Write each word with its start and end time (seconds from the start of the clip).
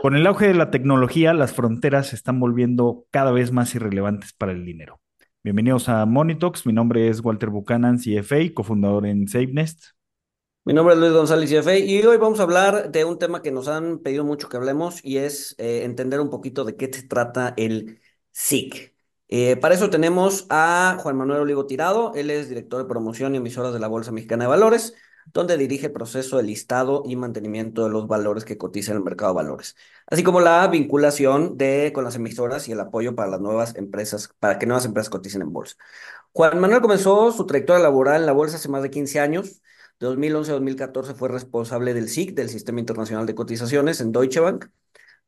Con 0.00 0.14
el 0.14 0.28
auge 0.28 0.46
de 0.46 0.54
la 0.54 0.70
tecnología, 0.70 1.34
las 1.34 1.52
fronteras 1.52 2.06
se 2.06 2.14
están 2.14 2.38
volviendo 2.38 3.08
cada 3.10 3.32
vez 3.32 3.50
más 3.50 3.74
irrelevantes 3.74 4.32
para 4.32 4.52
el 4.52 4.64
dinero. 4.64 5.00
Bienvenidos 5.42 5.88
a 5.88 6.06
Monitox. 6.06 6.66
Mi 6.66 6.72
nombre 6.72 7.08
es 7.08 7.18
Walter 7.24 7.50
Buchanan, 7.50 7.98
CFA, 7.98 8.54
cofundador 8.54 9.06
en 9.06 9.26
SafeNest. 9.26 9.86
Mi 10.64 10.72
nombre 10.72 10.94
es 10.94 11.00
Luis 11.00 11.12
González, 11.12 11.50
CFA, 11.50 11.78
y 11.78 12.00
hoy 12.06 12.16
vamos 12.16 12.38
a 12.38 12.44
hablar 12.44 12.92
de 12.92 13.04
un 13.04 13.18
tema 13.18 13.42
que 13.42 13.50
nos 13.50 13.66
han 13.66 13.98
pedido 13.98 14.22
mucho 14.22 14.48
que 14.48 14.56
hablemos 14.56 15.04
y 15.04 15.16
es 15.16 15.56
eh, 15.58 15.82
entender 15.82 16.20
un 16.20 16.30
poquito 16.30 16.64
de 16.64 16.76
qué 16.76 16.88
se 16.92 17.02
trata 17.02 17.54
el 17.56 18.00
SIC. 18.30 18.94
Eh, 19.26 19.56
para 19.56 19.74
eso 19.74 19.90
tenemos 19.90 20.46
a 20.48 20.96
Juan 21.00 21.16
Manuel 21.16 21.40
Olivo 21.40 21.66
Tirado. 21.66 22.12
Él 22.14 22.30
es 22.30 22.48
director 22.48 22.80
de 22.80 22.88
promoción 22.88 23.34
y 23.34 23.38
emisoras 23.38 23.72
de 23.72 23.80
la 23.80 23.88
Bolsa 23.88 24.12
Mexicana 24.12 24.44
de 24.44 24.48
Valores 24.48 24.94
donde 25.32 25.56
dirige 25.56 25.86
el 25.86 25.92
proceso 25.92 26.36
de 26.36 26.42
listado 26.42 27.02
y 27.06 27.16
mantenimiento 27.16 27.84
de 27.84 27.90
los 27.90 28.06
valores 28.08 28.44
que 28.44 28.58
cotizan 28.58 28.92
en 28.92 28.98
el 28.98 29.04
mercado 29.04 29.32
de 29.32 29.36
valores, 29.36 29.76
así 30.06 30.22
como 30.22 30.40
la 30.40 30.66
vinculación 30.68 31.56
de, 31.56 31.92
con 31.94 32.04
las 32.04 32.16
emisoras 32.16 32.68
y 32.68 32.72
el 32.72 32.80
apoyo 32.80 33.14
para 33.14 33.30
las 33.30 33.40
nuevas 33.40 33.74
empresas, 33.76 34.34
para 34.38 34.58
que 34.58 34.66
nuevas 34.66 34.84
empresas 34.84 35.10
coticen 35.10 35.42
en 35.42 35.52
bolsa. 35.52 35.76
Juan 36.32 36.60
Manuel 36.60 36.80
comenzó 36.80 37.32
su 37.32 37.46
trayectoria 37.46 37.82
laboral 37.82 38.20
en 38.20 38.26
la 38.26 38.32
bolsa 38.32 38.56
hace 38.56 38.68
más 38.68 38.82
de 38.82 38.90
15 38.90 39.20
años. 39.20 39.62
De 39.98 40.06
2011 40.06 40.50
a 40.50 40.54
2014 40.54 41.14
fue 41.14 41.28
responsable 41.28 41.94
del 41.94 42.08
SIC, 42.08 42.34
del 42.34 42.48
Sistema 42.48 42.80
Internacional 42.80 43.26
de 43.26 43.34
Cotizaciones, 43.34 44.00
en 44.00 44.12
Deutsche 44.12 44.40
Bank. 44.40 44.66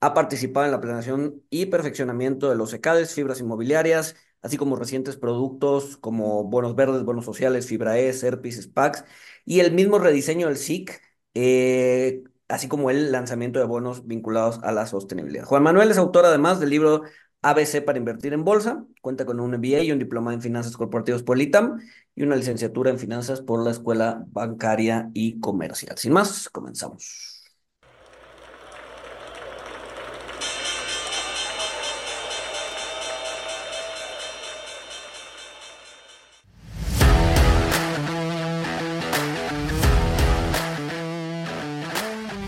Ha 0.00 0.14
participado 0.14 0.66
en 0.66 0.72
la 0.72 0.80
planeación 0.80 1.42
y 1.50 1.66
perfeccionamiento 1.66 2.48
de 2.48 2.56
los 2.56 2.72
ECADES, 2.72 3.14
fibras 3.14 3.40
inmobiliarias, 3.40 4.16
así 4.42 4.56
como 4.56 4.76
recientes 4.76 5.16
productos 5.16 5.96
como 5.96 6.44
bonos 6.44 6.74
verdes, 6.74 7.04
bonos 7.04 7.24
sociales, 7.24 7.66
fibra 7.66 7.98
E, 7.98 8.12
SERPIS, 8.12 8.62
SPACs, 8.62 9.04
y 9.44 9.60
el 9.60 9.72
mismo 9.72 9.98
rediseño 9.98 10.48
del 10.48 10.56
SIC, 10.56 11.00
eh, 11.34 12.22
así 12.48 12.68
como 12.68 12.90
el 12.90 13.12
lanzamiento 13.12 13.58
de 13.58 13.66
bonos 13.66 14.06
vinculados 14.06 14.60
a 14.62 14.72
la 14.72 14.86
sostenibilidad. 14.86 15.44
Juan 15.44 15.62
Manuel 15.62 15.90
es 15.90 15.98
autor 15.98 16.24
además 16.26 16.60
del 16.60 16.70
libro 16.70 17.02
ABC 17.42 17.82
para 17.84 17.98
invertir 17.98 18.32
en 18.34 18.44
bolsa, 18.44 18.84
cuenta 19.00 19.24
con 19.24 19.40
un 19.40 19.54
MBA 19.54 19.82
y 19.82 19.92
un 19.92 19.98
diploma 19.98 20.34
en 20.34 20.42
finanzas 20.42 20.76
corporativas 20.76 21.22
por 21.22 21.36
el 21.36 21.42
ITAM 21.42 21.80
y 22.14 22.22
una 22.22 22.36
licenciatura 22.36 22.90
en 22.90 22.98
finanzas 22.98 23.40
por 23.40 23.64
la 23.64 23.70
Escuela 23.70 24.24
Bancaria 24.28 25.10
y 25.14 25.40
Comercial. 25.40 25.96
Sin 25.96 26.12
más, 26.12 26.50
comenzamos. 26.50 27.29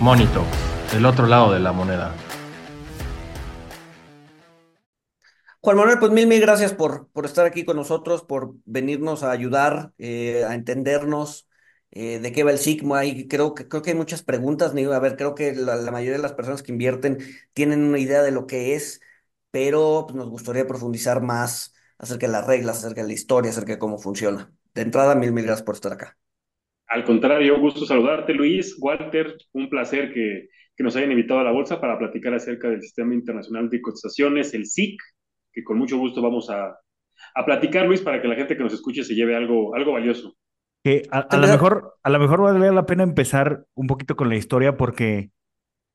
Monito, 0.02 0.44
el 0.96 1.06
otro 1.06 1.28
lado 1.28 1.52
de 1.52 1.60
la 1.60 1.70
moneda. 1.70 2.12
Juan 5.60 5.76
Manuel, 5.76 6.00
pues 6.00 6.10
mil, 6.10 6.26
mil 6.26 6.40
gracias 6.40 6.74
por, 6.74 7.06
por 7.12 7.24
estar 7.24 7.46
aquí 7.46 7.64
con 7.64 7.76
nosotros, 7.76 8.24
por 8.24 8.56
venirnos 8.64 9.22
a 9.22 9.30
ayudar, 9.30 9.92
eh, 9.98 10.44
a 10.44 10.56
entendernos 10.56 11.46
eh, 11.92 12.18
de 12.18 12.32
qué 12.32 12.42
va 12.42 12.50
el 12.50 12.58
sigma. 12.58 13.04
Y 13.04 13.28
creo 13.28 13.54
que, 13.54 13.68
creo 13.68 13.82
que 13.82 13.90
hay 13.90 13.96
muchas 13.96 14.24
preguntas. 14.24 14.72
A 14.72 14.98
ver, 14.98 15.16
creo 15.16 15.36
que 15.36 15.54
la, 15.54 15.76
mayoría 15.92 16.16
de 16.16 16.18
las 16.18 16.32
personas 16.32 16.64
que 16.64 16.72
invierten 16.72 17.18
tienen 17.52 17.84
una 17.84 18.00
idea 18.00 18.22
de 18.24 18.32
lo 18.32 18.48
que 18.48 18.74
es, 18.74 19.00
pero 19.52 20.06
pues, 20.08 20.16
nos 20.16 20.28
gustaría 20.30 20.66
profundizar 20.66 21.22
más 21.22 21.74
acerca 21.98 22.26
de 22.26 22.32
las 22.32 22.44
reglas, 22.44 22.78
acerca 22.78 23.02
de 23.02 23.06
la 23.06 23.14
historia, 23.14 23.52
acerca 23.52 23.74
de 23.74 23.78
cómo 23.78 23.98
funciona. 23.98 24.52
De 24.74 24.82
entrada, 24.82 25.14
mil, 25.14 25.30
mil 25.30 25.44
gracias 25.44 25.64
por 25.64 25.76
estar 25.76 25.92
acá. 25.92 26.18
Al 26.92 27.04
contrario, 27.04 27.58
gusto 27.58 27.86
saludarte, 27.86 28.34
Luis. 28.34 28.76
Walter, 28.78 29.34
un 29.52 29.70
placer 29.70 30.12
que, 30.12 30.48
que, 30.76 30.84
nos 30.84 30.94
hayan 30.94 31.10
invitado 31.10 31.40
a 31.40 31.44
la 31.44 31.50
bolsa 31.50 31.80
para 31.80 31.98
platicar 31.98 32.34
acerca 32.34 32.68
del 32.68 32.82
Sistema 32.82 33.14
Internacional 33.14 33.70
de 33.70 33.80
Cotizaciones, 33.80 34.52
el 34.52 34.66
SIC, 34.66 35.00
que 35.54 35.64
con 35.64 35.78
mucho 35.78 35.96
gusto 35.96 36.20
vamos 36.20 36.50
a, 36.50 36.76
a 37.34 37.44
platicar, 37.46 37.86
Luis, 37.86 38.02
para 38.02 38.20
que 38.20 38.28
la 38.28 38.34
gente 38.34 38.58
que 38.58 38.62
nos 38.62 38.74
escuche 38.74 39.04
se 39.04 39.14
lleve 39.14 39.34
algo, 39.34 39.74
algo 39.74 39.92
valioso. 39.92 40.36
Que 40.84 41.04
a, 41.10 41.34
lo 41.38 41.46
mejor, 41.46 41.94
a 42.02 42.10
lo 42.10 42.18
mejor 42.18 42.42
vale 42.42 42.72
la 42.72 42.84
pena 42.84 43.04
empezar 43.04 43.64
un 43.72 43.86
poquito 43.86 44.14
con 44.14 44.28
la 44.28 44.36
historia 44.36 44.76
porque 44.76 45.30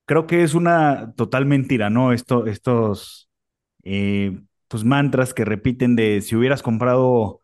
creo 0.05 0.25
que 0.25 0.41
es 0.41 0.55
una 0.55 1.13
total 1.15 1.45
mentira, 1.45 1.91
¿no? 1.91 2.11
Esto, 2.11 2.47
estos 2.47 3.29
eh, 3.83 4.39
pues 4.67 4.83
mantras 4.83 5.35
que 5.35 5.45
repiten 5.45 5.95
de 5.95 6.21
si 6.21 6.35
hubieras 6.35 6.63
comprado 6.63 7.41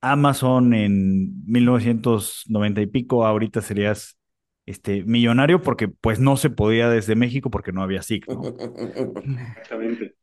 Amazon 0.00 0.74
en 0.74 1.44
1990 1.46 2.80
y 2.80 2.86
pico, 2.86 3.26
ahorita 3.26 3.60
serías 3.60 4.18
este, 4.66 5.04
millonario 5.04 5.62
porque 5.62 5.88
pues 5.88 6.18
no 6.20 6.36
se 6.36 6.50
podía 6.50 6.88
desde 6.88 7.14
México 7.14 7.50
porque 7.50 7.72
no 7.72 7.82
había 7.82 8.02
SIC, 8.02 8.26
Exactamente. 8.28 10.16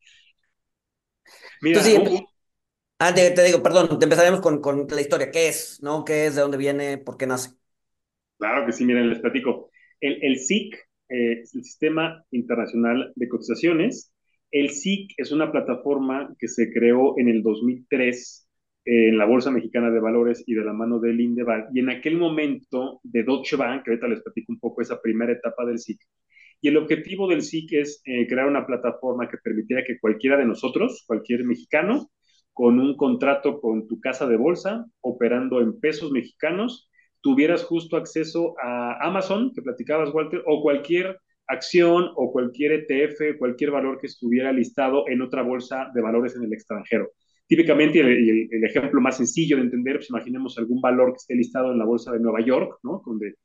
Mira, 1.61 1.81
ah, 2.99 3.13
te, 3.13 3.43
digo, 3.43 3.63
perdón, 3.63 3.97
te 3.97 4.03
empezaremos 4.03 4.41
con, 4.41 4.59
con, 4.61 4.85
la 4.89 5.01
historia. 5.01 5.31
¿Qué 5.31 5.47
es? 5.47 5.79
¿No? 5.81 6.03
¿Qué 6.03 6.25
es? 6.25 6.35
¿De 6.35 6.41
dónde 6.41 6.57
viene? 6.57 6.97
¿Por 6.97 7.15
qué 7.15 7.25
nace? 7.25 7.51
Claro 8.37 8.65
que 8.65 8.73
sí, 8.73 8.83
miren, 8.83 9.09
les 9.09 9.19
platico. 9.19 9.69
El, 10.01 10.21
el 10.21 10.37
SIC 10.37 10.75
eh, 11.07 11.41
es 11.41 11.55
el 11.55 11.63
Sistema 11.63 12.25
Internacional 12.31 13.13
de 13.15 13.29
Cotizaciones. 13.29 14.11
El 14.51 14.71
SIC 14.71 15.13
es 15.15 15.31
una 15.31 15.51
plataforma 15.53 16.35
que 16.37 16.49
se 16.49 16.71
creó 16.73 17.17
en 17.17 17.29
el 17.29 17.43
2003 17.43 18.42
en 18.85 19.17
la 19.17 19.25
Bolsa 19.25 19.51
Mexicana 19.51 19.89
de 19.91 19.99
Valores 19.99 20.43
y 20.45 20.53
de 20.53 20.65
la 20.65 20.73
mano 20.73 20.99
del 20.99 21.21
Indeval. 21.21 21.67
Y 21.73 21.79
en 21.79 21.89
aquel 21.89 22.17
momento 22.17 22.99
de 23.03 23.23
Deutsche 23.23 23.55
Bank, 23.55 23.83
que 23.83 23.91
ahorita 23.91 24.07
les 24.07 24.21
platico 24.21 24.51
un 24.51 24.59
poco 24.59 24.81
esa 24.81 25.01
primera 25.01 25.31
etapa 25.31 25.65
del 25.65 25.79
SIC, 25.79 25.99
y 26.61 26.69
el 26.69 26.77
objetivo 26.77 27.27
del 27.27 27.41
SIC 27.41 27.73
es 27.73 28.01
eh, 28.05 28.25
crear 28.25 28.47
una 28.47 28.65
plataforma 28.65 29.27
que 29.27 29.37
permitiera 29.37 29.83
que 29.83 29.99
cualquiera 29.99 30.37
de 30.37 30.45
nosotros, 30.45 31.03
cualquier 31.05 31.43
mexicano, 31.43 32.09
con 32.53 32.79
un 32.79 32.95
contrato 32.95 33.59
con 33.59 33.87
tu 33.87 33.99
casa 33.99 34.27
de 34.27 34.37
bolsa, 34.37 34.85
operando 35.01 35.59
en 35.59 35.79
pesos 35.79 36.11
mexicanos, 36.11 36.89
tuvieras 37.19 37.63
justo 37.63 37.97
acceso 37.97 38.55
a 38.61 39.05
Amazon, 39.05 39.51
que 39.53 39.61
platicabas, 39.61 40.13
Walter, 40.13 40.41
o 40.45 40.61
cualquier 40.61 41.19
acción 41.47 42.11
o 42.15 42.31
cualquier 42.31 42.85
ETF, 42.89 43.37
cualquier 43.37 43.71
valor 43.71 43.99
que 43.99 44.07
estuviera 44.07 44.53
listado 44.53 45.05
en 45.09 45.21
otra 45.21 45.41
bolsa 45.41 45.91
de 45.93 46.01
valores 46.01 46.35
en 46.35 46.43
el 46.43 46.53
extranjero. 46.53 47.11
Típicamente, 47.47 47.99
el, 47.99 48.47
el, 48.51 48.63
ejemplo 48.63 49.01
más 49.01 49.17
sencillo 49.17 49.57
de 49.57 49.63
entender, 49.63 49.97
pues 49.97 50.09
imaginemos 50.09 50.57
algún 50.57 50.81
valor 50.81 51.11
que 51.11 51.17
esté 51.17 51.35
listado 51.35 51.71
en 51.71 51.77
la 51.77 51.85
bolsa 51.85 52.11
de 52.11 52.19
Nueva 52.19 52.41
York, 52.41 52.79
¿no? 52.83 53.01
Donde 53.05 53.35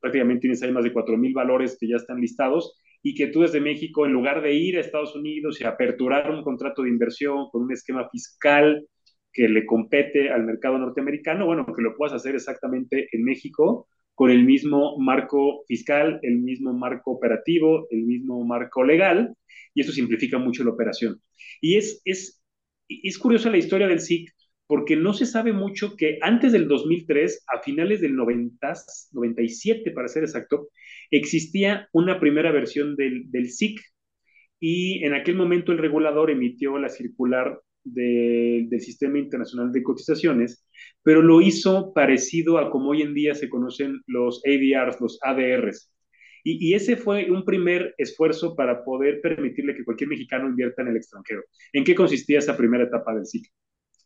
prácticamente 0.00 0.42
tienes 0.42 0.62
ahí 0.62 0.72
más 0.72 0.84
de 0.84 0.92
4.000 0.92 1.34
valores 1.34 1.76
que 1.78 1.88
ya 1.88 1.96
están 1.96 2.20
listados 2.20 2.78
y 3.02 3.14
que 3.14 3.28
tú 3.28 3.42
desde 3.42 3.60
México, 3.60 4.06
en 4.06 4.12
lugar 4.12 4.42
de 4.42 4.54
ir 4.54 4.76
a 4.76 4.80
Estados 4.80 5.14
Unidos 5.14 5.60
y 5.60 5.64
aperturar 5.64 6.30
un 6.30 6.42
contrato 6.42 6.82
de 6.82 6.88
inversión 6.88 7.48
con 7.50 7.62
un 7.62 7.72
esquema 7.72 8.08
fiscal 8.10 8.86
que 9.32 9.48
le 9.48 9.66
compete 9.66 10.30
al 10.30 10.44
mercado 10.44 10.78
norteamericano, 10.78 11.46
bueno, 11.46 11.66
que 11.66 11.82
lo 11.82 11.96
puedas 11.96 12.14
hacer 12.14 12.34
exactamente 12.34 13.08
en 13.12 13.24
México 13.24 13.88
con 14.14 14.30
el 14.32 14.44
mismo 14.44 14.98
marco 14.98 15.64
fiscal, 15.68 16.18
el 16.22 16.38
mismo 16.38 16.72
marco 16.72 17.12
operativo, 17.12 17.86
el 17.90 18.02
mismo 18.02 18.44
marco 18.44 18.82
legal, 18.82 19.32
y 19.74 19.82
eso 19.82 19.92
simplifica 19.92 20.38
mucho 20.38 20.64
la 20.64 20.70
operación. 20.70 21.20
Y 21.60 21.76
es, 21.76 22.02
es 22.04 22.37
es 22.88 23.18
curiosa 23.18 23.50
la 23.50 23.58
historia 23.58 23.86
del 23.88 24.00
SIC 24.00 24.30
porque 24.66 24.96
no 24.96 25.14
se 25.14 25.24
sabe 25.24 25.52
mucho 25.52 25.96
que 25.96 26.18
antes 26.20 26.52
del 26.52 26.68
2003, 26.68 27.44
a 27.48 27.62
finales 27.62 28.02
del 28.02 28.14
90, 28.14 28.74
97 29.12 29.90
para 29.92 30.08
ser 30.08 30.24
exacto, 30.24 30.68
existía 31.10 31.88
una 31.92 32.20
primera 32.20 32.52
versión 32.52 32.94
del, 32.94 33.30
del 33.30 33.50
SIC 33.50 33.80
y 34.60 35.04
en 35.04 35.14
aquel 35.14 35.36
momento 35.36 35.72
el 35.72 35.78
regulador 35.78 36.30
emitió 36.30 36.78
la 36.78 36.90
circular 36.90 37.60
del 37.82 38.80
Sistema 38.80 39.18
Internacional 39.18 39.72
de 39.72 39.82
Cotizaciones, 39.82 40.66
pero 41.02 41.22
lo 41.22 41.40
hizo 41.40 41.92
parecido 41.94 42.58
a 42.58 42.70
como 42.70 42.90
hoy 42.90 43.02
en 43.02 43.14
día 43.14 43.34
se 43.34 43.48
conocen 43.48 44.02
los 44.06 44.42
ADRs, 44.44 45.00
los 45.00 45.18
ADRs. 45.22 45.90
Y, 46.44 46.74
ese 46.74 46.96
fue 46.96 47.30
un 47.30 47.44
primer 47.44 47.94
esfuerzo 47.98 48.54
para 48.54 48.84
poder 48.84 49.20
permitirle 49.20 49.74
que 49.74 49.84
cualquier 49.84 50.10
mexicano 50.10 50.48
invierta 50.48 50.82
en 50.82 50.88
el 50.88 50.96
extranjero. 50.96 51.42
¿En 51.72 51.84
qué 51.84 51.94
consistía 51.94 52.38
esa 52.38 52.56
primera 52.56 52.84
etapa 52.84 53.14
del 53.14 53.26
SIC? 53.26 53.46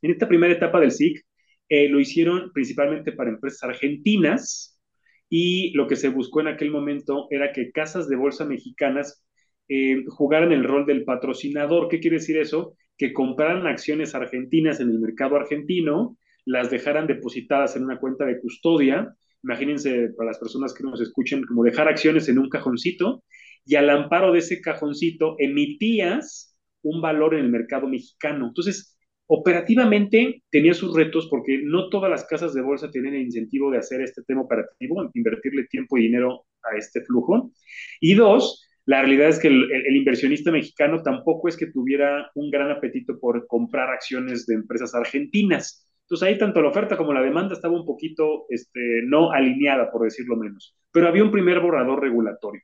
En 0.03 0.11
esta 0.11 0.29
primera 0.29 0.53
etapa 0.53 0.81
del 0.81 0.91
SIC 0.91 1.25
eh, 1.69 1.89
lo 1.89 2.01
hicieron 2.01 2.53
principalmente 2.53 3.13
para 3.13 3.31
empresas 3.31 3.63
argentinas 3.63 4.81
y 5.29 5.73
lo 5.73 5.87
que 5.87 5.97
se 5.97 6.09
buscó 6.09 6.41
en 6.41 6.49
aquel 6.49 6.71
momento 6.71 7.27
era 7.31 7.53
que 7.53 7.73
casas 7.73 8.09
de 8.09 8.17
bolsa 8.17 8.45
mexicanas 8.45 9.25
eh, 9.69 10.05
jugaran 10.09 10.53
el 10.53 10.65
rol 10.65 10.85
del 10.85 11.05
patrocinador. 11.05 11.89
¿Qué 11.89 12.01
quiere 12.01 12.19
decir 12.19 12.37
eso? 12.37 12.77
Que 12.99 13.13
compraran 13.13 13.67
acciones 13.67 14.15
argentinas 14.15 14.81
en 14.81 14.91
el 14.91 14.99
mercado 14.99 15.37
argentino, 15.37 16.19
las 16.45 16.71
dejaran 16.71 17.07
depositadas 17.07 17.77
en 17.77 17.85
una 17.85 17.99
cuenta 17.99 18.27
de 18.27 18.41
custodia 18.41 19.17
imagínense 19.43 20.11
para 20.17 20.31
las 20.31 20.39
personas 20.39 20.75
que 20.75 20.85
nos 20.85 21.01
escuchen, 21.01 21.45
como 21.45 21.65
dejar 21.65 21.89
acciones 21.89 22.29
en 22.29 22.39
un 22.39 22.49
cajoncito 22.49 23.25
y 23.65 23.77
al 23.77 23.91
amparo 23.91 24.33
de 24.33 24.41
ese 24.41 24.61
cajoncito 24.61 25.37
emitías 25.39 26.57
un 26.83 27.01
valor 27.01 27.35
en 27.35 27.45
el 27.45 27.51
mercado 27.51 27.89
mexicano. 27.89 28.49
Entonces, 28.49 28.97
operativamente 29.27 30.43
tenía 30.51 30.75
sus 30.75 30.95
retos 30.95 31.29
porque 31.31 31.61
no 31.65 31.89
todas 31.89 32.11
las 32.11 32.25
casas 32.25 32.55
de 32.55 32.61
bolsa 32.61 32.91
tienen 32.91 33.15
el 33.15 33.23
incentivo 33.23 33.71
de 33.71 33.79
hacer 33.79 34.03
este 34.03 34.23
tema 34.25 34.43
operativo, 34.43 35.11
invertirle 35.15 35.67
tiempo 35.69 35.97
y 35.97 36.03
dinero 36.03 36.45
a 36.63 36.77
este 36.77 37.03
flujo. 37.03 37.53
Y 38.01 38.15
dos, 38.15 38.69
La 38.85 39.01
realidad 39.01 39.29
es 39.29 39.39
que 39.39 39.47
el, 39.47 39.71
el, 39.71 39.97
inversionista 39.97 40.51
mexicano 40.51 41.03
tampoco 41.05 41.47
es 41.49 41.57
que 41.57 41.69
tuviera 41.69 42.31
un 42.35 42.51
gran 42.51 42.69
apetito 42.73 43.19
por 43.21 43.47
comprar 43.47 43.89
acciones 43.91 44.45
de 44.47 44.57
empresas 44.57 44.93
argentinas. 44.93 45.89
Entonces 46.13 46.29
ahí 46.29 46.37
tanto 46.37 46.61
la 46.61 46.69
oferta 46.69 46.99
como 46.99 47.15
la 47.15 47.23
demanda 47.23 47.55
estaba 47.55 47.75
un 47.75 47.87
poquito 47.87 48.45
este, 48.51 49.01
no 49.07 49.33
alineada, 49.33 49.91
por 49.91 50.03
decirlo 50.03 50.37
menos. 50.37 50.77
Pero 50.91 51.09
había 51.09 51.25
un 51.25 51.31
primer 51.31 51.59
borrador 51.61 52.03
regulatorio. 52.03 52.61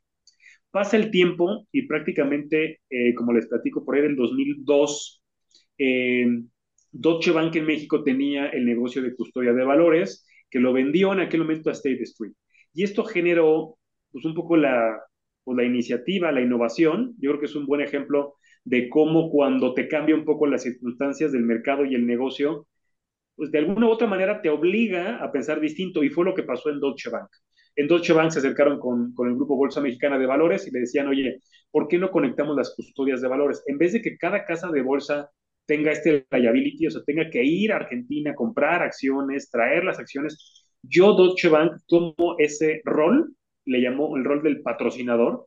Pasa 0.71 0.99
el 0.99 1.11
tiempo 1.11 1.67
y 1.73 1.87
prácticamente, 1.87 2.83
eh, 2.91 3.15
como 3.15 3.33
les 3.33 3.47
platico, 3.47 3.87
por 3.87 3.95
ahí 3.95 4.03
del 4.03 4.17
2002, 4.17 5.23
eh, 5.79 6.27
Deutsche 6.93 7.31
Bank 7.31 7.57
en 7.57 7.65
México 7.65 8.05
tenía 8.05 8.51
el 8.51 8.67
negocio 8.67 9.01
de 9.01 9.17
custodia 9.17 9.55
de 9.55 9.65
valores 9.65 10.27
que 10.51 10.61
lo 10.61 10.75
vendió 10.75 11.15
en 11.15 11.21
aquel 11.21 11.41
momento 11.41 11.71
a 11.71 11.73
State 11.73 12.03
Street. 12.03 12.35
Y 12.75 12.83
esto 12.83 13.03
generó 13.03 13.79
pues, 14.13 14.27
un 14.27 14.35
poco 14.35 14.59
la, 14.59 15.01
pues, 15.43 15.57
la 15.57 15.65
iniciativa, 15.65 16.33
la 16.33 16.43
innovación. 16.43 17.15
Yo 17.19 17.31
creo 17.31 17.41
que 17.41 17.47
es 17.47 17.57
un 17.57 17.65
buen 17.65 17.81
ejemplo 17.81 18.35
de 18.65 18.91
cómo 18.91 19.31
cuando 19.31 19.73
te 19.73 19.89
cambia 19.89 20.15
un 20.15 20.27
poco 20.27 20.47
las 20.47 20.65
circunstancias 20.65 21.33
del 21.33 21.45
mercado 21.45 21.87
y 21.87 21.95
el 21.95 22.07
negocio, 22.07 22.67
pues 23.39 23.53
de 23.53 23.59
alguna 23.59 23.87
u 23.87 23.91
otra 23.91 24.09
manera 24.09 24.43
te 24.43 24.51
obliga 24.51 25.23
a 25.23 25.31
pensar 25.31 25.61
distinto 25.61 26.03
y 26.03 26.11
fue 26.11 26.25
lo 26.25 26.35
que 26.35 26.43
pasó 26.43 26.71
en 26.71 26.81
Deutsche 26.81 27.09
Bank. 27.09 27.29
En 27.77 27.87
Deutsche 27.87 28.13
Bank 28.13 28.33
se 28.33 28.41
acercaron 28.41 28.81
con, 28.81 29.15
con, 29.15 29.29
el 29.29 29.37
grupo 29.37 29.55
Bolsa 29.55 29.81
Mexicana 29.81 30.19
de 30.19 30.27
Valores 30.27 30.67
y 30.67 30.73
le 30.73 30.81
decían, 30.81 31.07
oye, 31.07 31.39
¿por 31.71 31.87
qué 31.87 31.99
no 31.99 32.11
conectamos 32.11 32.57
las 32.57 32.75
custodias 32.75 33.21
de 33.21 33.29
valores? 33.29 33.63
En 33.69 33.79
vez 33.79 33.93
de 33.93 34.03
que 34.03 34.19
cada 34.19 34.45
casa 34.45 34.73
de 34.73 34.83
bolsa 34.83 35.31
tenga 35.67 35.93
este 35.93 36.27
liability, 36.33 36.89
o 36.89 36.91
sea, 36.91 37.03
tenga 37.07 37.31
que 37.31 37.45
ir 37.45 37.73
a 37.73 37.77
Argentina, 37.77 38.35
comprar 38.35 38.83
acciones, 38.83 39.51
traer 39.51 39.85
las 39.85 40.01
acciones. 40.01 40.65
Yo, 40.83 41.15
Deutsche 41.15 41.49
Bank, 41.49 41.75
tomo 41.87 42.35
ese 42.39 42.81
rol, 42.85 43.37
le 43.67 43.81
llamó 43.81 44.17
el 44.17 44.25
rol 44.25 44.43
del 44.43 44.63
patrocinador, 44.63 45.47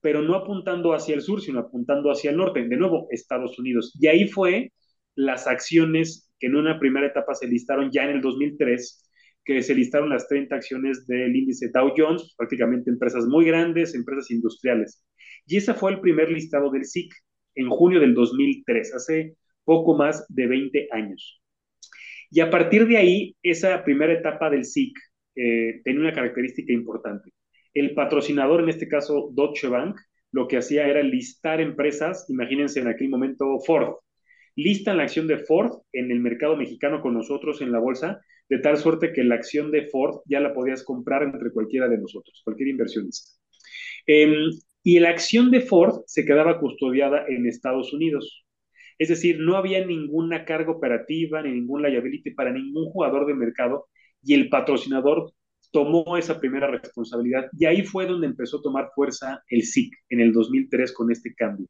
pero 0.00 0.22
no 0.22 0.36
apuntando 0.36 0.94
hacia 0.94 1.16
el 1.16 1.22
sur, 1.22 1.40
sino 1.40 1.58
apuntando 1.58 2.12
hacia 2.12 2.30
el 2.30 2.36
norte, 2.36 2.68
de 2.68 2.76
nuevo, 2.76 3.08
Estados 3.10 3.58
Unidos. 3.58 3.92
Y 3.98 4.06
ahí 4.06 4.28
fue 4.28 4.72
las 5.16 5.48
acciones 5.48 6.25
que 6.38 6.46
en 6.48 6.56
una 6.56 6.78
primera 6.78 7.06
etapa 7.06 7.34
se 7.34 7.46
listaron 7.46 7.90
ya 7.92 8.04
en 8.04 8.16
el 8.16 8.20
2003, 8.20 9.10
que 9.44 9.62
se 9.62 9.74
listaron 9.74 10.10
las 10.10 10.26
30 10.28 10.56
acciones 10.56 11.06
del 11.06 11.34
índice 11.34 11.70
Dow 11.72 11.92
Jones, 11.96 12.34
prácticamente 12.36 12.90
empresas 12.90 13.26
muy 13.26 13.44
grandes, 13.44 13.94
empresas 13.94 14.30
industriales. 14.30 15.04
Y 15.46 15.58
ese 15.58 15.74
fue 15.74 15.92
el 15.92 16.00
primer 16.00 16.30
listado 16.30 16.70
del 16.70 16.84
SIC 16.84 17.12
en 17.54 17.68
junio 17.70 18.00
del 18.00 18.14
2003, 18.14 18.94
hace 18.94 19.36
poco 19.64 19.96
más 19.96 20.26
de 20.28 20.46
20 20.46 20.88
años. 20.90 21.40
Y 22.30 22.40
a 22.40 22.50
partir 22.50 22.86
de 22.86 22.96
ahí, 22.96 23.36
esa 23.42 23.84
primera 23.84 24.12
etapa 24.12 24.50
del 24.50 24.64
SIC 24.64 24.98
eh, 25.36 25.80
tenía 25.84 26.00
una 26.00 26.12
característica 26.12 26.72
importante. 26.72 27.30
El 27.72 27.94
patrocinador, 27.94 28.62
en 28.62 28.70
este 28.70 28.88
caso 28.88 29.30
Deutsche 29.32 29.68
Bank, 29.68 29.96
lo 30.32 30.48
que 30.48 30.56
hacía 30.56 30.88
era 30.88 31.02
listar 31.02 31.60
empresas, 31.60 32.26
imagínense 32.28 32.80
en 32.80 32.88
aquel 32.88 33.08
momento 33.08 33.58
Ford, 33.60 33.96
listan 34.56 34.96
la 34.96 35.04
acción 35.04 35.26
de 35.26 35.38
Ford 35.38 35.82
en 35.92 36.10
el 36.10 36.20
mercado 36.20 36.56
mexicano 36.56 37.00
con 37.00 37.14
nosotros 37.14 37.60
en 37.60 37.70
la 37.70 37.78
bolsa, 37.78 38.20
de 38.48 38.58
tal 38.58 38.76
suerte 38.78 39.12
que 39.12 39.22
la 39.22 39.34
acción 39.36 39.70
de 39.70 39.86
Ford 39.86 40.20
ya 40.26 40.40
la 40.40 40.54
podías 40.54 40.82
comprar 40.82 41.22
entre 41.22 41.50
cualquiera 41.50 41.88
de 41.88 41.98
nosotros, 41.98 42.40
cualquier 42.44 42.68
inversionista. 42.68 43.30
Eh, 44.06 44.34
y 44.82 45.00
la 45.00 45.10
acción 45.10 45.50
de 45.50 45.60
Ford 45.60 46.02
se 46.06 46.24
quedaba 46.24 46.60
custodiada 46.60 47.24
en 47.28 47.46
Estados 47.46 47.92
Unidos. 47.92 48.46
Es 48.98 49.08
decir, 49.08 49.40
no 49.40 49.56
había 49.56 49.84
ninguna 49.84 50.44
carga 50.44 50.70
operativa 50.70 51.42
ni 51.42 51.50
ningún 51.50 51.82
liability 51.82 52.30
para 52.30 52.52
ningún 52.52 52.86
jugador 52.86 53.26
de 53.26 53.34
mercado 53.34 53.88
y 54.22 54.34
el 54.34 54.48
patrocinador 54.48 55.32
tomó 55.72 56.16
esa 56.16 56.40
primera 56.40 56.68
responsabilidad 56.68 57.48
y 57.58 57.66
ahí 57.66 57.82
fue 57.82 58.06
donde 58.06 58.26
empezó 58.26 58.58
a 58.58 58.62
tomar 58.62 58.90
fuerza 58.94 59.42
el 59.48 59.62
SIC 59.62 59.92
en 60.08 60.20
el 60.20 60.32
2003 60.32 60.92
con 60.92 61.10
este 61.10 61.34
cambio. 61.34 61.66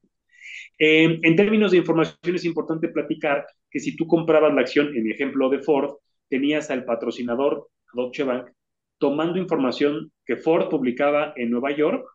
Eh, 0.79 1.21
en 1.23 1.37
términos 1.37 1.71
de 1.71 1.79
información 1.79 2.35
es 2.35 2.45
importante 2.45 2.89
platicar 2.89 3.47
que 3.71 3.81
si 3.81 3.97
tú 3.97 4.07
comprabas 4.07 4.55
la 4.55 4.61
acción, 4.61 4.95
en 4.95 5.05
mi 5.05 5.13
ejemplo 5.13 5.49
de 5.49 5.61
Ford, 5.61 5.97
tenías 6.29 6.71
al 6.71 6.85
patrocinador 6.85 7.69
Deutsche 7.95 8.25
Bank 8.25 8.51
tomando 8.99 9.39
información 9.39 10.13
que 10.25 10.37
Ford 10.37 10.69
publicaba 10.69 11.33
en 11.37 11.51
Nueva 11.51 11.71
York, 11.71 12.07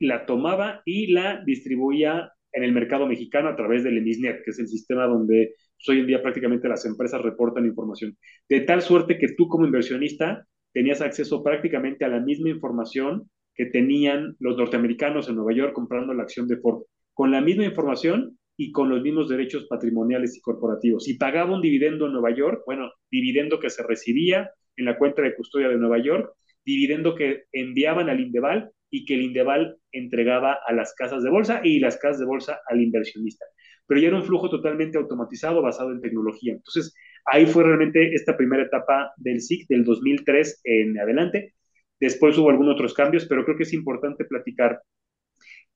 la 0.00 0.26
tomaba 0.26 0.82
y 0.84 1.12
la 1.12 1.42
distribuía 1.44 2.32
en 2.52 2.64
el 2.64 2.72
mercado 2.72 3.06
mexicano 3.06 3.48
a 3.48 3.56
través 3.56 3.84
del 3.84 3.98
EMISNET, 3.98 4.42
que 4.44 4.50
es 4.50 4.58
el 4.58 4.68
sistema 4.68 5.06
donde 5.06 5.54
pues, 5.76 5.88
hoy 5.88 6.00
en 6.00 6.06
día 6.06 6.22
prácticamente 6.22 6.68
las 6.68 6.84
empresas 6.86 7.22
reportan 7.22 7.66
información. 7.66 8.16
De 8.48 8.60
tal 8.60 8.82
suerte 8.82 9.18
que 9.18 9.34
tú 9.36 9.48
como 9.48 9.66
inversionista 9.66 10.46
tenías 10.72 11.00
acceso 11.00 11.42
prácticamente 11.42 12.04
a 12.04 12.08
la 12.08 12.20
misma 12.20 12.48
información 12.50 13.30
que 13.54 13.66
tenían 13.66 14.36
los 14.38 14.56
norteamericanos 14.56 15.28
en 15.28 15.36
Nueva 15.36 15.52
York 15.52 15.72
comprando 15.72 16.14
la 16.14 16.22
acción 16.22 16.46
de 16.46 16.58
Ford, 16.58 16.82
con 17.18 17.32
la 17.32 17.40
misma 17.40 17.64
información 17.64 18.38
y 18.56 18.70
con 18.70 18.90
los 18.90 19.02
mismos 19.02 19.28
derechos 19.28 19.66
patrimoniales 19.68 20.36
y 20.36 20.40
corporativos. 20.40 21.08
Y 21.08 21.18
pagaba 21.18 21.52
un 21.52 21.60
dividendo 21.60 22.06
en 22.06 22.12
Nueva 22.12 22.30
York, 22.30 22.62
bueno, 22.64 22.92
dividendo 23.10 23.58
que 23.58 23.70
se 23.70 23.82
recibía 23.82 24.52
en 24.76 24.84
la 24.84 24.96
cuenta 24.96 25.22
de 25.22 25.34
custodia 25.34 25.68
de 25.68 25.78
Nueva 25.78 25.98
York, 25.98 26.32
dividendo 26.64 27.16
que 27.16 27.46
enviaban 27.50 28.08
al 28.08 28.20
Indeval 28.20 28.70
y 28.88 29.04
que 29.04 29.14
el 29.14 29.22
Indeval 29.22 29.78
entregaba 29.90 30.58
a 30.64 30.72
las 30.72 30.94
casas 30.94 31.24
de 31.24 31.30
bolsa 31.30 31.60
y 31.64 31.80
las 31.80 31.96
casas 31.96 32.20
de 32.20 32.26
bolsa 32.26 32.60
al 32.68 32.80
inversionista. 32.80 33.46
Pero 33.88 34.00
ya 34.00 34.06
era 34.06 34.16
un 34.16 34.22
flujo 34.24 34.48
totalmente 34.48 34.96
automatizado 34.96 35.60
basado 35.60 35.90
en 35.90 36.00
tecnología. 36.00 36.52
Entonces, 36.52 36.94
ahí 37.24 37.46
fue 37.46 37.64
realmente 37.64 38.14
esta 38.14 38.36
primera 38.36 38.62
etapa 38.62 39.10
del 39.16 39.40
SIC 39.40 39.66
del 39.66 39.84
2003 39.84 40.60
en 40.62 40.96
adelante. 41.00 41.54
Después 41.98 42.38
hubo 42.38 42.48
algunos 42.48 42.74
otros 42.74 42.94
cambios, 42.94 43.26
pero 43.26 43.44
creo 43.44 43.56
que 43.56 43.64
es 43.64 43.72
importante 43.72 44.24
platicar 44.24 44.80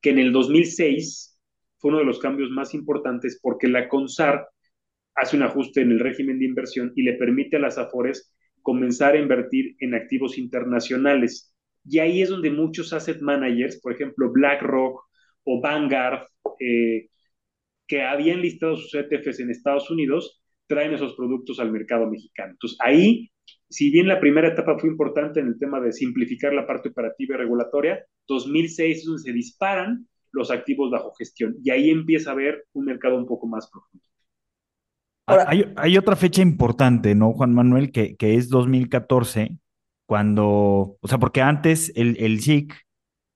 que 0.00 0.10
en 0.10 0.20
el 0.20 0.32
2006 0.32 1.31
fue 1.82 1.90
uno 1.90 1.98
de 1.98 2.04
los 2.04 2.20
cambios 2.20 2.48
más 2.50 2.74
importantes 2.74 3.40
porque 3.42 3.66
la 3.66 3.88
CONSAR 3.88 4.46
hace 5.16 5.36
un 5.36 5.42
ajuste 5.42 5.82
en 5.82 5.90
el 5.90 5.98
régimen 5.98 6.38
de 6.38 6.46
inversión 6.46 6.92
y 6.94 7.02
le 7.02 7.14
permite 7.14 7.56
a 7.56 7.60
las 7.60 7.76
AFORES 7.76 8.32
comenzar 8.62 9.14
a 9.14 9.18
invertir 9.18 9.74
en 9.80 9.94
activos 9.94 10.38
internacionales. 10.38 11.52
Y 11.84 11.98
ahí 11.98 12.22
es 12.22 12.28
donde 12.28 12.50
muchos 12.50 12.92
asset 12.92 13.20
managers, 13.20 13.80
por 13.80 13.92
ejemplo 13.92 14.30
BlackRock 14.32 15.02
o 15.42 15.60
Vanguard, 15.60 16.28
eh, 16.60 17.08
que 17.88 18.02
habían 18.02 18.40
listado 18.40 18.76
sus 18.76 18.94
ETFs 18.94 19.40
en 19.40 19.50
Estados 19.50 19.90
Unidos, 19.90 20.40
traen 20.68 20.94
esos 20.94 21.16
productos 21.16 21.58
al 21.58 21.72
mercado 21.72 22.08
mexicano. 22.08 22.52
Entonces 22.52 22.78
ahí, 22.80 23.28
si 23.68 23.90
bien 23.90 24.06
la 24.06 24.20
primera 24.20 24.48
etapa 24.48 24.78
fue 24.78 24.88
importante 24.88 25.40
en 25.40 25.48
el 25.48 25.58
tema 25.58 25.80
de 25.80 25.92
simplificar 25.92 26.54
la 26.54 26.64
parte 26.64 26.90
operativa 26.90 27.34
y 27.34 27.38
regulatoria, 27.38 28.06
2006 28.28 28.98
es 28.98 29.04
donde 29.04 29.22
se 29.22 29.32
disparan 29.32 30.06
los 30.32 30.50
activos 30.50 30.90
bajo 30.90 31.12
gestión 31.14 31.56
y 31.62 31.70
ahí 31.70 31.90
empieza 31.90 32.30
a 32.30 32.32
haber 32.32 32.66
un 32.72 32.86
mercado 32.86 33.16
un 33.16 33.26
poco 33.26 33.46
más 33.46 33.70
profundo. 33.70 34.04
Ahora, 35.26 35.44
hay, 35.46 35.72
hay, 35.76 35.96
otra 35.96 36.16
fecha 36.16 36.42
importante, 36.42 37.14
¿no, 37.14 37.32
Juan 37.32 37.54
Manuel? 37.54 37.92
Que, 37.92 38.16
que 38.16 38.34
es 38.34 38.48
2014, 38.48 39.56
cuando, 40.06 40.98
o 41.00 41.08
sea, 41.08 41.18
porque 41.18 41.42
antes 41.42 41.92
el, 41.94 42.16
el 42.18 42.40
SIC 42.40 42.74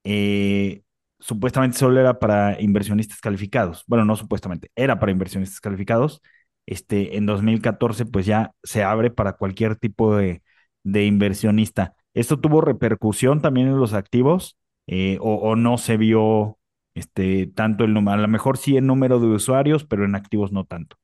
eh, 0.05 0.83
supuestamente 1.19 1.79
solo 1.79 2.01
era 2.01 2.19
para 2.19 2.61
inversionistas 2.61 3.21
calificados. 3.21 3.85
Bueno, 3.87 4.05
no 4.05 4.17
supuestamente, 4.17 4.71
era 4.75 4.99
para 4.99 5.13
inversionistas 5.13 5.61
calificados. 5.61 6.23
Este, 6.67 7.17
en 7.17 7.27
2014, 7.27 8.07
pues 8.07 8.27
ya 8.27 8.53
se 8.63 8.83
abre 8.83 9.11
para 9.11 9.35
cualquier 9.35 9.77
tipo 9.77 10.17
de, 10.17 10.43
de 10.83 11.07
inversionista. 11.07 11.95
¿Esto 12.15 12.41
tuvo 12.41 12.61
repercusión 12.61 13.43
también 13.43 13.69
en 13.69 13.79
los 13.79 13.93
activos 13.93 14.59
eh, 14.87 15.19
o, 15.21 15.35
o, 15.37 15.57
no 15.57 15.79
se 15.79 15.97
vio 15.97 16.59
este, 16.97 17.47
tanto 17.47 17.85
el? 17.85 17.97
A 17.97 18.17
lo 18.17 18.29
mejor 18.29 18.57
sí 18.57 18.77
en 18.77 18.87
número 18.87 19.21
de 19.21 19.27
usuarios, 19.27 19.85
pero 19.85 20.05
en 20.05 20.15
activos 20.15 20.51
no 20.51 20.65
tanto. 20.65 20.97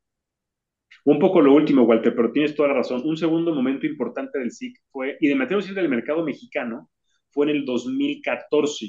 Un 1.04 1.18
poco 1.18 1.40
lo 1.40 1.52
último, 1.52 1.82
Walter, 1.82 2.14
pero 2.14 2.32
tienes 2.32 2.54
toda 2.54 2.68
la 2.68 2.74
razón. 2.74 3.02
Un 3.04 3.16
segundo 3.16 3.54
momento 3.54 3.86
importante 3.86 4.38
del 4.38 4.50
SIC 4.50 4.78
fue, 4.90 5.16
y 5.20 5.28
de 5.28 5.34
me 5.34 5.44
atrevo 5.44 5.62
del 5.62 5.88
mercado 5.88 6.24
mexicano, 6.24 6.90
fue 7.30 7.50
en 7.50 7.56
el 7.56 7.64
2014. 7.64 8.86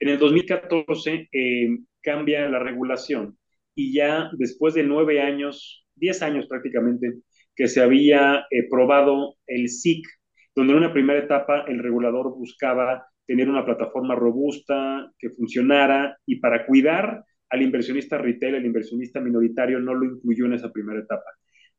En 0.00 0.08
el 0.08 0.18
2014 0.18 1.28
eh, 1.30 1.78
cambia 2.00 2.48
la 2.48 2.58
regulación 2.58 3.36
y 3.74 3.94
ya 3.94 4.30
después 4.38 4.74
de 4.74 4.84
nueve 4.84 5.20
años, 5.20 5.86
diez 5.94 6.22
años 6.22 6.46
prácticamente, 6.46 7.14
que 7.54 7.68
se 7.68 7.82
había 7.82 8.46
eh, 8.50 8.68
probado 8.70 9.36
el 9.46 9.68
SIC, 9.68 10.06
donde 10.54 10.72
en 10.72 10.78
una 10.78 10.92
primera 10.92 11.20
etapa 11.20 11.64
el 11.68 11.78
regulador 11.78 12.34
buscaba 12.36 13.06
tener 13.32 13.48
una 13.48 13.64
plataforma 13.64 14.14
robusta 14.14 15.10
que 15.18 15.30
funcionara 15.30 16.18
y 16.26 16.36
para 16.36 16.66
cuidar 16.66 17.24
al 17.48 17.62
inversionista 17.62 18.18
retail, 18.18 18.56
al 18.56 18.66
inversionista 18.66 19.22
minoritario, 19.22 19.80
no 19.80 19.94
lo 19.94 20.04
incluyó 20.04 20.44
en 20.44 20.52
esa 20.52 20.70
primera 20.70 21.00
etapa. 21.00 21.30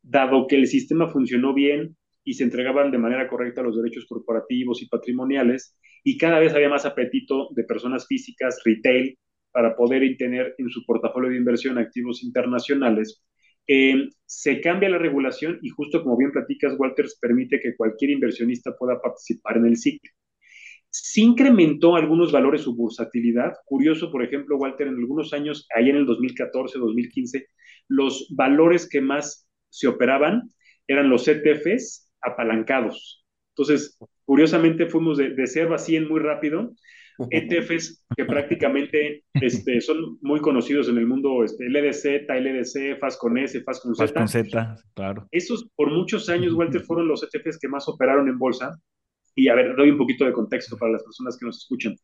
Dado 0.02 0.48
que 0.48 0.56
el 0.56 0.66
sistema 0.66 1.12
funcionó 1.12 1.54
bien 1.54 1.96
y 2.24 2.34
se 2.34 2.44
entregaban 2.44 2.90
de 2.90 2.98
manera 2.98 3.28
correcta 3.28 3.62
los 3.62 3.78
derechos 3.78 4.08
corporativos 4.08 4.82
y 4.82 4.88
patrimoniales, 4.88 5.78
y 6.04 6.18
cada 6.18 6.40
vez 6.40 6.56
había 6.56 6.70
más 6.70 6.88
apetito 6.88 7.50
de 7.52 7.66
personas 7.66 8.08
físicas, 8.08 8.60
retail, 8.66 9.16
para 9.52 9.76
poder 9.76 10.02
tener 10.18 10.56
en 10.58 10.70
su 10.70 10.84
portafolio 10.84 11.30
de 11.30 11.38
inversión 11.38 11.78
activos 11.78 12.24
internacionales, 12.24 13.24
eh, 13.68 14.10
se 14.26 14.60
cambia 14.60 14.90
la 14.90 14.98
regulación 14.98 15.60
y 15.62 15.70
justo 15.70 16.02
como 16.02 16.18
bien 16.18 16.32
platicas, 16.32 16.74
Walters 16.80 17.16
permite 17.22 17.60
que 17.60 17.76
cualquier 17.76 18.10
inversionista 18.10 18.76
pueda 18.76 19.00
participar 19.00 19.58
en 19.58 19.68
el 19.68 19.78
ciclo. 19.78 20.10
Sí 20.94 21.24
incrementó 21.24 21.96
algunos 21.96 22.32
valores 22.32 22.62
su 22.62 22.76
bursatilidad. 22.76 23.54
Curioso, 23.66 24.12
por 24.12 24.24
ejemplo, 24.24 24.58
Walter, 24.58 24.88
en 24.88 24.96
algunos 24.96 25.34
años, 25.34 25.68
ahí 25.76 25.90
en 25.90 25.98
el 25.98 26.06
2014, 26.06 26.78
2015, 26.78 27.48
los 27.88 28.28
valores 28.36 28.88
que 28.88 29.02
más 29.02 29.48
se 29.70 29.88
operaban 29.88 30.52
eran 30.88 31.10
los 31.10 31.28
ETFs 31.28 32.12
apalancados. 32.22 33.26
Entonces, 33.56 33.98
curiosamente 34.26 34.86
fuimos 34.86 35.18
de, 35.18 35.32
de 35.32 35.48
0 35.48 35.74
a 35.74 35.78
100 35.80 36.08
muy 36.08 36.20
rápido. 36.20 36.72
ETFs 37.30 38.04
que 38.16 38.26
prácticamente 38.26 39.24
este, 39.34 39.82
son 39.82 40.18
muy 40.22 40.42
conocidos 40.42 40.90
en 40.90 40.98
el 40.98 41.06
mundo, 41.06 41.44
este, 41.44 41.70
LDZ, 41.70 42.28
LDC, 42.28 43.00
FAS 43.00 43.18
con 43.18 43.38
S, 43.38 43.62
FAS 43.62 43.82
con 43.82 43.96
Z. 43.96 44.08
FAS 44.08 44.14
con 44.14 44.28
Z, 44.28 44.76
claro. 44.96 45.28
Esos 45.32 45.70
por 45.76 45.92
muchos 45.92 46.28
años, 46.30 46.54
Walter, 46.54 46.82
fueron 46.82 47.08
los 47.08 47.24
ETFs 47.24 47.60
que 47.60 47.68
más 47.68 47.88
operaron 47.88 48.28
en 48.30 48.40
bolsa 48.40 48.80
y 49.36 49.48
a 49.48 49.56
ver, 49.56 49.76
doy 49.76 49.90
un 49.90 49.98
poquito 49.98 50.26
de 50.26 50.34
contexto 50.34 50.78
para 50.78 50.92
las 50.92 51.04
personas 51.04 51.38
que 51.38 51.46
nos 51.46 51.58
escuchan. 51.58 51.96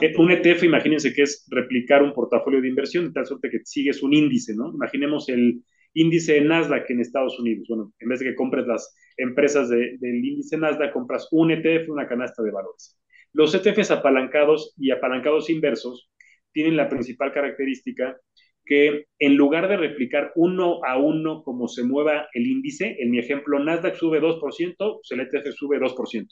Eh, 0.00 0.12
un 0.18 0.30
ETF, 0.30 0.64
imagínense 0.64 1.12
que 1.12 1.22
es 1.22 1.46
replicar 1.50 2.02
un 2.02 2.12
portafolio 2.12 2.60
de 2.60 2.68
inversión, 2.68 3.06
de 3.06 3.12
tal 3.12 3.26
suerte 3.26 3.50
que 3.50 3.60
sigues 3.64 4.02
un 4.02 4.14
índice, 4.14 4.54
¿no? 4.54 4.70
Imaginemos 4.72 5.28
el 5.28 5.62
índice 5.94 6.40
Nasdaq 6.40 6.90
en 6.90 7.00
Estados 7.00 7.38
Unidos. 7.38 7.66
Bueno, 7.68 7.92
en 7.98 8.08
vez 8.08 8.20
de 8.20 8.26
que 8.26 8.34
compres 8.34 8.66
las 8.66 8.94
empresas 9.16 9.68
del 9.68 10.24
índice 10.24 10.56
Nasdaq, 10.56 10.92
compras 10.92 11.28
un 11.30 11.50
ETF, 11.50 11.88
una 11.90 12.08
canasta 12.08 12.42
de 12.42 12.50
valores. 12.50 12.98
Los 13.32 13.54
ETFs 13.54 13.90
apalancados 13.90 14.74
y 14.76 14.90
apalancados 14.90 15.48
inversos 15.50 16.10
tienen 16.52 16.76
la 16.76 16.88
principal 16.88 17.32
característica 17.32 18.18
que 18.64 19.06
en 19.18 19.36
lugar 19.36 19.68
de 19.68 19.76
replicar 19.76 20.32
uno 20.36 20.84
a 20.84 20.96
uno 20.98 21.42
como 21.42 21.66
se 21.66 21.82
mueva 21.82 22.28
el 22.32 22.46
índice, 22.46 22.96
en 23.00 23.10
mi 23.10 23.18
ejemplo, 23.18 23.58
Nasdaq 23.58 23.96
sube 23.96 24.20
2%, 24.20 24.76
pues 24.76 25.10
el 25.10 25.20
ETF 25.20 25.54
sube 25.54 25.78
2%. 25.80 26.26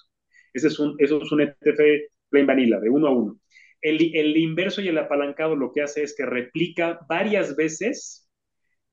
Ese 0.52 0.68
es 0.68 0.78
un, 0.78 0.94
eso 0.98 1.22
es 1.22 1.32
un 1.32 1.40
ETF 1.42 1.80
plain 2.28 2.46
vanilla, 2.46 2.80
de 2.80 2.90
uno 2.90 3.08
a 3.08 3.10
uno. 3.10 3.40
El, 3.80 4.14
el 4.14 4.36
inverso 4.36 4.82
y 4.82 4.88
el 4.88 4.98
apalancado 4.98 5.56
lo 5.56 5.72
que 5.72 5.82
hace 5.82 6.02
es 6.02 6.14
que 6.16 6.26
replica 6.26 7.00
varias 7.08 7.56
veces 7.56 8.28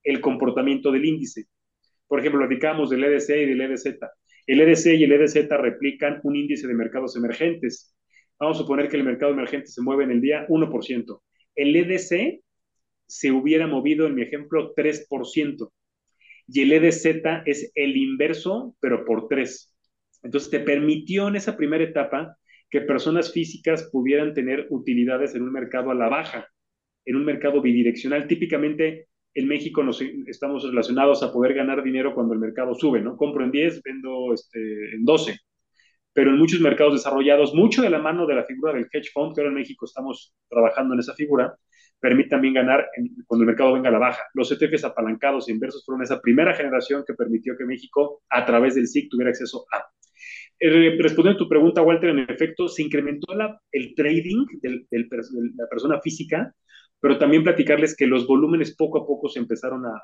el 0.04 0.22
comportamiento 0.22 0.92
del 0.92 1.06
índice. 1.06 1.46
Por 2.08 2.20
ejemplo, 2.20 2.40
platicamos 2.40 2.90
del 2.90 3.04
EDC 3.04 3.30
y 3.30 3.46
del 3.46 3.62
EDZ. 3.62 3.98
El 4.48 4.62
EDC 4.62 4.86
y 4.96 5.04
el 5.04 5.12
EDZ 5.12 5.50
replican 5.50 6.22
un 6.24 6.36
índice 6.36 6.68
de 6.68 6.74
mercados 6.74 7.18
emergentes. 7.18 7.94
Vamos 8.40 8.58
a 8.58 8.62
suponer 8.62 8.88
que 8.88 8.98
el 8.98 9.04
mercado 9.04 9.34
emergente 9.34 9.68
se 9.68 9.82
mueve 9.82 10.06
en 10.06 10.12
el 10.12 10.22
día 10.22 10.46
1%. 10.48 11.22
El 11.56 11.76
EDC 11.76 12.42
se 13.08 13.32
hubiera 13.32 13.68
movido, 13.68 14.08
en 14.08 14.16
mi 14.16 14.22
ejemplo, 14.22 14.74
3%. 14.76 15.72
Y 16.48 16.62
el 16.62 16.72
EDZ 16.72 17.06
es 17.46 17.72
el 17.76 17.98
inverso, 17.98 18.76
pero 18.80 19.04
por 19.04 19.28
3. 19.28 19.77
Entonces 20.24 20.50
te 20.50 20.60
permitió 20.60 21.28
en 21.28 21.36
esa 21.36 21.58
primera 21.58 21.84
etapa 21.84 22.38
que 22.70 22.82
personas 22.82 23.32
físicas 23.32 23.90
pudieran 23.92 24.34
tener 24.34 24.68
utilidades 24.70 25.36
en 25.36 25.44
un 25.44 25.52
mercado 25.52 25.92
a 25.92 25.96
la 25.96 26.10
baja, 26.10 26.48
en 27.06 27.16
un 27.16 27.26
mercado 27.26 27.62
bidireccional. 27.62 28.28
Típicamente 28.28 29.08
en 29.34 29.48
México 29.48 29.84
nos 29.84 30.02
estamos 30.02 30.64
relacionados 30.64 31.24
a 31.24 31.32
poder 31.32 31.54
ganar 31.54 31.84
dinero 31.84 32.14
cuando 32.14 32.34
el 32.34 32.40
mercado 32.40 32.74
sube, 32.74 33.02
¿no? 33.02 33.16
Compro 33.16 33.44
en 33.44 33.52
10, 33.52 33.82
vendo 33.84 34.34
este, 34.34 34.96
en 34.96 35.06
12. 35.06 35.38
Pero 36.12 36.32
en 36.32 36.40
muchos 36.40 36.60
mercados 36.60 36.94
desarrollados, 36.94 37.54
mucho 37.54 37.84
de 37.84 37.92
la 37.92 38.00
mano 38.00 38.26
de 38.26 38.36
la 38.36 38.44
figura 38.44 38.74
del 38.74 38.88
hedge 38.92 39.12
fund, 39.14 39.36
que 39.36 39.42
ahora 39.42 39.52
en 39.52 39.60
México 39.60 39.86
estamos 39.86 40.34
trabajando 40.50 40.96
en 40.96 41.02
esa 41.02 41.14
figura, 41.14 41.56
permite 42.00 42.30
también 42.30 42.54
ganar 42.54 42.88
cuando 43.26 43.44
el 43.44 43.48
mercado 43.48 43.74
venga 43.74 43.90
a 43.90 43.92
la 43.92 44.00
baja. 44.00 44.24
Los 44.34 44.52
ETFs 44.52 44.84
apalancados 44.84 45.48
e 45.48 45.52
inversos 45.52 45.84
fueron 45.86 46.04
esa 46.04 46.22
primera 46.22 46.54
generación 46.54 47.04
que 47.06 47.14
permitió 47.14 47.58
que 47.58 47.66
México, 47.66 48.22
a 48.30 48.46
través 48.46 48.76
del 48.76 48.88
SIC, 48.88 49.10
tuviera 49.10 49.32
acceso 49.32 49.66
a 49.72 49.86
eh, 50.60 50.98
respondiendo 51.00 51.38
a 51.38 51.44
tu 51.46 51.50
pregunta, 51.50 51.82
Walter, 51.84 52.10
en 52.10 52.20
efecto, 52.20 52.68
se 52.68 52.82
incrementó 52.82 53.36
la, 53.36 53.60
el 53.72 53.94
trading 53.96 54.46
de 54.62 54.86
la 55.56 55.68
persona 55.70 56.02
física, 56.02 56.54
pero 57.00 57.18
también 57.20 57.44
platicarles 57.44 57.96
que 57.96 58.08
los 58.08 58.26
volúmenes 58.26 58.76
poco 58.76 59.00
a 59.00 59.06
poco 59.06 59.30
se 59.30 59.40
empezaron 59.40 59.86
a, 59.86 60.02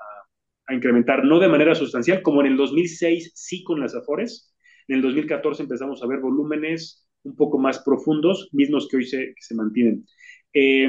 a, 0.67 0.73
incrementar, 0.75 1.25
no 1.25 1.39
de 1.39 1.47
manera 1.47 1.73
sustancial, 1.73 2.21
como 2.21 2.41
en 2.41 2.47
el 2.47 2.57
2006 2.57 3.31
sí 3.33 3.63
con 3.63 3.79
las 3.79 3.95
Afores, 3.95 4.53
en 4.87 4.97
el 4.97 5.01
2014 5.01 5.63
empezamos 5.63 6.03
a 6.03 6.07
ver 6.07 6.19
volúmenes 6.19 7.07
un 7.23 7.35
poco 7.35 7.57
más 7.57 7.79
profundos, 7.79 8.49
mismos 8.51 8.87
que 8.87 8.97
hoy 8.97 9.05
se, 9.05 9.33
se 9.39 9.55
mantienen. 9.55 10.05
Eh, 10.53 10.87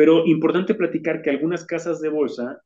pero 0.00 0.26
importante 0.26 0.74
platicar 0.74 1.20
que 1.20 1.28
algunas 1.28 1.66
casas 1.66 2.00
de 2.00 2.08
bolsa, 2.08 2.62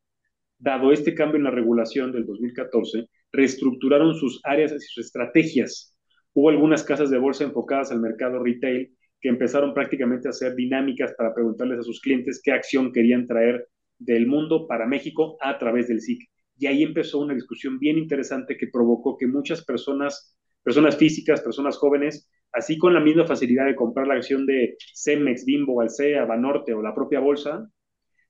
dado 0.57 0.93
este 0.93 1.13
cambio 1.13 1.35
en 1.35 1.43
la 1.43 1.51
regulación 1.51 2.13
del 2.13 2.25
2014, 2.25 3.09
reestructuraron 3.33 4.15
sus 4.15 4.39
áreas 4.45 4.71
y 4.71 4.79
sus 4.79 5.07
estrategias. 5.07 5.97
Hubo 6.33 6.49
algunas 6.49 6.85
casas 6.85 7.09
de 7.09 7.17
bolsa 7.17 7.43
enfocadas 7.43 7.91
al 7.91 7.99
mercado 7.99 8.41
retail 8.41 8.89
que 9.19 9.27
empezaron 9.27 9.73
prácticamente 9.73 10.29
a 10.29 10.31
hacer 10.31 10.55
dinámicas 10.55 11.13
para 11.17 11.33
preguntarles 11.33 11.79
a 11.79 11.83
sus 11.83 11.99
clientes 11.99 12.39
qué 12.41 12.53
acción 12.53 12.93
querían 12.93 13.27
traer 13.27 13.67
del 13.99 14.27
mundo 14.27 14.65
para 14.65 14.87
México 14.87 15.35
a 15.41 15.57
través 15.57 15.89
del 15.89 15.99
SIC. 15.99 16.21
Y 16.57 16.67
ahí 16.67 16.83
empezó 16.83 17.19
una 17.19 17.33
discusión 17.33 17.79
bien 17.79 17.97
interesante 17.97 18.55
que 18.55 18.67
provocó 18.71 19.17
que 19.17 19.27
muchas 19.27 19.61
personas, 19.65 20.37
personas 20.63 20.95
físicas, 20.95 21.41
personas 21.41 21.75
jóvenes, 21.75 22.29
así 22.55 22.77
con 22.77 22.93
la 22.93 22.99
misma 22.99 23.25
facilidad 23.25 23.65
de 23.65 23.75
comprar 23.75 24.07
la 24.07 24.15
acción 24.15 24.45
de 24.45 24.77
Cemex, 24.93 25.45
Bimbo, 25.45 25.81
Alsea, 25.81 26.25
Banorte 26.25 26.73
o 26.73 26.81
la 26.81 26.95
propia 26.95 27.19
bolsa, 27.19 27.69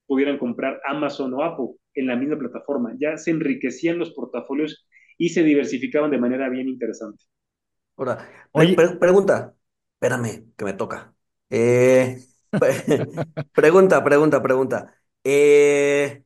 pudieran 0.06 0.38
comprar 0.38 0.82
Amazon 0.88 1.34
o 1.34 1.44
Apple 1.44 1.78
en 1.94 2.08
la 2.08 2.16
misma 2.16 2.38
plataforma. 2.38 2.94
Ya 3.00 3.18
se 3.18 3.32
enriquecían 3.32 3.98
los 3.98 4.12
portafolios 4.12 4.88
y 5.18 5.30
se 5.30 5.44
diversificaban 5.44 6.12
de 6.12 6.18
manera 6.18 6.50
bien 6.50 6.68
interesante. 6.68 7.24
Ahora, 7.98 8.28
pregunta, 9.00 9.56
espérame, 9.94 10.54
que 10.58 10.66
me 10.66 10.74
toca. 10.74 11.16
Eh, 11.50 12.20
pregunta, 13.54 14.04
pregunta, 14.04 14.42
pregunta. 14.42 14.96
Eh, 15.24 16.24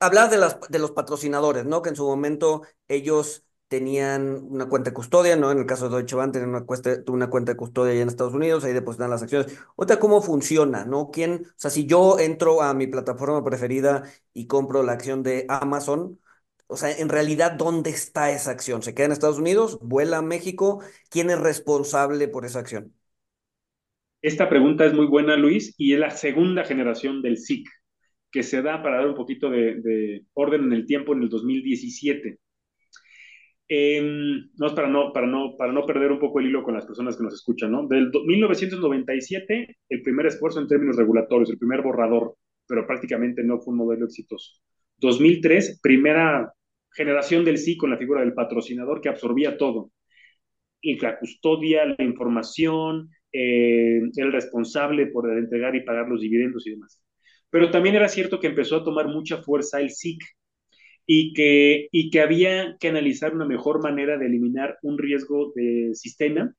hablar 0.00 0.30
de, 0.30 0.38
las, 0.38 0.60
de 0.68 0.78
los 0.78 0.92
patrocinadores, 0.92 1.64
¿no? 1.66 1.82
Que 1.82 1.90
en 1.90 1.96
su 1.96 2.06
momento 2.06 2.62
ellos 2.88 3.44
tenían 3.70 4.42
una 4.50 4.68
cuenta 4.68 4.90
de 4.90 4.94
custodia, 4.94 5.36
¿no? 5.36 5.52
En 5.52 5.58
el 5.58 5.64
caso 5.66 5.88
de 5.88 5.94
Deutsche 5.96 6.16
Bank 6.16 6.32
tenían 6.32 6.50
una, 6.50 6.64
cuesta, 6.66 6.90
una 7.06 7.30
cuenta 7.30 7.52
de 7.52 7.56
custodia 7.56 7.92
allá 7.92 8.02
en 8.02 8.08
Estados 8.08 8.34
Unidos, 8.34 8.64
ahí 8.64 8.72
depositan 8.72 9.10
las 9.10 9.22
acciones. 9.22 9.56
Otra, 9.76 10.00
¿cómo 10.00 10.20
funciona, 10.22 10.84
no? 10.84 11.10
¿Quién, 11.12 11.46
o 11.46 11.52
sea, 11.54 11.70
si 11.70 11.86
yo 11.86 12.18
entro 12.18 12.62
a 12.62 12.74
mi 12.74 12.88
plataforma 12.88 13.44
preferida 13.44 14.02
y 14.34 14.48
compro 14.48 14.82
la 14.82 14.90
acción 14.90 15.22
de 15.22 15.46
Amazon, 15.48 16.18
o 16.66 16.76
sea, 16.76 16.90
en 16.98 17.08
realidad, 17.08 17.52
¿dónde 17.52 17.90
está 17.90 18.32
esa 18.32 18.50
acción? 18.50 18.82
¿Se 18.82 18.92
queda 18.92 19.06
en 19.06 19.12
Estados 19.12 19.38
Unidos? 19.38 19.78
¿Vuela 19.80 20.18
a 20.18 20.22
México? 20.22 20.82
¿Quién 21.08 21.30
es 21.30 21.38
responsable 21.38 22.26
por 22.26 22.44
esa 22.44 22.58
acción? 22.58 22.92
Esta 24.20 24.48
pregunta 24.48 24.84
es 24.84 24.94
muy 24.94 25.06
buena, 25.06 25.36
Luis, 25.36 25.76
y 25.78 25.92
es 25.92 26.00
la 26.00 26.10
segunda 26.10 26.64
generación 26.64 27.22
del 27.22 27.34
SIC, 27.34 27.68
que 28.32 28.42
se 28.42 28.62
da 28.62 28.82
para 28.82 28.96
dar 28.96 29.06
un 29.06 29.14
poquito 29.14 29.48
de, 29.48 29.76
de 29.80 30.24
orden 30.32 30.64
en 30.64 30.72
el 30.72 30.86
tiempo 30.86 31.12
en 31.12 31.22
el 31.22 31.28
2017 31.28 32.39
eh, 33.72 34.02
no 34.02 34.74
para 34.74 34.88
no, 34.88 35.12
para, 35.12 35.28
no, 35.28 35.56
para 35.56 35.72
no 35.72 35.86
perder 35.86 36.10
un 36.10 36.18
poco 36.18 36.40
el 36.40 36.46
hilo 36.46 36.64
con 36.64 36.74
las 36.74 36.84
personas 36.84 37.16
que 37.16 37.22
nos 37.22 37.34
escuchan, 37.34 37.70
¿no? 37.70 37.86
Del 37.86 38.10
1997, 38.10 39.78
el 39.88 40.02
primer 40.02 40.26
esfuerzo 40.26 40.60
en 40.60 40.66
términos 40.66 40.96
regulatorios, 40.96 41.50
el 41.50 41.58
primer 41.58 41.80
borrador, 41.80 42.34
pero 42.66 42.84
prácticamente 42.84 43.44
no 43.44 43.60
fue 43.60 43.70
un 43.70 43.78
modelo 43.78 44.06
exitoso. 44.06 44.60
2003, 44.96 45.78
primera 45.80 46.52
generación 46.92 47.44
del 47.44 47.58
sí 47.58 47.76
con 47.76 47.90
la 47.90 47.96
figura 47.96 48.22
del 48.22 48.34
patrocinador 48.34 49.00
que 49.00 49.08
absorbía 49.08 49.56
todo. 49.56 49.92
Y 50.80 50.98
la 50.98 51.16
custodia, 51.20 51.86
la 51.86 52.04
información, 52.04 53.08
eh, 53.32 54.00
el 54.16 54.32
responsable 54.32 55.06
por 55.06 55.30
entregar 55.30 55.76
y 55.76 55.84
pagar 55.84 56.08
los 56.08 56.20
dividendos 56.20 56.66
y 56.66 56.70
demás. 56.70 57.00
Pero 57.50 57.70
también 57.70 57.94
era 57.94 58.08
cierto 58.08 58.40
que 58.40 58.48
empezó 58.48 58.76
a 58.76 58.84
tomar 58.84 59.06
mucha 59.06 59.36
fuerza 59.44 59.80
el 59.80 59.90
SIC, 59.90 60.20
y 61.12 61.32
que, 61.32 61.88
y 61.90 62.08
que 62.08 62.20
había 62.20 62.76
que 62.78 62.86
analizar 62.86 63.34
una 63.34 63.44
mejor 63.44 63.82
manera 63.82 64.16
de 64.16 64.26
eliminar 64.26 64.78
un 64.82 64.96
riesgo 64.96 65.52
de 65.56 65.90
sistema. 65.92 66.54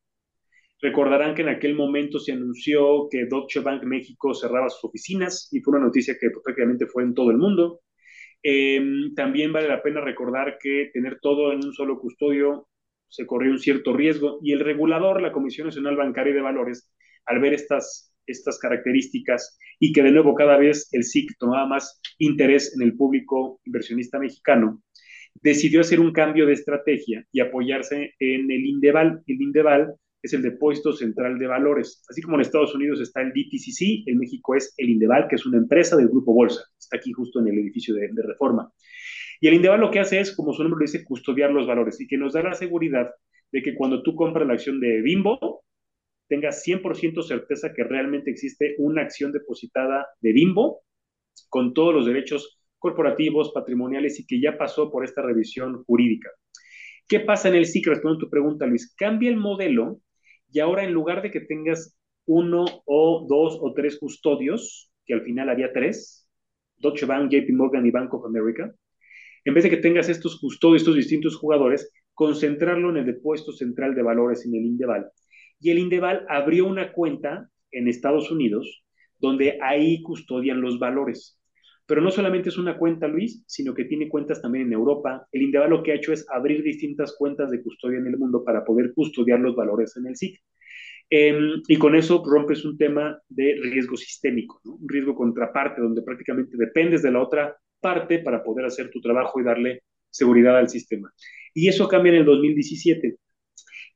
Recordarán 0.82 1.36
que 1.36 1.44
en 1.44 1.48
aquel 1.48 1.74
momento 1.74 2.20
se 2.20 2.34
anunció 2.34 3.08
que 3.10 3.28
Deutsche 3.28 3.62
Bank 3.62 3.84
México 3.86 4.34
cerraba 4.34 4.70
sus 4.70 4.84
oficinas 4.84 5.48
y 5.54 5.62
fue 5.62 5.78
una 5.78 5.86
noticia 5.86 6.18
que 6.20 6.32
prácticamente 6.44 6.86
fue 6.86 7.04
en 7.04 7.14
todo 7.14 7.32
el 7.32 7.38
mundo. 7.38 7.80
Eh, 8.44 8.84
también 9.16 9.54
vale 9.54 9.70
la 9.70 9.82
pena 9.82 10.02
recordar 10.02 10.58
que 10.62 10.90
tener 10.94 11.20
todo 11.22 11.54
en 11.54 11.64
un 11.64 11.72
solo 11.72 11.98
custodio 11.98 12.68
se 13.08 13.26
corrió 13.26 13.52
un 13.52 13.60
cierto 13.60 13.94
riesgo 13.94 14.40
y 14.44 14.52
el 14.52 14.60
regulador, 14.60 15.22
la 15.22 15.32
Comisión 15.32 15.68
Nacional 15.68 15.96
Bancaria 15.96 16.34
de 16.34 16.42
Valores, 16.42 16.92
al 17.26 17.40
ver 17.40 17.54
estas 17.54 18.11
estas 18.28 18.60
características 18.60 19.58
y 19.80 19.94
que 19.94 20.04
de 20.04 20.12
nuevo 20.12 20.36
cada 20.36 20.58
vez 20.58 20.90
el 20.92 21.04
SIC 21.04 21.38
tomaba 21.38 21.68
más 21.68 22.00
interés 22.20 22.76
en 22.76 22.84
el 22.84 22.96
público 22.96 23.60
inversionista 23.66 24.20
mexicano, 24.20 24.82
decidió 25.42 25.82
hacer 25.82 26.00
un 26.00 26.12
cambio 26.12 26.46
de 26.46 26.54
estrategia 26.54 27.26
y 27.32 27.40
apoyarse 27.40 28.14
en 28.20 28.52
el 28.52 28.66
INDEVAL. 28.66 29.24
El 29.26 29.42
INDEVAL 29.42 29.96
es 30.22 30.34
el 30.34 30.42
Depósito 30.42 30.94
Central 30.94 31.40
de 31.40 31.48
Valores. 31.48 32.04
Así 32.10 32.22
como 32.22 32.36
en 32.36 32.42
Estados 32.42 32.76
Unidos 32.76 33.02
está 33.02 33.22
el 33.22 33.30
DTCC, 33.30 34.08
en 34.08 34.20
México 34.20 34.56
es 34.56 34.74
el 34.78 34.90
INDEVAL, 34.90 35.28
que 35.28 35.36
es 35.36 35.46
una 35.46 35.58
empresa 35.58 35.96
del 35.96 36.10
Grupo 36.10 36.34
Bolsa. 36.34 36.62
Está 36.78 36.98
aquí 36.98 37.12
justo 37.12 37.40
en 37.40 37.48
el 37.48 37.58
edificio 37.58 37.96
de, 37.96 38.10
Reforma. 38.16 38.72
Y 39.40 39.48
el 39.48 39.56
INDEVAL 39.56 39.80
lo 39.80 39.92
que 39.92 40.00
hace 40.00 40.20
es, 40.20 40.36
como 40.36 40.54
su 40.54 40.62
nombre 40.62 40.86
lo 40.86 40.92
dice, 40.92 41.04
custodiar 41.04 41.52
los 41.52 41.66
valores 41.66 42.00
y 42.00 42.08
que 42.08 42.18
nos 42.18 42.34
da 42.34 42.44
la 42.44 42.54
seguridad 42.54 43.10
de 43.52 43.62
que 43.62 43.74
cuando 43.74 44.04
tú 44.04 44.16
compras 44.16 44.48
la 44.48 44.54
acción 44.54 44.80
de 44.80 45.02
Bimbo, 45.02 45.64
tengas 46.32 46.64
100% 46.66 47.24
certeza 47.24 47.74
que 47.74 47.84
realmente 47.84 48.32
existe 48.32 48.76
una 48.78 49.02
acción 49.02 49.34
depositada 49.34 50.08
de 50.22 50.32
Bimbo 50.32 50.80
con 51.50 51.74
todos 51.74 51.94
los 51.94 52.06
derechos 52.06 52.58
corporativos, 52.80 53.52
patrimoniales 53.52 54.18
y 54.18 54.26
que 54.26 54.40
ya 54.40 54.58
pasó 54.58 54.90
por 54.90 55.04
esta 55.04 55.22
revisión 55.22 55.84
jurídica. 55.84 56.30
¿Qué 57.06 57.20
pasa 57.20 57.50
en 57.50 57.56
el 57.56 57.66
SIC? 57.66 57.86
Respondo 57.86 58.16
a 58.16 58.20
tu 58.20 58.30
pregunta, 58.30 58.66
Luis. 58.66 58.96
Cambia 58.96 59.30
el 59.30 59.36
modelo 59.36 60.00
y 60.50 60.62
ahora 60.62 60.86
en 60.86 60.94
lugar 60.94 61.22
de 61.22 61.32
que 61.32 61.42
tengas 61.42 61.98
uno 62.26 62.64
o 62.86 63.28
dos 63.30 63.58
o 63.60 63.74
tres 63.74 64.00
custodios, 64.00 64.90
que 65.06 65.16
al 65.16 65.24
final 65.24 65.50
había 65.50 65.74
tres, 65.74 66.30
Deutsche 66.78 67.06
Bank, 67.06 67.30
JP 67.30 67.52
Morgan 67.52 67.86
y 67.86 67.92
Bank 67.92 68.14
of 68.14 68.26
America, 68.26 68.74
en 69.44 69.54
vez 69.54 69.66
de 69.66 69.70
que 69.70 69.78
tengas 69.78 70.08
estos 70.08 70.40
custodios, 70.40 70.84
estos 70.84 70.96
distintos 70.96 71.36
jugadores, 71.36 71.92
concentrarlo 72.14 72.90
en 72.92 72.98
el 72.98 73.06
depósito 73.06 73.52
central 73.52 73.96
de 73.96 74.02
valores 74.02 74.46
en 74.46 74.56
el 74.56 74.66
Indeval. 74.66 75.12
Y 75.62 75.72
el 75.72 75.80
Indeval 75.80 76.26
abrió 76.28 76.66
una 76.66 76.92
cuenta 76.92 77.50
en 77.72 77.88
Estados 77.88 78.32
Unidos 78.32 78.84
donde 79.20 79.60
ahí 79.62 80.02
custodian 80.02 80.60
los 80.60 80.80
valores. 80.80 81.40
Pero 81.86 82.02
no 82.02 82.10
solamente 82.10 82.50
es 82.50 82.58
una 82.58 82.78
cuenta, 82.78 83.08
Luis, 83.08 83.44
sino 83.48 83.74
que 83.74 83.86
tiene 83.86 84.10
cuentas 84.10 84.42
también 84.42 84.68
en 84.68 84.74
Europa. 84.74 85.28
El 85.32 85.44
Indeval 85.44 85.70
lo 85.70 85.84
que 85.84 85.92
ha 85.92 85.96
hecho 85.96 86.14
es 86.14 86.26
abrir 86.30 86.64
distintas 86.64 87.16
cuentas 87.18 87.52
de 87.52 87.62
custodia 87.62 88.00
en 88.00 88.08
el 88.08 88.18
mundo 88.18 88.44
para 88.44 88.66
poder 88.66 88.94
custodiar 88.94 89.40
los 89.40 89.56
valores 89.56 89.96
en 89.98 90.08
el 90.08 90.16
SIC. 90.16 90.40
Em, 91.10 91.62
y 91.68 91.76
con 91.76 91.96
eso 91.96 92.24
rompes 92.26 92.64
un 92.64 92.78
tema 92.78 93.20
de 93.28 93.60
riesgo 93.62 93.98
sistémico, 93.98 94.62
un 94.64 94.88
riesgo 94.88 95.14
contraparte, 95.14 95.82
donde 95.82 96.02
prácticamente 96.02 96.56
dependes 96.58 97.02
de 97.02 97.12
la 97.12 97.22
otra 97.22 97.58
parte 97.82 98.20
para 98.20 98.42
poder 98.42 98.66
hacer 98.66 98.90
tu 98.90 99.02
trabajo 99.02 99.42
y 99.42 99.44
darle 99.44 99.84
seguridad 100.10 100.58
al 100.58 100.70
sistema. 100.70 101.12
Y 101.54 101.68
eso 101.68 101.88
cambia 101.90 102.14
en 102.14 102.20
el 102.20 102.26
2017. 102.26 103.18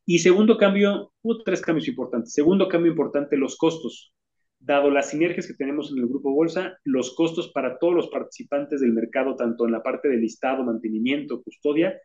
Y 0.06 0.20
segundo 0.20 0.58
cambio, 0.58 1.12
hubo 1.24 1.44
tres 1.44 1.62
cambios 1.62 1.88
importantes. 1.88 2.34
Segundo 2.34 2.68
cambio 2.68 2.92
importante, 2.92 3.38
los 3.38 3.58
costos. 3.58 4.14
Dado 4.60 4.90
las 4.90 5.10
sinergias 5.10 5.48
que 5.48 5.54
tenemos 5.54 5.92
en 5.92 5.98
el 5.98 6.08
grupo 6.08 6.32
Bolsa, 6.32 6.78
los 6.84 7.16
costos 7.16 7.52
para 7.52 7.78
todos 7.78 7.94
los 7.94 8.08
participantes 8.10 8.82
del 8.82 8.94
mercado, 8.94 9.36
tanto 9.36 9.66
en 9.66 9.72
la 9.72 9.84
parte 9.84 10.08
de 10.08 10.18
listado, 10.18 10.64
mantenimiento, 10.64 11.42
custodia, 11.44 12.00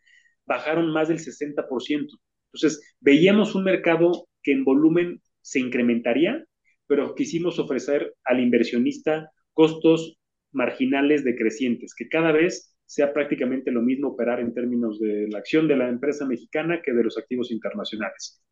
bajaron 0.46 0.92
más 0.92 1.08
del 1.08 1.18
60%. 1.18 2.18
Entonces, 2.52 2.96
veíamos 3.00 3.54
un 3.54 3.64
mercado 3.64 4.28
que 4.42 4.52
en 4.52 4.64
volumen 4.64 5.22
se 5.42 5.60
incrementaría, 5.60 6.44
pero 6.86 7.14
quisimos 7.14 7.58
ofrecer 7.58 8.14
al 8.24 8.40
inversionista 8.40 9.30
costos 9.52 10.18
marginales 10.52 11.22
decrecientes, 11.22 11.94
que 11.94 12.08
cada 12.08 12.32
vez 12.32 12.74
sea 12.90 13.12
prácticamente 13.12 13.70
lo 13.70 13.82
mismo 13.82 14.08
operar 14.08 14.40
en 14.40 14.52
términos 14.52 14.98
de 14.98 15.28
la 15.28 15.38
acción 15.38 15.68
de 15.68 15.76
la 15.76 15.88
empresa 15.88 16.26
mexicana 16.26 16.82
que 16.82 16.92
de 16.92 17.04
los 17.04 17.16
activos 17.16 17.52
internacionales. 17.52 18.42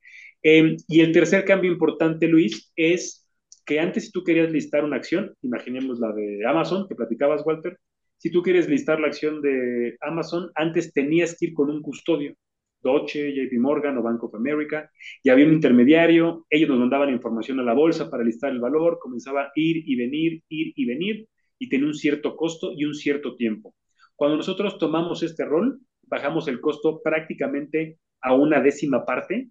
Em, 0.42 0.76
y 0.86 1.00
el 1.00 1.10
tercer 1.10 1.44
cambio 1.44 1.72
importante, 1.72 2.28
Luis, 2.28 2.72
es 2.76 3.28
que 3.66 3.80
antes 3.80 4.04
si 4.04 4.12
tú 4.12 4.22
querías 4.22 4.52
listar 4.52 4.84
una 4.84 4.94
acción, 4.94 5.34
imaginemos 5.42 5.98
la 5.98 6.12
de 6.12 6.46
Amazon, 6.46 6.86
que 6.88 6.94
platicabas, 6.94 7.44
Walter, 7.44 7.78
si 8.16 8.30
tú 8.30 8.40
quieres 8.40 8.68
listar 8.68 9.00
la 9.00 9.08
acción 9.08 9.42
de 9.42 9.96
Amazon, 10.00 10.52
antes 10.54 10.92
tenías 10.92 11.36
que 11.36 11.46
ir 11.46 11.52
con 11.52 11.68
un 11.68 11.82
custodio. 11.82 12.36
Deutsche, 12.80 13.34
JP 13.34 13.58
Morgan 13.58 13.98
o 13.98 14.02
Bank 14.02 14.22
of 14.22 14.36
America, 14.36 14.88
y 15.24 15.30
había 15.30 15.46
un 15.46 15.52
intermediario, 15.52 16.46
ellos 16.48 16.68
nos 16.68 16.78
mandaban 16.78 17.10
información 17.10 17.58
a 17.58 17.64
la 17.64 17.74
bolsa 17.74 18.08
para 18.08 18.22
listar 18.22 18.52
el 18.52 18.60
valor, 18.60 19.00
comenzaba 19.00 19.42
a 19.46 19.52
ir 19.56 19.82
y 19.84 19.96
venir, 19.96 20.44
ir 20.48 20.72
y 20.76 20.84
venir, 20.86 21.28
y 21.58 21.68
tenía 21.68 21.88
un 21.88 21.94
cierto 21.94 22.36
costo 22.36 22.72
y 22.76 22.84
un 22.84 22.94
cierto 22.94 23.34
tiempo. 23.34 23.74
Cuando 24.18 24.36
nosotros 24.38 24.78
tomamos 24.78 25.22
este 25.22 25.44
rol, 25.44 25.78
bajamos 26.02 26.48
el 26.48 26.60
costo 26.60 27.00
prácticamente 27.00 28.00
a 28.20 28.34
una 28.34 28.60
décima 28.60 29.04
parte, 29.04 29.50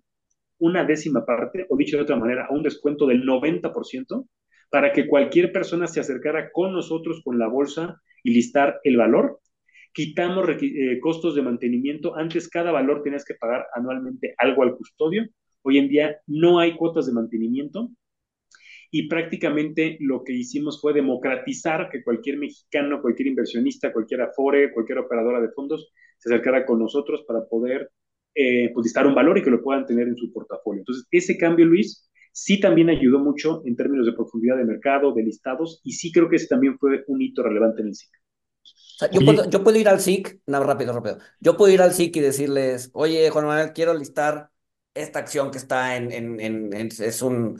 una 0.59 0.83
décima 0.83 1.25
parte, 1.25 1.65
o 1.69 1.77
dicho 1.77 1.95
de 1.95 2.03
otra 2.03 2.17
manera, 2.17 2.47
a 2.47 2.53
un 2.53 2.63
descuento 2.63 3.07
del 3.07 3.23
90%, 3.23 4.27
para 4.69 4.91
que 4.91 5.07
cualquier 5.07 5.53
persona 5.53 5.87
se 5.87 6.01
acercara 6.01 6.51
con 6.51 6.73
nosotros 6.73 7.21
con 7.23 7.39
la 7.39 7.47
bolsa 7.47 8.01
y 8.23 8.31
listar 8.31 8.81
el 8.83 8.97
valor 8.97 9.39
quitamos 9.93 10.45
eh, 10.61 10.99
costos 10.99 11.33
de 11.33 11.41
mantenimiento. 11.41 12.15
Antes 12.15 12.49
cada 12.49 12.71
valor 12.71 13.01
tenías 13.01 13.25
que 13.25 13.33
pagar 13.33 13.65
anualmente 13.73 14.35
algo 14.37 14.61
al 14.61 14.75
custodio. 14.75 15.27
Hoy 15.63 15.79
en 15.79 15.89
día 15.89 16.17
no 16.27 16.59
hay 16.59 16.75
cuotas 16.75 17.07
de 17.07 17.13
mantenimiento 17.13 17.89
y 18.91 19.07
prácticamente 19.07 19.97
lo 19.99 20.23
que 20.23 20.33
hicimos 20.33 20.79
fue 20.81 20.93
democratizar 20.93 21.89
que 21.89 22.03
cualquier 22.03 22.37
mexicano, 22.37 23.01
cualquier 23.01 23.27
inversionista, 23.27 23.93
cualquier 23.93 24.21
afore, 24.21 24.71
cualquier 24.73 24.99
operadora 24.99 25.41
de 25.41 25.49
fondos 25.49 25.91
se 26.17 26.29
acercara 26.29 26.65
con 26.65 26.79
nosotros 26.79 27.23
para 27.27 27.45
poder 27.45 27.91
eh, 28.35 28.71
pues, 28.73 28.93
un 28.95 29.15
valor 29.15 29.37
y 29.37 29.43
que 29.43 29.51
lo 29.51 29.61
puedan 29.61 29.85
tener 29.85 30.07
en 30.07 30.17
su 30.17 30.31
portafolio. 30.31 30.81
Entonces, 30.81 31.07
ese 31.11 31.37
cambio, 31.37 31.65
Luis, 31.65 32.09
sí 32.31 32.59
también 32.59 32.89
ayudó 32.89 33.19
mucho 33.19 33.61
en 33.65 33.75
términos 33.75 34.05
de 34.05 34.13
profundidad 34.13 34.57
de 34.57 34.65
mercado, 34.65 35.13
de 35.13 35.23
listados, 35.23 35.81
y 35.83 35.93
sí 35.93 36.11
creo 36.11 36.29
que 36.29 36.37
ese 36.37 36.47
también 36.47 36.77
fue 36.77 37.03
un 37.07 37.21
hito 37.21 37.43
relevante 37.43 37.81
en 37.81 37.89
el 37.89 37.95
ciclo 37.95 38.19
yo, 39.11 39.21
puedo, 39.21 39.49
yo 39.49 39.63
puedo 39.63 39.77
ir 39.77 39.87
al 39.87 39.99
SIC, 39.99 40.41
no, 40.47 40.63
rápido, 40.63 40.93
rápido. 40.93 41.19
Yo 41.39 41.55
puedo 41.57 41.71
ir 41.71 41.81
al 41.81 41.91
SIC 41.91 42.15
y 42.15 42.19
decirles, 42.19 42.89
oye, 42.93 43.29
Juan 43.29 43.45
Manuel, 43.45 43.73
quiero 43.73 43.93
listar 43.93 44.49
esta 44.93 45.19
acción 45.19 45.51
que 45.51 45.59
está 45.59 45.95
en, 45.95 46.11
en, 46.11 46.39
en, 46.73 46.87
es 46.87 47.21
un 47.21 47.59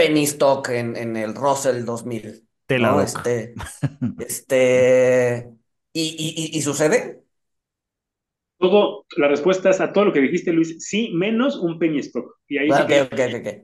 penny 0.00 0.24
stock 0.24 0.68
en, 0.70 0.96
en 0.96 1.16
el 1.16 1.34
Russell 1.34 1.84
2000. 1.84 2.48
Te 2.66 2.78
la 2.78 2.92
¿no? 2.92 3.00
Este, 3.02 3.54
este, 4.18 5.50
¿y, 5.92 6.52
y, 6.52 6.58
y, 6.58 6.62
sucede? 6.62 7.22
Todo, 8.58 9.04
la 9.16 9.28
respuesta 9.28 9.70
es 9.70 9.80
a 9.80 9.92
todo 9.92 10.06
lo 10.06 10.12
que 10.12 10.20
dijiste, 10.20 10.52
Luis, 10.52 10.76
sí, 10.78 11.10
menos 11.14 11.56
un 11.58 11.78
penny 11.78 11.98
stock. 11.98 12.38
Y 12.46 12.58
ahí 12.58 12.68
ah, 12.72 12.76
sí 12.76 12.82
okay, 12.82 13.34
okay, 13.34 13.62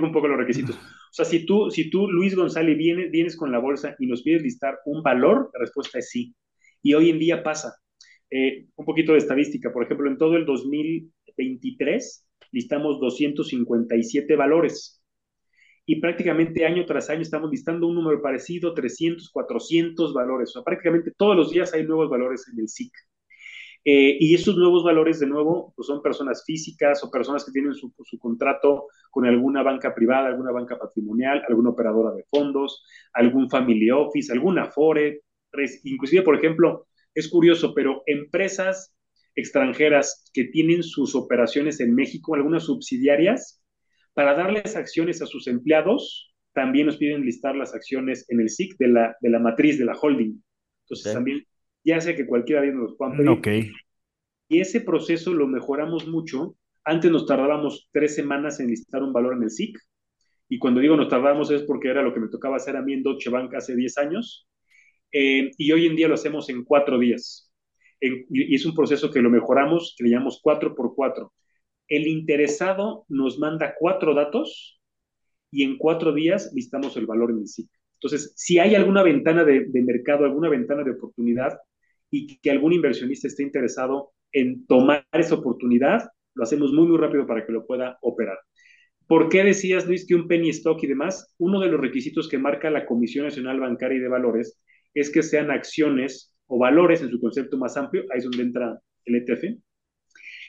un 0.00 0.12
poco 0.12 0.28
los 0.28 0.38
requisitos. 0.38 0.76
O 0.76 1.12
sea, 1.12 1.24
si 1.24 1.46
tú, 1.46 1.70
si 1.70 1.90
tú 1.90 2.08
Luis 2.10 2.34
González, 2.34 2.76
vienes, 2.76 3.10
vienes 3.10 3.36
con 3.36 3.52
la 3.52 3.58
bolsa 3.58 3.94
y 3.98 4.06
nos 4.06 4.22
pides 4.22 4.42
listar 4.42 4.78
un 4.84 5.02
valor, 5.02 5.50
la 5.52 5.60
respuesta 5.60 5.98
es 5.98 6.10
sí. 6.10 6.34
Y 6.82 6.94
hoy 6.94 7.10
en 7.10 7.18
día 7.18 7.42
pasa. 7.42 7.74
Eh, 8.30 8.66
un 8.76 8.84
poquito 8.84 9.12
de 9.12 9.18
estadística, 9.18 9.72
por 9.72 9.84
ejemplo, 9.84 10.08
en 10.08 10.18
todo 10.18 10.36
el 10.36 10.44
2023 10.44 12.26
listamos 12.50 13.00
257 13.00 14.36
valores 14.36 14.97
y 15.90 16.02
prácticamente 16.02 16.66
año 16.66 16.84
tras 16.84 17.08
año 17.08 17.22
estamos 17.22 17.50
listando 17.50 17.86
un 17.86 17.94
número 17.94 18.20
parecido, 18.20 18.74
300, 18.74 19.30
400 19.30 20.12
valores. 20.12 20.50
O 20.50 20.52
sea, 20.52 20.62
prácticamente 20.62 21.12
todos 21.16 21.34
los 21.34 21.50
días 21.50 21.72
hay 21.72 21.86
nuevos 21.86 22.10
valores 22.10 22.46
en 22.52 22.60
el 22.60 22.68
SIC. 22.68 22.92
Eh, 23.86 24.18
y 24.20 24.34
esos 24.34 24.54
nuevos 24.58 24.84
valores, 24.84 25.18
de 25.18 25.26
nuevo, 25.26 25.72
pues 25.74 25.86
son 25.86 26.02
personas 26.02 26.44
físicas 26.44 27.02
o 27.02 27.10
personas 27.10 27.42
que 27.42 27.52
tienen 27.52 27.72
su, 27.72 27.90
su, 28.04 28.18
contrato 28.18 28.88
con 29.10 29.24
alguna 29.24 29.62
banca 29.62 29.94
privada, 29.94 30.28
alguna 30.28 30.52
banca 30.52 30.78
patrimonial, 30.78 31.42
alguna 31.48 31.70
operadora 31.70 32.14
de 32.14 32.24
fondos, 32.24 32.84
algún 33.14 33.48
family 33.48 33.90
office, 33.90 34.30
alguna 34.30 34.64
Afore. 34.64 35.22
Inclusive, 35.84 36.20
por 36.20 36.36
ejemplo, 36.36 36.86
es 37.14 37.28
curioso, 37.28 37.72
pero 37.72 38.02
empresas 38.04 38.94
extranjeras 39.34 40.28
que 40.34 40.44
tienen 40.44 40.82
sus 40.82 41.14
operaciones 41.14 41.80
en 41.80 41.94
México, 41.94 42.34
algunas 42.34 42.64
subsidiarias, 42.64 43.62
para 44.14 44.34
darles 44.34 44.76
acciones 44.76 45.22
a 45.22 45.26
sus 45.26 45.46
empleados, 45.46 46.34
también 46.52 46.86
nos 46.86 46.96
piden 46.96 47.24
listar 47.24 47.54
las 47.54 47.74
acciones 47.74 48.28
en 48.30 48.40
el 48.40 48.48
SIC 48.48 48.76
de 48.78 48.88
la, 48.88 49.16
de 49.20 49.30
la 49.30 49.38
matriz, 49.38 49.78
de 49.78 49.84
la 49.84 49.92
holding. 49.92 50.42
Entonces, 50.84 51.12
también 51.12 51.44
ya 51.84 52.00
sea 52.00 52.16
que 52.16 52.26
cualquiera 52.26 52.62
de 52.62 52.72
nos 52.72 52.96
puedan 52.96 53.16
pedir. 53.16 53.30
Ok. 53.30 53.48
Y 54.48 54.60
ese 54.60 54.80
proceso 54.80 55.32
lo 55.34 55.46
mejoramos 55.46 56.06
mucho. 56.08 56.56
Antes 56.84 57.10
nos 57.10 57.26
tardábamos 57.26 57.88
tres 57.92 58.14
semanas 58.14 58.60
en 58.60 58.68
listar 58.68 59.02
un 59.02 59.12
valor 59.12 59.34
en 59.34 59.42
el 59.42 59.50
SIC. 59.50 59.78
Y 60.48 60.58
cuando 60.58 60.80
digo 60.80 60.96
nos 60.96 61.08
tardábamos 61.08 61.50
es 61.50 61.62
porque 61.62 61.88
era 61.88 62.02
lo 62.02 62.14
que 62.14 62.20
me 62.20 62.28
tocaba 62.28 62.56
hacer 62.56 62.76
a 62.76 62.82
mí 62.82 62.94
en 62.94 63.02
Deutsche 63.02 63.30
Bank 63.30 63.54
hace 63.54 63.76
10 63.76 63.98
años. 63.98 64.48
Eh, 65.12 65.50
y 65.56 65.72
hoy 65.72 65.86
en 65.86 65.96
día 65.96 66.08
lo 66.08 66.14
hacemos 66.14 66.48
en 66.48 66.64
cuatro 66.64 66.98
días. 66.98 67.52
y 68.00 68.54
es 68.54 68.64
un 68.64 68.74
proceso 68.74 69.10
que 69.10 69.20
lo 69.20 69.30
mejoramos, 69.30 69.94
que 69.96 70.04
le 70.04 70.10
llamamos 70.10 70.40
4 70.42 70.74
por 70.74 70.94
4 70.94 71.32
El 71.88 72.06
interesado 72.06 73.04
nos 73.08 73.38
manda 73.38 73.74
cuatro 73.78 74.14
datos 74.14 74.80
y 75.50 75.64
en 75.64 75.78
cuatro 75.78 76.12
días 76.12 76.52
listamos 76.54 76.96
el 76.96 77.06
valor 77.06 77.30
en 77.30 77.38
el. 77.38 77.68
Entonces, 77.94 78.32
si 78.36 78.58
hay 78.58 78.74
alguna 78.74 79.02
ventana 79.02 79.44
de, 79.44 79.66
de 79.66 79.82
mercado, 79.82 80.24
alguna 80.24 80.48
ventana 80.48 80.84
de 80.84 80.92
oportunidad, 80.92 81.58
y 82.10 82.38
que 82.38 82.50
algún 82.50 82.72
inversionista 82.72 83.28
esté 83.28 83.42
interesado 83.42 84.12
en 84.32 84.66
tomar 84.66 85.06
esa 85.12 85.34
oportunidad, 85.34 86.08
lo 86.34 86.44
hacemos 86.44 86.72
muy, 86.72 86.86
muy 86.86 86.98
rápido 86.98 87.26
para 87.26 87.44
que 87.44 87.52
lo 87.52 87.66
pueda 87.66 87.98
operar. 88.02 88.38
¿Por 89.06 89.28
qué 89.28 89.42
decías, 89.42 89.86
Luis, 89.86 90.06
que 90.06 90.14
un 90.14 90.28
penny 90.28 90.50
stock 90.50 90.82
y 90.82 90.86
demás? 90.86 91.34
Uno 91.38 91.60
de 91.60 91.68
los 91.68 91.80
requisitos 91.80 92.28
que 92.28 92.38
marca 92.38 92.70
la 92.70 92.86
Comisión 92.86 93.24
Nacional 93.24 93.58
Bancaria 93.58 93.98
y 93.98 94.00
de 94.00 94.08
Valores 94.08 94.60
es 94.94 95.10
que 95.10 95.22
sean 95.22 95.50
acciones 95.50 96.34
o 96.46 96.58
valores 96.58 97.02
en 97.02 97.10
su 97.10 97.20
concepto 97.20 97.56
más 97.58 97.76
amplio, 97.76 98.04
ahí 98.10 98.18
es 98.18 98.24
donde 98.24 98.42
entra 98.42 98.78
el 99.04 99.14
ETF, 99.16 99.58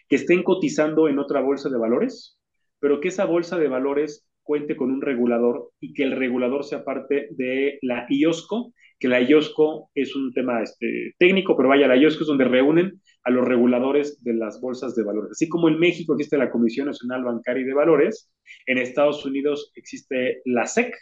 que 0.10 0.16
estén 0.18 0.44
cotizando 0.44 1.08
en 1.08 1.20
otra 1.20 1.40
bolsa 1.40 1.70
de 1.70 1.78
valores, 1.78 2.38
pero 2.80 3.00
que 3.00 3.10
esa 3.10 3.26
bolsa 3.26 3.58
de 3.58 3.68
valores 3.68 4.28
cuente 4.50 4.76
con 4.76 4.90
un 4.90 5.02
regulador 5.02 5.70
y 5.80 5.94
que 5.94 6.02
el 6.02 6.14
regulador 6.14 6.64
sea 6.64 6.84
parte 6.84 7.28
de 7.32 7.78
la 7.84 8.08
IOSCO, 8.10 8.74
que 8.98 9.08
la 9.08 9.22
IOSCO 9.22 9.92
es 9.94 10.16
un 10.16 10.34
tema 10.34 10.64
este, 10.64 11.14
técnico, 11.20 11.56
pero 11.56 11.70
vaya, 11.70 11.88
la 11.88 11.96
IOSCO 11.96 12.24
es 12.24 12.28
donde 12.28 12.46
reúnen 12.46 13.00
a 13.24 13.30
los 13.30 13.48
reguladores 13.48 14.24
de 14.24 14.34
las 14.34 14.60
bolsas 14.60 14.96
de 14.96 15.04
valores. 15.04 15.34
Así 15.34 15.48
como 15.48 15.70
en 15.70 15.78
México 15.78 16.14
existe 16.14 16.38
la 16.38 16.50
Comisión 16.50 16.88
Nacional 16.88 17.24
Bancaria 17.24 17.62
y 17.62 17.66
de 17.66 17.76
Valores, 17.76 18.34
en 18.66 18.80
Estados 18.80 19.24
Unidos 19.24 19.72
existe 19.76 20.42
la 20.46 20.66
SEC. 20.66 20.96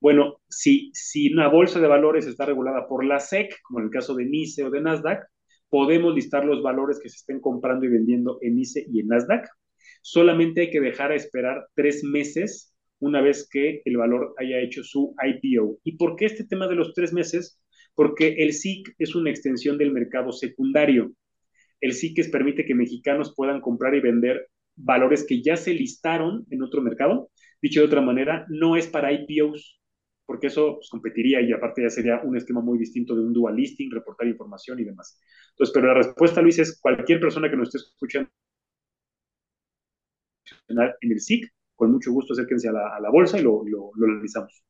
Bueno, 0.00 0.40
si, 0.48 0.90
si 0.94 1.30
una 1.34 1.48
bolsa 1.48 1.80
de 1.80 1.88
valores 1.88 2.26
está 2.26 2.46
regulada 2.46 2.88
por 2.88 3.04
la 3.04 3.20
SEC, 3.20 3.60
como 3.62 3.80
en 3.80 3.86
el 3.86 3.90
caso 3.90 4.14
de 4.14 4.24
NICE 4.24 4.64
o 4.64 4.70
de 4.70 4.80
Nasdaq, 4.80 5.22
podemos 5.74 6.14
listar 6.14 6.44
los 6.44 6.62
valores 6.62 7.00
que 7.00 7.08
se 7.08 7.16
estén 7.16 7.40
comprando 7.40 7.84
y 7.84 7.88
vendiendo 7.88 8.38
en 8.42 8.54
NICE 8.54 8.86
y 8.92 9.00
en 9.00 9.08
Nasdaq. 9.08 9.44
Solamente 10.02 10.60
hay 10.60 10.70
que 10.70 10.80
dejar 10.80 11.10
a 11.10 11.16
esperar 11.16 11.66
tres 11.74 12.04
meses 12.04 12.72
una 13.00 13.20
vez 13.20 13.48
que 13.50 13.82
el 13.84 13.96
valor 13.96 14.36
haya 14.38 14.60
hecho 14.60 14.84
su 14.84 15.16
IPO. 15.20 15.80
¿Y 15.82 15.96
por 15.96 16.14
qué 16.14 16.26
este 16.26 16.44
tema 16.44 16.68
de 16.68 16.76
los 16.76 16.94
tres 16.94 17.12
meses? 17.12 17.60
Porque 17.96 18.36
el 18.38 18.52
SIC 18.52 18.94
es 19.00 19.16
una 19.16 19.30
extensión 19.30 19.76
del 19.76 19.90
mercado 19.90 20.30
secundario. 20.30 21.10
El 21.80 21.92
SIC 21.92 22.30
permite 22.30 22.64
que 22.64 22.76
mexicanos 22.76 23.34
puedan 23.34 23.60
comprar 23.60 23.96
y 23.96 24.00
vender 24.00 24.46
valores 24.76 25.26
que 25.26 25.42
ya 25.42 25.56
se 25.56 25.74
listaron 25.74 26.46
en 26.50 26.62
otro 26.62 26.82
mercado. 26.82 27.32
Dicho 27.60 27.80
de 27.80 27.86
otra 27.86 28.00
manera, 28.00 28.46
no 28.48 28.76
es 28.76 28.86
para 28.86 29.10
IPOs, 29.10 29.80
porque 30.26 30.48
eso 30.48 30.76
pues, 30.76 30.88
competiría 30.90 31.40
y 31.40 31.52
aparte 31.52 31.82
ya 31.82 31.90
sería 31.90 32.20
un 32.22 32.36
esquema 32.36 32.60
muy 32.60 32.78
distinto 32.78 33.14
de 33.14 33.22
un 33.22 33.32
dual 33.32 33.56
listing, 33.56 33.90
reportar 33.90 34.26
información 34.26 34.78
y 34.80 34.84
demás. 34.84 35.20
Entonces, 35.50 35.72
pero 35.74 35.88
la 35.88 35.94
respuesta, 35.94 36.40
Luis, 36.40 36.58
es 36.58 36.80
cualquier 36.80 37.20
persona 37.20 37.50
que 37.50 37.56
nos 37.56 37.74
esté 37.74 37.78
escuchando 37.78 38.30
en 40.68 41.12
el 41.12 41.20
SIC 41.20 41.52
con 41.76 41.92
mucho 41.92 42.12
gusto 42.12 42.32
acérquense 42.32 42.68
a 42.68 42.72
la, 42.72 42.96
a 42.96 43.00
la 43.00 43.10
bolsa 43.10 43.38
y 43.38 43.42
lo, 43.42 43.62
lo, 43.64 43.90
analizamos. 44.04 44.62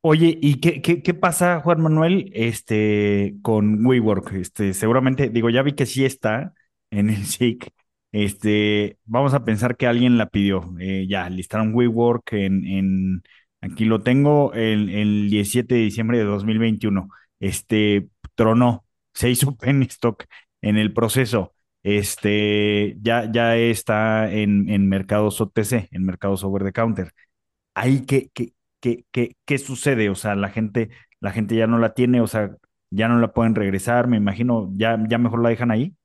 Oye, 0.00 0.36
¿y 0.40 0.60
qué, 0.60 0.82
qué, 0.82 1.02
qué, 1.02 1.14
pasa, 1.14 1.60
Juan 1.60 1.80
Manuel, 1.80 2.30
este, 2.34 3.36
con 3.42 3.84
WeWork? 3.84 4.32
Este, 4.34 4.74
seguramente, 4.74 5.28
digo, 5.28 5.48
ya 5.48 5.62
vi 5.62 5.72
que 5.72 5.86
sí 5.86 6.04
está 6.04 6.54
en 6.90 7.10
el 7.10 7.24
SIC. 7.24 7.70
Este, 8.10 8.98
vamos 9.04 9.32
a 9.32 9.44
pensar 9.44 9.76
que 9.76 9.86
alguien 9.86 10.18
la 10.18 10.28
pidió. 10.28 10.74
Eh, 10.80 11.06
ya, 11.08 11.30
listaron 11.30 11.74
WeWork 11.74 12.32
en, 12.32 12.64
en, 12.66 13.22
aquí 13.62 13.86
lo 13.86 14.02
tengo, 14.02 14.52
el, 14.54 14.90
el 14.90 15.30
17 15.30 15.74
de 15.76 15.80
diciembre 15.82 16.18
de 16.18 16.24
2021. 16.24 17.08
Este, 17.40 18.08
tronó, 18.36 18.86
se 19.14 19.30
hizo 19.30 19.56
penny 19.56 19.86
stock 19.86 20.24
en 20.62 20.78
el 20.78 20.94
proceso 20.94 21.54
este, 21.84 22.96
ya, 23.02 23.30
ya 23.32 23.56
está 23.56 24.32
en, 24.32 24.68
en 24.70 24.88
mercados 24.88 25.40
OTC, 25.40 25.88
en 25.92 26.04
mercados 26.04 26.44
over 26.44 26.64
the 26.64 26.72
counter. 26.72 27.12
Ahí, 27.74 28.04
¿qué, 28.06 28.30
qué, 28.34 28.54
qué, 28.80 29.04
qué, 29.12 29.36
qué 29.46 29.58
sucede? 29.58 30.10
O 30.10 30.14
sea, 30.16 30.34
la 30.36 30.50
gente, 30.50 30.90
la 31.20 31.32
gente 31.32 31.56
ya 31.56 31.66
no 31.68 31.78
la 31.78 31.94
tiene, 31.94 32.20
o 32.20 32.26
sea, 32.28 32.56
ya 32.90 33.08
no 33.08 33.18
la 33.20 33.32
pueden 33.32 33.54
regresar, 33.54 34.08
me 34.08 34.16
imagino, 34.18 34.70
ya, 34.76 34.98
ya 35.08 35.18
mejor 35.18 35.42
la 35.42 35.50
dejan 35.50 35.70
ahí. 35.72 35.96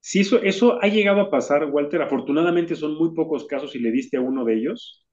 Sí, 0.00 0.20
eso, 0.20 0.40
eso 0.42 0.82
ha 0.82 0.88
llegado 0.88 1.20
a 1.20 1.30
pasar, 1.30 1.66
Walter. 1.66 2.02
Afortunadamente 2.02 2.74
son 2.76 2.96
muy 2.96 3.14
pocos 3.14 3.46
casos 3.46 3.74
y 3.74 3.78
le 3.80 3.90
diste 3.92 4.16
a 4.16 4.20
uno 4.20 4.44
de 4.44 4.54
ellos. 4.56 5.06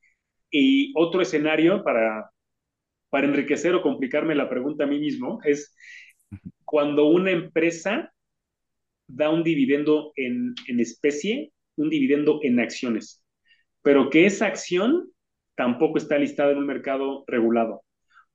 Y 0.51 0.93
otro 0.95 1.21
escenario 1.21 1.83
para, 1.83 2.31
para 3.09 3.27
enriquecer 3.27 3.75
o 3.75 3.81
complicarme 3.81 4.35
la 4.35 4.49
pregunta 4.49 4.85
a 4.85 4.87
mí 4.87 4.99
mismo 4.99 5.39
es 5.43 5.75
cuando 6.65 7.05
una 7.05 7.31
empresa 7.31 8.13
da 9.07 9.29
un 9.29 9.43
dividendo 9.43 10.11
en, 10.15 10.53
en 10.67 10.79
especie, 10.79 11.53
un 11.77 11.89
dividendo 11.89 12.39
en 12.43 12.59
acciones, 12.59 13.23
pero 13.81 14.09
que 14.09 14.25
esa 14.25 14.47
acción 14.47 15.09
tampoco 15.55 15.97
está 15.97 16.17
listada 16.17 16.51
en 16.51 16.57
un 16.57 16.65
mercado 16.65 17.23
regulado. 17.27 17.83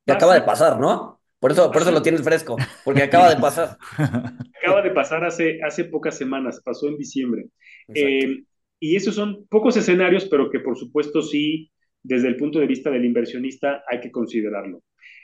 Acaba 0.06 0.34
de 0.34 0.42
pasar, 0.42 0.80
¿no? 0.80 1.20
Por 1.38 1.50
eso, 1.50 1.72
por 1.72 1.82
eso 1.82 1.90
lo 1.90 2.02
tienes 2.02 2.22
fresco, 2.22 2.56
porque 2.84 3.02
acaba 3.02 3.28
de 3.28 3.40
pasar. 3.40 3.76
Acaba 4.62 4.80
de 4.80 4.92
pasar 4.92 5.24
hace, 5.24 5.60
hace 5.60 5.82
pocas 5.84 6.16
semanas, 6.16 6.62
pasó 6.64 6.86
en 6.86 6.96
diciembre. 6.96 7.46
Eh, 7.92 8.44
y 8.78 8.94
esos 8.94 9.16
son 9.16 9.44
pocos 9.48 9.76
escenarios, 9.76 10.26
pero 10.26 10.50
que 10.50 10.60
por 10.60 10.78
supuesto 10.78 11.20
sí, 11.20 11.71
desde 12.02 12.28
el 12.28 12.36
punto 12.36 12.58
de 12.58 12.66
vista 12.66 12.90
del 12.90 13.04
inversionista, 13.04 13.84
hay 13.88 14.00
que 14.00 14.10
considerarlo. 14.10 14.82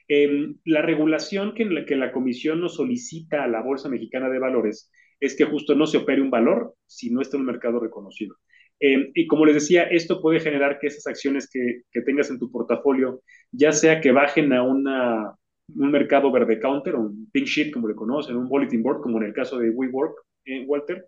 Eh, 0.08 0.54
la 0.64 0.82
regulación 0.82 1.54
que 1.54 1.64
la, 1.64 1.84
que 1.84 1.96
la 1.96 2.12
Comisión 2.12 2.60
nos 2.60 2.76
solicita 2.76 3.44
a 3.44 3.48
la 3.48 3.62
Bolsa 3.62 3.88
Mexicana 3.88 4.28
de 4.30 4.38
Valores 4.38 4.90
es 5.20 5.36
que 5.36 5.44
justo 5.44 5.74
no 5.74 5.86
se 5.86 5.98
opere 5.98 6.22
un 6.22 6.30
valor 6.30 6.74
si 6.86 7.10
no 7.10 7.20
está 7.20 7.36
en 7.36 7.42
un 7.42 7.46
mercado 7.46 7.80
reconocido. 7.80 8.36
Eh, 8.80 9.10
y 9.14 9.26
como 9.26 9.44
les 9.44 9.56
decía, 9.56 9.82
esto 9.82 10.22
puede 10.22 10.40
generar 10.40 10.78
que 10.78 10.86
esas 10.86 11.06
acciones 11.06 11.48
que, 11.50 11.82
que 11.90 12.02
tengas 12.02 12.30
en 12.30 12.38
tu 12.38 12.50
portafolio, 12.50 13.22
ya 13.50 13.72
sea 13.72 14.00
que 14.00 14.12
bajen 14.12 14.52
a 14.52 14.62
una, 14.62 15.34
un 15.74 15.90
mercado 15.90 16.30
verde 16.30 16.60
counter, 16.60 16.94
un 16.94 17.28
pink 17.32 17.46
sheet 17.46 17.72
como 17.72 17.88
le 17.88 17.94
conocen, 17.94 18.36
un 18.36 18.48
bulletin 18.48 18.82
board, 18.82 19.02
como 19.02 19.18
en 19.18 19.24
el 19.24 19.32
caso 19.32 19.58
de 19.58 19.70
WeWork, 19.70 20.14
eh, 20.44 20.64
Walter, 20.66 21.06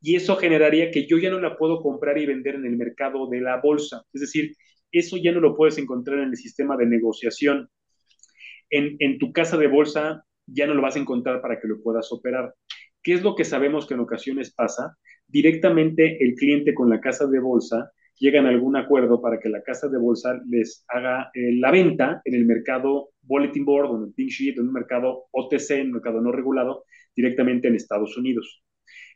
y 0.00 0.16
eso 0.16 0.36
generaría 0.36 0.90
que 0.90 1.06
yo 1.06 1.18
ya 1.18 1.30
no 1.30 1.40
la 1.40 1.56
puedo 1.56 1.82
comprar 1.82 2.16
y 2.18 2.26
vender 2.26 2.54
en 2.54 2.64
el 2.64 2.76
mercado 2.76 3.28
de 3.28 3.40
la 3.40 3.60
bolsa. 3.60 4.02
Es 4.12 4.22
decir, 4.22 4.54
eso 4.92 5.16
ya 5.16 5.32
no 5.32 5.40
lo 5.40 5.56
puedes 5.56 5.78
encontrar 5.78 6.18
en 6.20 6.30
el 6.30 6.36
sistema 6.36 6.76
de 6.76 6.86
negociación. 6.86 7.68
En, 8.70 8.96
en 8.98 9.18
tu 9.18 9.32
casa 9.32 9.56
de 9.56 9.66
bolsa 9.66 10.24
ya 10.46 10.66
no 10.66 10.74
lo 10.74 10.82
vas 10.82 10.96
a 10.96 11.00
encontrar 11.00 11.40
para 11.40 11.60
que 11.60 11.68
lo 11.68 11.80
puedas 11.82 12.10
operar. 12.12 12.54
¿Qué 13.02 13.14
es 13.14 13.22
lo 13.22 13.34
que 13.34 13.44
sabemos 13.44 13.86
que 13.86 13.94
en 13.94 14.00
ocasiones 14.00 14.52
pasa? 14.54 14.96
Directamente 15.26 16.22
el 16.22 16.34
cliente 16.34 16.74
con 16.74 16.90
la 16.90 17.00
casa 17.00 17.26
de 17.26 17.40
bolsa 17.40 17.90
llegan 18.20 18.46
a 18.46 18.50
algún 18.50 18.76
acuerdo 18.76 19.20
para 19.20 19.40
que 19.40 19.48
la 19.48 19.62
casa 19.62 19.88
de 19.88 19.98
bolsa 19.98 20.38
les 20.46 20.84
haga 20.88 21.30
eh, 21.34 21.54
la 21.54 21.70
venta 21.70 22.20
en 22.24 22.34
el 22.34 22.44
mercado 22.44 23.10
bulletin 23.22 23.64
board 23.64 23.90
o 23.90 23.96
en 23.96 24.08
el 24.08 24.14
pink 24.14 24.30
sheet, 24.30 24.58
en 24.58 24.68
un 24.68 24.72
mercado 24.72 25.24
OTC, 25.32 25.70
en 25.70 25.86
un 25.86 25.92
mercado 25.92 26.20
no 26.20 26.30
regulado, 26.30 26.84
directamente 27.16 27.68
en 27.68 27.76
Estados 27.76 28.16
Unidos. 28.18 28.62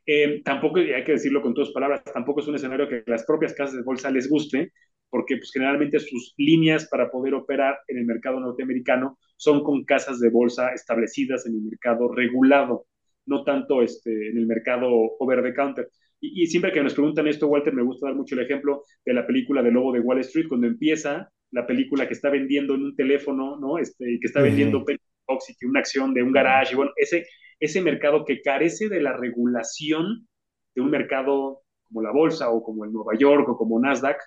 Eh, 0.06 0.42
tampoco, 0.42 0.78
hay 0.78 1.04
que 1.04 1.12
decirlo 1.12 1.42
con 1.42 1.54
todas 1.54 1.70
palabras, 1.72 2.02
tampoco 2.04 2.40
es 2.40 2.48
un 2.48 2.54
escenario 2.54 2.88
que 2.88 3.02
las 3.06 3.24
propias 3.24 3.54
casas 3.54 3.76
de 3.76 3.82
bolsa 3.82 4.10
les 4.10 4.28
guste, 4.28 4.72
porque 5.14 5.36
pues, 5.36 5.52
generalmente 5.52 6.00
sus 6.00 6.34
líneas 6.38 6.88
para 6.88 7.08
poder 7.08 7.34
operar 7.34 7.78
en 7.86 7.98
el 7.98 8.04
mercado 8.04 8.40
norteamericano 8.40 9.16
son 9.36 9.62
con 9.62 9.84
casas 9.84 10.18
de 10.18 10.28
bolsa 10.28 10.72
establecidas 10.72 11.46
en 11.46 11.54
el 11.54 11.62
mercado 11.62 12.08
regulado 12.08 12.86
no 13.26 13.44
tanto 13.44 13.80
este, 13.80 14.10
en 14.30 14.38
el 14.38 14.46
mercado 14.46 14.88
over 15.20 15.40
the 15.40 15.54
counter. 15.54 15.88
Y, 16.20 16.42
y, 16.42 16.46
siempre 16.48 16.72
que 16.72 16.82
nos 16.82 16.94
preguntan 16.94 17.28
esto, 17.28 17.46
Walter, 17.46 17.72
me 17.72 17.84
gusta 17.84 18.08
dar 18.08 18.16
mucho 18.16 18.34
el 18.34 18.42
ejemplo 18.42 18.82
de 19.04 19.14
la 19.14 19.24
película 19.24 19.62
de 19.62 19.70
Lobo 19.70 19.92
de 19.92 20.00
Wall 20.00 20.18
Street, 20.18 20.48
cuando 20.48 20.66
empieza 20.66 21.30
la 21.52 21.64
película 21.64 22.08
que 22.08 22.14
está 22.14 22.28
vendiendo 22.28 22.74
en 22.74 22.82
un 22.82 22.96
teléfono, 22.96 23.56
¿no? 23.56 23.78
Este, 23.78 24.18
que 24.20 24.26
está 24.26 24.42
vendiendo 24.42 24.78
uh 24.78 24.82
-huh. 24.82 25.56
que 25.58 25.66
una 25.66 25.78
acción 25.78 26.12
de 26.12 26.24
un 26.24 26.32
garage, 26.32 26.72
y 26.72 26.76
bueno, 26.76 26.90
ese, 26.96 27.24
ese 27.60 27.80
mercado 27.80 28.24
que 28.24 28.42
carece 28.42 28.88
de 28.88 29.00
la 29.00 29.16
regulación 29.16 30.26
de 30.74 30.82
un 30.82 30.90
mercado 30.90 31.60
como 31.84 32.02
la 32.02 32.10
bolsa 32.10 32.50
o 32.50 32.64
como 32.64 32.84
el 32.84 32.92
Nueva 32.92 33.16
York 33.16 33.48
o 33.48 33.56
como 33.56 33.78
Nasdaq, 33.78 34.18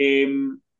eh, 0.00 0.28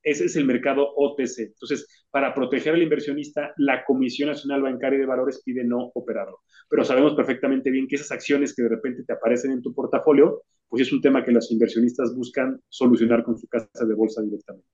ese 0.02 0.24
es 0.26 0.36
el 0.36 0.46
mercado 0.46 0.88
OTC. 0.96 1.42
Entonces, 1.44 1.86
para 2.10 2.34
proteger 2.34 2.74
al 2.74 2.82
inversionista, 2.82 3.52
la 3.58 3.84
Comisión 3.84 4.30
Nacional 4.30 4.62
Bancaria 4.62 4.98
de 4.98 5.06
Valores 5.06 5.42
pide 5.44 5.64
no 5.64 5.90
operarlo. 5.94 6.40
Pero 6.68 6.84
sabemos 6.84 7.14
perfectamente 7.14 7.70
bien 7.70 7.86
que 7.88 7.96
esas 7.96 8.12
acciones 8.12 8.54
que 8.54 8.62
de 8.62 8.70
repente 8.70 9.04
te 9.04 9.12
aparecen 9.12 9.52
en 9.52 9.62
tu 9.62 9.74
portafolio, 9.74 10.42
pues 10.68 10.82
es 10.82 10.92
un 10.92 11.02
tema 11.02 11.24
que 11.24 11.32
los 11.32 11.50
inversionistas 11.52 12.14
buscan 12.16 12.60
solucionar 12.68 13.24
con 13.24 13.38
su 13.38 13.48
casa 13.48 13.86
de 13.86 13.94
bolsa 13.94 14.22
directamente. 14.22 14.68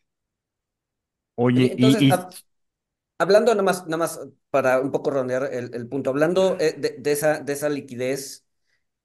Oye, 1.35 1.74
Entonces, 1.74 2.02
y, 2.02 2.09
y... 2.09 2.26
hablando 3.18 3.52
nada 3.54 3.62
más, 3.64 3.85
nada 3.87 3.98
más 3.98 4.20
para 4.50 4.80
un 4.80 4.90
poco 4.92 5.11
rondear 5.11 5.50
el, 5.52 5.74
el 5.74 5.88
punto, 5.88 6.11
hablando 6.11 6.56
eh, 6.61 6.74
de, 6.78 6.96
de, 6.98 7.12
esa, 7.12 7.40
de 7.40 7.52
esa 7.52 7.68
liquidez 7.68 8.46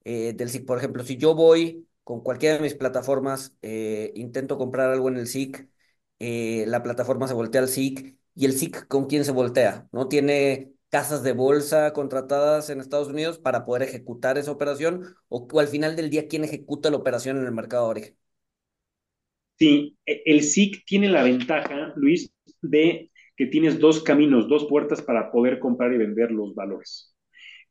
eh, 0.05 0.33
del 0.35 0.49
SIC, 0.49 0.65
por 0.67 0.77
ejemplo, 0.79 1.03
si 1.03 1.17
yo 1.17 1.35
voy 1.35 1.87
con 2.11 2.19
cualquiera 2.19 2.57
de 2.57 2.61
mis 2.61 2.75
plataformas, 2.75 3.57
eh, 3.61 4.11
intento 4.15 4.57
comprar 4.57 4.89
algo 4.89 5.07
en 5.07 5.15
el 5.15 5.27
SIC, 5.27 5.69
eh, 6.19 6.65
la 6.67 6.83
plataforma 6.83 7.25
se 7.25 7.33
voltea 7.33 7.61
al 7.61 7.69
SIC 7.69 8.17
y 8.35 8.45
el 8.45 8.51
SIC 8.51 8.85
con 8.89 9.05
quién 9.05 9.23
se 9.23 9.31
voltea, 9.31 9.87
¿no? 9.93 10.09
Tiene 10.09 10.73
casas 10.89 11.23
de 11.23 11.31
bolsa 11.31 11.93
contratadas 11.93 12.69
en 12.69 12.81
Estados 12.81 13.07
Unidos 13.07 13.39
para 13.39 13.63
poder 13.63 13.83
ejecutar 13.83 14.37
esa 14.37 14.51
operación 14.51 15.15
o, 15.29 15.47
al 15.57 15.69
final 15.69 15.95
del 15.95 16.09
día 16.09 16.27
quién 16.27 16.43
ejecuta 16.43 16.89
la 16.89 16.97
operación 16.97 17.37
en 17.37 17.45
el 17.45 17.53
mercado 17.53 17.85
de 17.85 17.91
origen. 17.91 18.17
Sí, 19.57 19.97
e, 20.05 20.21
el 20.25 20.39
SIC 20.39 20.83
tiene 20.85 21.07
la 21.07 21.23
ventaja, 21.23 21.93
Luis, 21.95 22.33
de 22.61 23.09
que 23.37 23.45
tienes 23.45 23.79
dos 23.79 24.03
caminos, 24.03 24.49
dos 24.49 24.65
puertas 24.65 25.01
para 25.01 25.31
poder 25.31 25.59
comprar 25.59 25.93
y 25.93 25.97
vender 25.97 26.31
los 26.31 26.53
valores. 26.55 27.15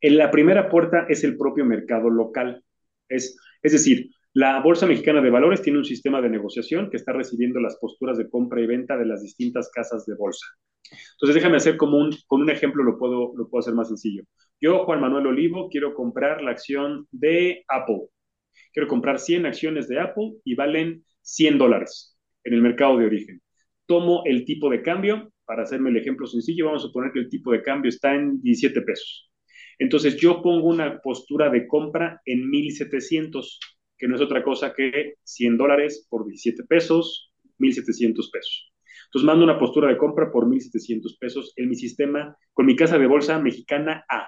En 0.01 0.17
la 0.17 0.31
primera 0.31 0.71
puerta 0.71 1.05
es 1.11 1.25
el 1.25 1.37
propio 1.37 1.67
mercado 1.67 2.09
local. 2.09 2.65
Es, 3.07 3.37
es 3.63 3.73
decir, 3.73 4.09
la 4.33 4.61
Bolsa 4.61 4.87
Mexicana 4.87 5.21
de 5.21 5.31
Valores 5.31 5.63
tiene 5.63 5.79
un 5.79 5.85
sistema 5.85 6.21
de 6.21 6.31
negociación 6.31 6.89
que 6.89 6.97
está 6.97 7.13
recibiendo 7.13 7.59
las 7.61 7.77
posturas 7.79 8.17
de 8.17 8.29
compra 8.31 8.61
y 8.61 8.67
venta 8.67 8.97
de 8.97 9.07
las 9.07 9.23
distintas 9.23 9.71
casas 9.75 10.07
de 10.07 10.15
bolsa. 10.15 10.47
Entonces, 11.13 11.35
déjame 11.35 11.57
hacer 11.57 11.77
como 11.77 11.99
un, 11.99 12.17
con 12.27 12.41
un 12.41 12.51
ejemplo, 12.51 12.83
lo 12.85 12.99
puedo, 12.99 13.33
lo 13.37 13.49
puedo 13.49 13.61
hacer 13.61 13.75
más 13.75 13.89
sencillo. 13.89 14.23
Yo, 14.61 14.85
Juan 14.85 15.01
Manuel 15.01 15.27
Olivo, 15.27 15.69
quiero 15.69 15.95
comprar 15.95 16.43
la 16.43 16.53
acción 16.53 17.07
de 17.11 17.65
Apple. 17.69 18.09
Quiero 18.73 18.89
comprar 18.89 19.19
100 19.19 19.47
acciones 19.47 19.89
de 19.89 20.01
Apple 20.01 20.35
y 20.45 20.55
valen 20.55 21.05
100 21.23 21.59
dólares. 21.59 22.17
en 22.45 22.55
el 22.55 22.63
mercado 22.63 22.97
de 22.97 23.05
origen. 23.05 23.43
Tomo 23.85 24.23
el 24.25 24.47
tipo 24.47 24.71
de 24.71 24.81
cambio, 24.81 25.31
para 25.45 25.65
hacerme 25.65 25.91
el 25.91 25.99
ejemplo 25.99 26.27
sencillo, 26.27 26.67
vamos 26.67 26.85
a 26.85 26.87
suponer 26.87 27.13
que 27.13 27.19
el 27.19 27.29
tipo 27.29 27.53
de 27.53 27.63
cambio 27.63 27.91
está 27.91 28.15
en 28.15 28.41
17 28.41 28.81
pesos. 28.83 29.31
Entonces 29.79 30.17
yo 30.17 30.43
pongo 30.43 30.69
una 30.69 31.01
postura 31.01 31.51
de 31.51 31.67
compra 31.67 32.21
en 32.25 32.49
1700, 32.49 33.59
que 34.01 34.09
no 34.09 34.17
es 34.17 34.23
otra 34.23 34.43
cosa 34.43 34.73
que 34.73 35.17
100 35.23 35.59
dólares 35.59 36.07
por 36.09 36.27
17 36.27 36.65
pesos, 36.65 37.31
1700 37.59 38.31
pesos. 38.31 38.73
Entonces 39.05 39.27
mando 39.27 39.45
una 39.45 39.59
postura 39.59 39.89
de 39.89 39.99
compra 39.99 40.33
por 40.33 40.47
1.700 40.47 41.19
pesos 41.19 41.53
en 41.57 41.69
mi 41.69 41.75
sistema 41.75 42.35
con 42.55 42.65
mi 42.65 42.75
casa 42.75 42.99
de 42.99 43.07
bolsa 43.07 43.39
mexicana 43.39 44.05
A. 44.09 44.27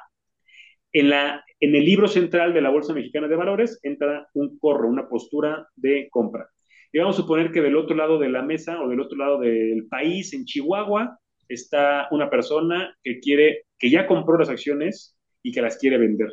En, 0.93 1.09
la, 1.09 1.43
en 1.59 1.75
el 1.75 1.87
libro 1.87 2.07
central 2.07 2.53
de 2.53 2.61
la 2.61 2.69
Bolsa 2.69 2.93
Mexicana 2.93 3.27
de 3.29 3.37
Valores 3.37 3.81
entra 3.83 4.29
un 4.35 4.59
corro, 4.59 4.89
una 4.89 5.09
postura 5.09 5.67
de 5.75 6.09
compra. 6.11 6.47
Y 6.93 6.99
vamos 6.99 7.17
a 7.17 7.23
suponer 7.23 7.51
que 7.51 7.63
del 7.63 7.77
otro 7.77 7.97
lado 7.97 8.19
de 8.19 8.29
la 8.29 8.43
mesa 8.43 8.83
o 8.83 8.91
del 8.91 9.01
otro 9.01 9.17
lado 9.17 9.41
del 9.41 9.87
país, 9.89 10.35
en 10.35 10.45
Chihuahua, 10.45 11.19
está 11.49 12.09
una 12.11 12.29
persona 12.29 12.95
que 13.03 13.21
quiere, 13.21 13.65
que 13.79 13.89
ya 13.89 14.07
compró 14.07 14.37
las 14.37 14.51
acciones 14.51 15.17
y 15.43 15.53
que 15.53 15.63
las 15.63 15.79
quiere 15.79 15.97
vender. 15.97 16.29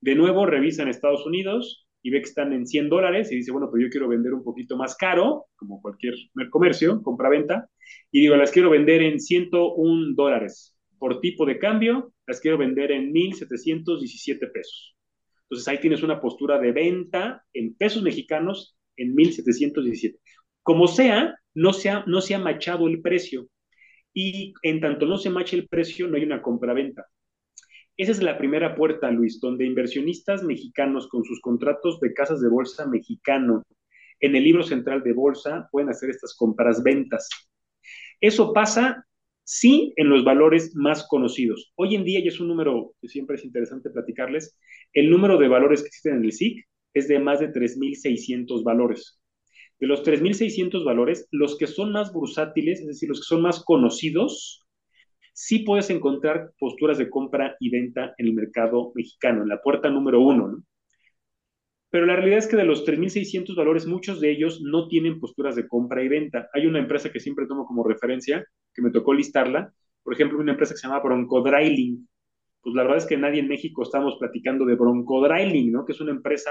De 0.00 0.14
nuevo, 0.14 0.46
revisa 0.46 0.82
en 0.82 0.88
Estados 0.90 1.26
Unidos 1.26 1.87
y 2.08 2.10
ve 2.10 2.22
que 2.22 2.28
están 2.28 2.54
en 2.54 2.66
100 2.66 2.88
dólares 2.88 3.30
y 3.30 3.36
dice, 3.36 3.52
bueno, 3.52 3.68
pues 3.70 3.82
yo 3.82 3.90
quiero 3.90 4.08
vender 4.08 4.32
un 4.32 4.42
poquito 4.42 4.78
más 4.78 4.96
caro, 4.96 5.44
como 5.56 5.82
cualquier 5.82 6.14
comercio, 6.50 7.02
compra-venta, 7.02 7.68
y 8.10 8.20
digo, 8.20 8.34
las 8.34 8.50
quiero 8.50 8.70
vender 8.70 9.02
en 9.02 9.20
101 9.20 10.14
dólares. 10.14 10.74
Por 10.98 11.20
tipo 11.20 11.44
de 11.44 11.58
cambio, 11.58 12.14
las 12.26 12.40
quiero 12.40 12.56
vender 12.56 12.92
en 12.92 13.12
1.717 13.12 14.50
pesos. 14.50 14.96
Entonces 15.42 15.68
ahí 15.68 15.80
tienes 15.80 16.02
una 16.02 16.18
postura 16.18 16.58
de 16.58 16.72
venta 16.72 17.44
en 17.52 17.74
pesos 17.74 18.02
mexicanos 18.02 18.78
en 18.96 19.14
1.717. 19.14 20.18
Como 20.62 20.88
sea, 20.88 21.38
no 21.52 21.74
se, 21.74 21.90
ha, 21.90 22.04
no 22.06 22.22
se 22.22 22.34
ha 22.34 22.38
machado 22.38 22.88
el 22.88 23.02
precio. 23.02 23.48
Y 24.14 24.54
en 24.62 24.80
tanto 24.80 25.04
no 25.04 25.18
se 25.18 25.28
mache 25.28 25.56
el 25.56 25.68
precio, 25.68 26.08
no 26.08 26.16
hay 26.16 26.24
una 26.24 26.40
compra-venta. 26.40 27.04
Esa 27.98 28.12
es 28.12 28.22
la 28.22 28.38
primera 28.38 28.76
puerta, 28.76 29.10
Luis, 29.10 29.40
donde 29.40 29.66
inversionistas 29.66 30.44
mexicanos 30.44 31.08
con 31.08 31.24
sus 31.24 31.40
contratos 31.40 31.98
de 31.98 32.14
casas 32.14 32.40
de 32.40 32.48
bolsa 32.48 32.86
mexicano 32.86 33.64
en 34.20 34.36
el 34.36 34.44
libro 34.44 34.62
central 34.62 35.02
de 35.02 35.12
bolsa 35.12 35.68
pueden 35.72 35.88
hacer 35.88 36.10
estas 36.10 36.36
compras-ventas. 36.36 37.28
Eso 38.20 38.52
pasa, 38.52 39.04
sí, 39.42 39.94
en 39.96 40.10
los 40.10 40.22
valores 40.22 40.76
más 40.76 41.08
conocidos. 41.08 41.72
Hoy 41.74 41.96
en 41.96 42.04
día, 42.04 42.20
y 42.20 42.28
es 42.28 42.38
un 42.38 42.46
número 42.46 42.94
que 43.00 43.08
siempre 43.08 43.34
es 43.34 43.44
interesante 43.44 43.90
platicarles, 43.90 44.56
el 44.92 45.10
número 45.10 45.36
de 45.36 45.48
valores 45.48 45.82
que 45.82 45.88
existen 45.88 46.18
en 46.18 46.24
el 46.24 46.32
SIC 46.32 46.64
es 46.94 47.08
de 47.08 47.18
más 47.18 47.40
de 47.40 47.50
3.600 47.52 48.62
valores. 48.62 49.20
De 49.80 49.88
los 49.88 50.04
3.600 50.04 50.84
valores, 50.84 51.26
los 51.32 51.58
que 51.58 51.66
son 51.66 51.90
más 51.90 52.12
bursátiles, 52.12 52.78
es 52.78 52.86
decir, 52.86 53.08
los 53.08 53.22
que 53.22 53.26
son 53.26 53.42
más 53.42 53.64
conocidos, 53.64 54.67
sí 55.40 55.60
puedes 55.60 55.88
encontrar 55.88 56.50
posturas 56.58 56.98
de 56.98 57.08
compra 57.08 57.54
y 57.60 57.70
venta 57.70 58.12
en 58.18 58.26
el 58.26 58.34
mercado 58.34 58.90
mexicano, 58.96 59.42
en 59.42 59.48
la 59.48 59.62
puerta 59.62 59.88
número 59.88 60.20
uno, 60.20 60.48
¿no? 60.48 60.64
Pero 61.90 62.06
la 62.06 62.16
realidad 62.16 62.40
es 62.40 62.48
que 62.48 62.56
de 62.56 62.64
los 62.64 62.84
3.600 62.84 63.54
valores, 63.54 63.86
muchos 63.86 64.20
de 64.20 64.32
ellos 64.32 64.60
no 64.60 64.88
tienen 64.88 65.20
posturas 65.20 65.54
de 65.54 65.68
compra 65.68 66.02
y 66.02 66.08
venta. 66.08 66.50
Hay 66.52 66.66
una 66.66 66.80
empresa 66.80 67.12
que 67.12 67.20
siempre 67.20 67.46
tomo 67.46 67.66
como 67.66 67.84
referencia, 67.84 68.44
que 68.74 68.82
me 68.82 68.90
tocó 68.90 69.14
listarla, 69.14 69.72
por 70.02 70.12
ejemplo, 70.12 70.40
una 70.40 70.50
empresa 70.50 70.74
que 70.74 70.78
se 70.78 70.88
llama 70.88 71.00
Broncodryling. 71.00 72.08
Pues 72.60 72.74
la 72.74 72.82
verdad 72.82 72.98
es 72.98 73.06
que 73.06 73.16
nadie 73.16 73.38
en 73.38 73.48
México 73.48 73.84
estamos 73.84 74.16
platicando 74.18 74.66
de 74.66 74.74
Broncodryling, 74.74 75.70
¿no? 75.70 75.84
Que 75.84 75.92
es 75.92 76.00
una 76.00 76.10
empresa, 76.10 76.50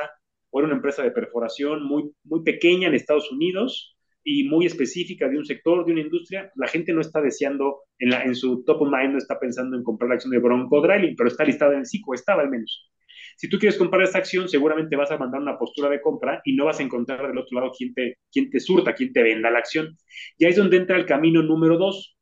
o 0.49 0.59
era 0.59 0.67
una 0.67 0.77
empresa 0.77 1.03
de 1.03 1.11
perforación 1.11 1.83
muy, 1.83 2.09
muy 2.23 2.41
pequeña 2.41 2.87
en 2.87 2.95
Estados 2.95 3.29
Unidos, 3.33 3.96
y 4.29 4.43
muy 4.43 4.65
específica 4.65 5.29
de 5.29 5.37
un 5.37 5.45
sector, 5.45 5.85
de 5.85 5.93
una 5.93 6.01
industria, 6.01 6.51
la 6.55 6.67
gente 6.67 6.91
no 6.91 6.99
está 6.99 7.21
deseando, 7.21 7.83
en, 7.97 8.35
su 8.35 8.61
top 8.65 8.81
of 8.81 8.89
mind 8.91 9.13
no 9.13 9.17
está 9.19 9.39
pensando 9.39 9.77
en 9.77 9.83
comprar 9.83 10.09
la 10.09 10.15
acción 10.15 10.31
de 10.31 10.39
Bronco 10.39 10.81
Dryling, 10.81 11.15
pero 11.15 11.29
está 11.29 11.45
listada 11.45 11.71
en 11.71 11.79
el 11.79 11.85
SICO, 11.85 12.13
estaba 12.13 12.41
al 12.41 12.49
menos. 12.49 12.91
Si 13.37 13.47
tú 13.47 13.57
quieres 13.57 13.77
comprar 13.77 14.01
esta 14.03 14.17
acción, 14.17 14.49
seguramente 14.49 14.97
vas 14.97 15.11
a 15.11 15.17
mandar 15.17 15.39
una 15.39 15.57
postura 15.57 15.89
de 15.89 16.01
compra 16.01 16.41
y 16.43 16.57
no 16.57 16.65
vas 16.65 16.81
a 16.81 16.83
encontrar 16.83 17.25
del 17.25 17.37
otro 17.37 17.57
lado 17.57 17.71
quién 17.77 17.93
te, 17.93 18.17
quién 18.29 18.49
te 18.49 18.59
surta, 18.59 18.93
quién 18.93 19.13
te 19.13 19.23
venda 19.23 19.49
la 19.49 19.59
acción. 19.59 19.97
Y 20.37 20.43
ahí 20.43 20.51
es 20.51 20.57
donde 20.57 20.75
entra 20.75 20.97
el 20.97 21.05
camino 21.05 21.41
número 21.41 21.77
dos, 21.77 22.17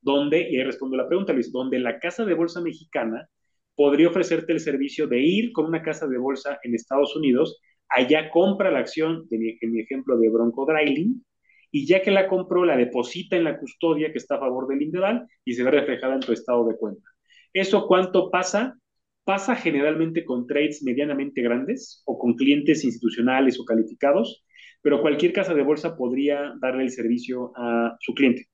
donde, 0.00 0.50
y 0.50 0.56
ahí 0.56 0.64
respondo 0.64 0.96
la 0.96 1.06
pregunta, 1.06 1.32
Luis, 1.32 1.52
donde 1.52 1.78
la 1.78 2.00
casa 2.00 2.24
de 2.24 2.34
bolsa 2.34 2.60
mexicana 2.60 3.28
podría 3.76 4.08
ofrecerte 4.08 4.52
el 4.52 4.58
servicio 4.58 5.06
de 5.06 5.20
ir 5.20 5.52
con 5.52 5.66
una 5.66 5.82
casa 5.82 6.08
de 6.08 6.18
bolsa 6.18 6.58
en 6.64 6.74
Estados 6.74 7.14
Unidos 7.14 7.60
allá 7.94 8.30
compra 8.30 8.70
la 8.70 8.80
acción, 8.80 9.26
en 9.30 9.72
mi 9.72 9.80
ejemplo 9.80 10.18
de 10.18 10.28
Bronco 10.28 10.66
Dryling, 10.66 11.22
y 11.70 11.86
ya 11.86 12.02
que 12.02 12.10
la 12.10 12.28
compró, 12.28 12.64
la 12.64 12.76
deposita 12.76 13.36
en 13.36 13.44
la 13.44 13.58
custodia 13.58 14.12
que 14.12 14.18
está 14.18 14.36
a 14.36 14.40
favor 14.40 14.68
del 14.68 14.82
Indeval 14.82 15.26
y 15.44 15.54
se 15.54 15.64
ve 15.64 15.70
reflejada 15.70 16.14
en 16.14 16.20
tu 16.20 16.32
estado 16.32 16.66
de 16.66 16.76
cuenta. 16.76 17.08
¿Eso 17.52 17.86
cuánto 17.86 18.30
pasa? 18.30 18.78
Pasa 19.24 19.54
generalmente 19.56 20.24
con 20.24 20.46
trades 20.46 20.82
medianamente 20.82 21.42
grandes 21.42 22.02
o 22.04 22.18
con 22.18 22.34
clientes 22.34 22.84
institucionales 22.84 23.58
o 23.58 23.64
calificados, 23.64 24.44
pero 24.82 25.00
cualquier 25.00 25.32
casa 25.32 25.54
de 25.54 25.62
bolsa 25.62 25.96
podría 25.96 26.54
darle 26.60 26.82
el 26.82 26.90
servicio 26.90 27.52
a 27.56 27.96
su 28.00 28.14
cliente. 28.14 28.48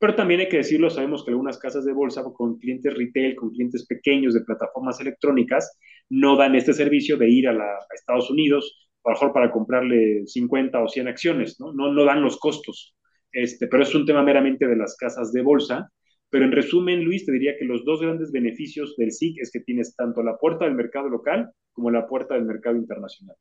Pero 0.00 0.14
también 0.14 0.40
hay 0.40 0.48
que 0.48 0.58
decirlo, 0.58 0.90
sabemos 0.90 1.24
que 1.24 1.30
algunas 1.30 1.58
casas 1.58 1.84
de 1.84 1.92
bolsa 1.92 2.22
con 2.34 2.58
clientes 2.58 2.94
retail, 2.94 3.36
con 3.36 3.50
clientes 3.50 3.86
pequeños 3.86 4.34
de 4.34 4.42
plataformas 4.42 5.00
electrónicas, 5.00 5.78
no 6.10 6.36
dan 6.36 6.54
este 6.54 6.72
servicio 6.72 7.16
de 7.16 7.28
ir 7.28 7.48
a, 7.48 7.56
Estados 7.94 8.30
Unidos, 8.30 8.90
a 9.04 9.10
lo 9.10 9.14
mejor 9.14 9.32
para 9.32 9.50
comprarle 9.50 10.26
50 10.26 10.82
o 10.82 10.88
100 10.88 11.08
acciones, 11.08 11.60
¿no? 11.60 11.72
No, 11.72 11.92
no 11.92 12.04
dan 12.04 12.22
los 12.22 12.38
costos. 12.38 12.94
Este, 13.32 13.66
pero 13.66 13.82
es 13.82 13.94
un 13.94 14.06
tema 14.06 14.22
meramente 14.22 14.66
de 14.66 14.76
las 14.76 14.96
casas 14.96 15.32
de 15.32 15.42
bolsa. 15.42 15.90
Pero 16.30 16.44
en 16.44 16.52
resumen, 16.52 17.04
Luis, 17.04 17.24
te 17.24 17.32
diría 17.32 17.56
que 17.58 17.64
los 17.64 17.84
dos 17.84 18.00
grandes 18.00 18.32
beneficios 18.32 18.96
del 18.96 19.12
SIC 19.12 19.40
es 19.40 19.50
que 19.50 19.60
tienes 19.60 19.96
tanto 19.96 20.22
la 20.22 20.36
puerta 20.36 20.66
del 20.66 20.74
mercado 20.74 21.08
local 21.08 21.50
como 21.72 21.90
la 21.90 22.06
puerta 22.06 22.34
del 22.34 22.44
mercado 22.44 22.76
internacional. 22.76 23.36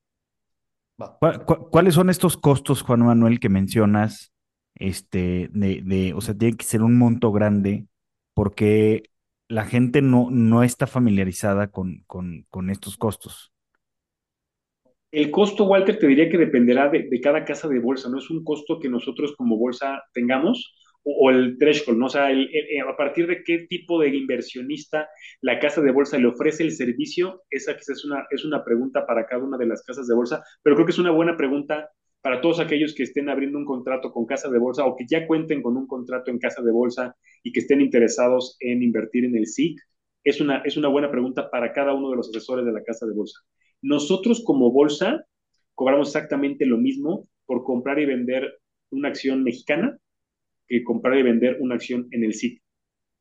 ¿Cuáles 1.69 1.93
son 1.93 2.09
estos 2.09 2.37
costos, 2.37 2.81
Juan 2.81 3.05
Manuel, 3.05 3.39
que 3.39 3.49
mencionas? 3.49 4.31
Este, 4.75 5.49
de, 5.51 5.81
de, 5.83 6.13
o 6.13 6.21
sea, 6.21 6.35
tiene 6.35 6.55
que 6.55 6.65
ser 6.65 6.83
un 6.83 6.97
monto 6.97 7.31
grande 7.31 7.87
porque 8.35 9.03
la 9.49 9.65
gente 9.65 10.01
no, 10.01 10.29
no 10.29 10.63
está 10.63 10.87
familiarizada 10.87 11.71
con, 11.71 12.03
con, 12.05 12.69
estos 12.69 12.97
costos. 12.97 13.53
El 15.11 15.31
costo, 15.31 15.65
Walter, 15.65 15.97
te 15.97 16.07
diría 16.07 16.29
que 16.29 16.37
dependerá 16.37 16.89
de, 16.89 17.09
cada 17.21 17.45
casa 17.45 17.67
de 17.67 17.79
bolsa, 17.79 18.09
no 18.09 18.17
es 18.17 18.29
un 18.29 18.43
costo 18.43 18.79
que 18.79 18.89
nosotros 18.89 19.35
como 19.37 19.57
bolsa 19.57 20.03
tengamos 20.13 20.75
o, 21.03 21.29
el 21.29 21.57
threshold, 21.57 21.97
¿no? 21.97 22.07
O 22.07 22.09
sea, 22.09 22.27
a 22.27 22.97
partir 22.97 23.27
de 23.27 23.41
qué 23.45 23.59
tipo 23.69 24.01
de 24.01 24.09
inversionista 24.09 25.07
la 25.39 25.59
casa 25.59 25.81
de 25.81 25.91
bolsa 25.91 26.17
le 26.17 26.27
ofrece 26.27 26.63
el 26.63 26.71
servicio, 26.71 27.43
esa 27.49 27.77
quizás 27.77 27.99
es 27.99 28.05
una, 28.05 28.25
es 28.29 28.43
una 28.43 28.65
pregunta 28.65 29.07
para 29.07 29.25
cada 29.25 29.43
una 29.43 29.57
de 29.57 29.67
las 29.67 29.81
casas 29.83 30.07
de 30.07 30.15
bolsa, 30.15 30.43
pero 30.61 30.75
creo 30.75 30.85
que 30.85 30.91
es 30.91 30.99
una 30.99 31.11
buena 31.11 31.37
pregunta 31.37 31.89
para 32.27 32.41
todos 32.41 32.59
aquellos 32.59 32.93
que 32.93 33.03
estén 33.03 33.29
abriendo 33.29 33.57
un 33.57 33.63
contrato 33.63 34.11
con 34.11 34.25
casa 34.25 34.49
de 34.49 34.59
bolsa 34.59 34.85
o 34.85 34.97
que 34.97 35.05
ya 35.07 35.25
cuenten 35.25 35.61
con 35.61 35.77
un 35.77 35.87
contrato 35.87 36.29
en 36.29 36.39
casa 36.39 36.61
de 36.61 36.73
bolsa 36.73 37.15
y 37.41 37.53
que 37.53 37.61
estén 37.61 37.79
interesados 37.79 38.57
en 38.59 38.83
invertir 38.83 39.23
en 39.23 39.37
el 39.37 39.47
SIC? 39.47 39.79
Es 40.25 40.41
una, 40.41 40.57
es 40.65 40.75
una 40.75 40.89
buena 40.89 41.09
pregunta 41.09 41.49
para 41.49 41.71
cada 41.71 41.93
uno 41.93 42.09
de 42.09 42.17
los 42.17 42.27
asesores 42.27 42.65
de 42.65 42.73
la 42.73 42.83
casa 42.83 43.05
de 43.05 43.13
bolsa. 43.13 43.39
Nosotros 43.81 44.43
como 44.43 44.73
bolsa 44.73 45.25
cobramos 45.73 46.09
exactamente 46.09 46.65
lo 46.65 46.77
mismo 46.77 47.29
por 47.45 47.63
comprar 47.63 47.97
y 47.97 48.05
vender 48.05 48.59
una 48.89 49.07
acción 49.07 49.41
mexicana 49.41 49.97
que 50.67 50.83
comprar 50.83 51.17
y 51.17 51.23
vender 51.23 51.55
una 51.61 51.75
acción 51.75 52.09
en 52.11 52.25
el 52.25 52.33
SIC. 52.33 52.61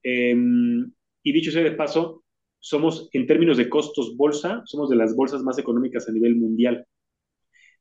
Em, 0.03 0.91
y 1.23 1.33
dicho 1.33 1.53
sea 1.53 1.63
de 1.63 1.71
paso, 1.71 2.25
somos 2.59 3.09
en 3.13 3.29
términos 3.29 3.57
de 3.57 3.69
costos 3.69 4.17
bolsa, 4.17 4.63
somos 4.65 4.91
de 4.91 4.97
las 4.97 5.15
bolsas 5.15 5.45
más 5.45 5.59
económicas 5.59 6.09
a 6.09 6.13
nivel 6.13 6.35
mundial. 6.35 6.85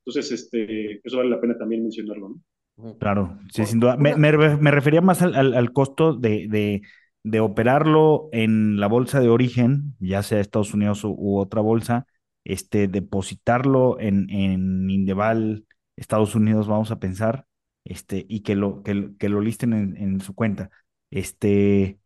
Entonces, 0.06 0.30
este, 0.30 1.00
eso 1.02 1.16
vale 1.16 1.30
la 1.30 1.40
pena 1.40 1.58
también 1.58 1.82
mencionarlo, 1.82 2.28
¿no? 2.28 2.96
Claro, 2.98 3.38
sí, 3.52 3.64
sin 3.64 3.80
duda. 3.80 3.96
Me, 3.96 4.30
refería 4.30 5.00
más 5.00 5.22
al, 5.22 5.72
costo 5.72 6.12
de, 6.12 6.82
de, 7.24 7.40
operarlo 7.40 8.28
en 8.32 8.78
la 8.78 8.86
bolsa 8.86 9.18
de 9.20 9.30
origen, 9.30 9.96
ya 9.98 10.22
sea 10.22 10.40
Estados 10.40 10.74
Unidos 10.74 11.02
u, 11.02 11.38
otra 11.38 11.62
bolsa, 11.62 12.06
este, 12.44 12.86
depositarlo 12.86 13.98
en, 13.98 14.28
en 14.30 14.90
Indeval, 14.90 15.64
Estados 15.96 16.34
Unidos, 16.34 16.68
vamos 16.68 16.90
a 16.90 17.00
pensar, 17.00 17.46
este, 17.84 18.26
y 18.28 18.40
que 18.40 18.54
lo, 18.54 18.82
que, 18.82 19.12
que 19.18 19.30
lo 19.30 19.40
listen 19.40 19.72
en, 19.72 19.96
en, 19.96 20.20
su 20.20 20.34
cuenta. 20.34 20.70
Este, 21.10 21.98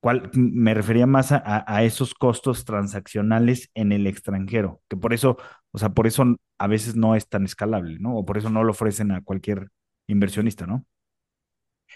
¿cuál, 0.00 0.30
me 0.34 0.72
refería 0.72 1.06
más 1.06 1.32
a, 1.32 1.64
a, 1.66 1.82
esos 1.84 2.14
costos 2.14 2.64
transaccionales 2.64 3.70
en 3.74 3.92
el 3.92 4.06
extranjero, 4.06 4.80
que 4.88 4.96
por 4.96 5.12
eso, 5.12 5.36
o 5.72 5.78
sea, 5.78 5.90
por 5.90 6.06
eso 6.06 6.24
a 6.62 6.68
veces 6.68 6.94
no 6.94 7.16
es 7.16 7.28
tan 7.28 7.44
escalable, 7.44 7.98
¿no? 7.98 8.16
O 8.16 8.24
por 8.24 8.38
eso 8.38 8.48
no 8.48 8.62
lo 8.62 8.70
ofrecen 8.70 9.10
a 9.10 9.22
cualquier 9.24 9.66
inversionista, 10.06 10.64
¿no? 10.64 10.86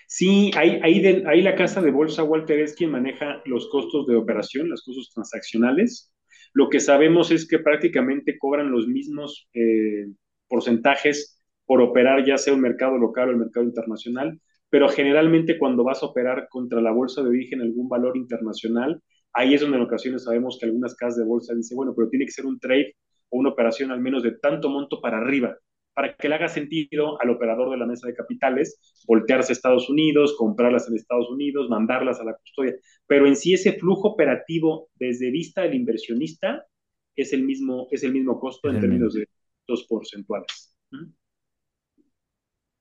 Sí, 0.08 0.50
ahí, 0.56 0.80
ahí, 0.82 1.24
ahí 1.28 1.42
la 1.42 1.54
casa 1.54 1.80
de 1.80 1.92
bolsa, 1.92 2.24
Walter, 2.24 2.58
es 2.58 2.74
quien 2.74 2.90
maneja 2.90 3.42
los 3.44 3.68
costos 3.70 4.08
de 4.08 4.16
operación, 4.16 4.68
los 4.68 4.82
costos 4.84 5.12
transaccionales. 5.14 6.12
Lo 6.52 6.68
que 6.68 6.80
sabemos 6.80 7.30
es 7.30 7.46
que 7.46 7.60
prácticamente 7.60 8.38
cobran 8.38 8.72
los 8.72 8.88
mismos 8.88 9.48
eh, 9.54 10.08
porcentajes 10.48 11.40
por 11.64 11.80
operar 11.80 12.24
ya 12.26 12.36
sea 12.36 12.54
un 12.54 12.60
mercado 12.60 12.98
local 12.98 13.28
o 13.28 13.32
el 13.32 13.38
mercado 13.38 13.66
internacional, 13.66 14.40
pero 14.68 14.88
generalmente 14.88 15.58
cuando 15.58 15.84
vas 15.84 16.02
a 16.02 16.06
operar 16.06 16.48
contra 16.50 16.80
la 16.80 16.90
bolsa 16.90 17.22
de 17.22 17.28
origen 17.28 17.60
algún 17.60 17.88
valor 17.88 18.16
internacional, 18.16 19.00
ahí 19.32 19.54
es 19.54 19.60
donde 19.60 19.76
en 19.76 19.84
ocasiones 19.84 20.24
sabemos 20.24 20.58
que 20.58 20.66
algunas 20.66 20.96
casas 20.96 21.18
de 21.18 21.24
bolsa 21.24 21.54
dicen, 21.54 21.76
bueno, 21.76 21.94
pero 21.96 22.08
tiene 22.08 22.26
que 22.26 22.32
ser 22.32 22.46
un 22.46 22.58
trade 22.58 22.96
o 23.36 23.38
una 23.38 23.50
operación 23.50 23.90
al 23.90 24.00
menos 24.00 24.22
de 24.22 24.32
tanto 24.32 24.68
monto 24.68 25.00
para 25.00 25.18
arriba, 25.18 25.56
para 25.94 26.14
que 26.14 26.28
le 26.28 26.34
haga 26.34 26.48
sentido 26.48 27.20
al 27.20 27.30
operador 27.30 27.70
de 27.70 27.78
la 27.78 27.86
mesa 27.86 28.06
de 28.06 28.14
capitales 28.14 28.78
voltearse 29.06 29.52
a 29.52 29.54
Estados 29.54 29.88
Unidos, 29.88 30.34
comprarlas 30.36 30.88
en 30.88 30.96
Estados 30.96 31.30
Unidos, 31.30 31.68
mandarlas 31.70 32.20
a 32.20 32.24
la 32.24 32.34
custodia. 32.36 32.74
Pero 33.06 33.26
en 33.26 33.36
sí 33.36 33.54
ese 33.54 33.72
flujo 33.72 34.08
operativo 34.08 34.88
desde 34.94 35.30
vista 35.30 35.62
del 35.62 35.74
inversionista 35.74 36.66
es 37.14 37.32
el 37.32 37.44
mismo, 37.44 37.88
es 37.90 38.02
el 38.02 38.12
mismo 38.12 38.38
costo 38.38 38.68
en 38.68 38.80
términos 38.80 39.14
de 39.14 39.28
dos 39.66 39.84
porcentuales. 39.84 40.76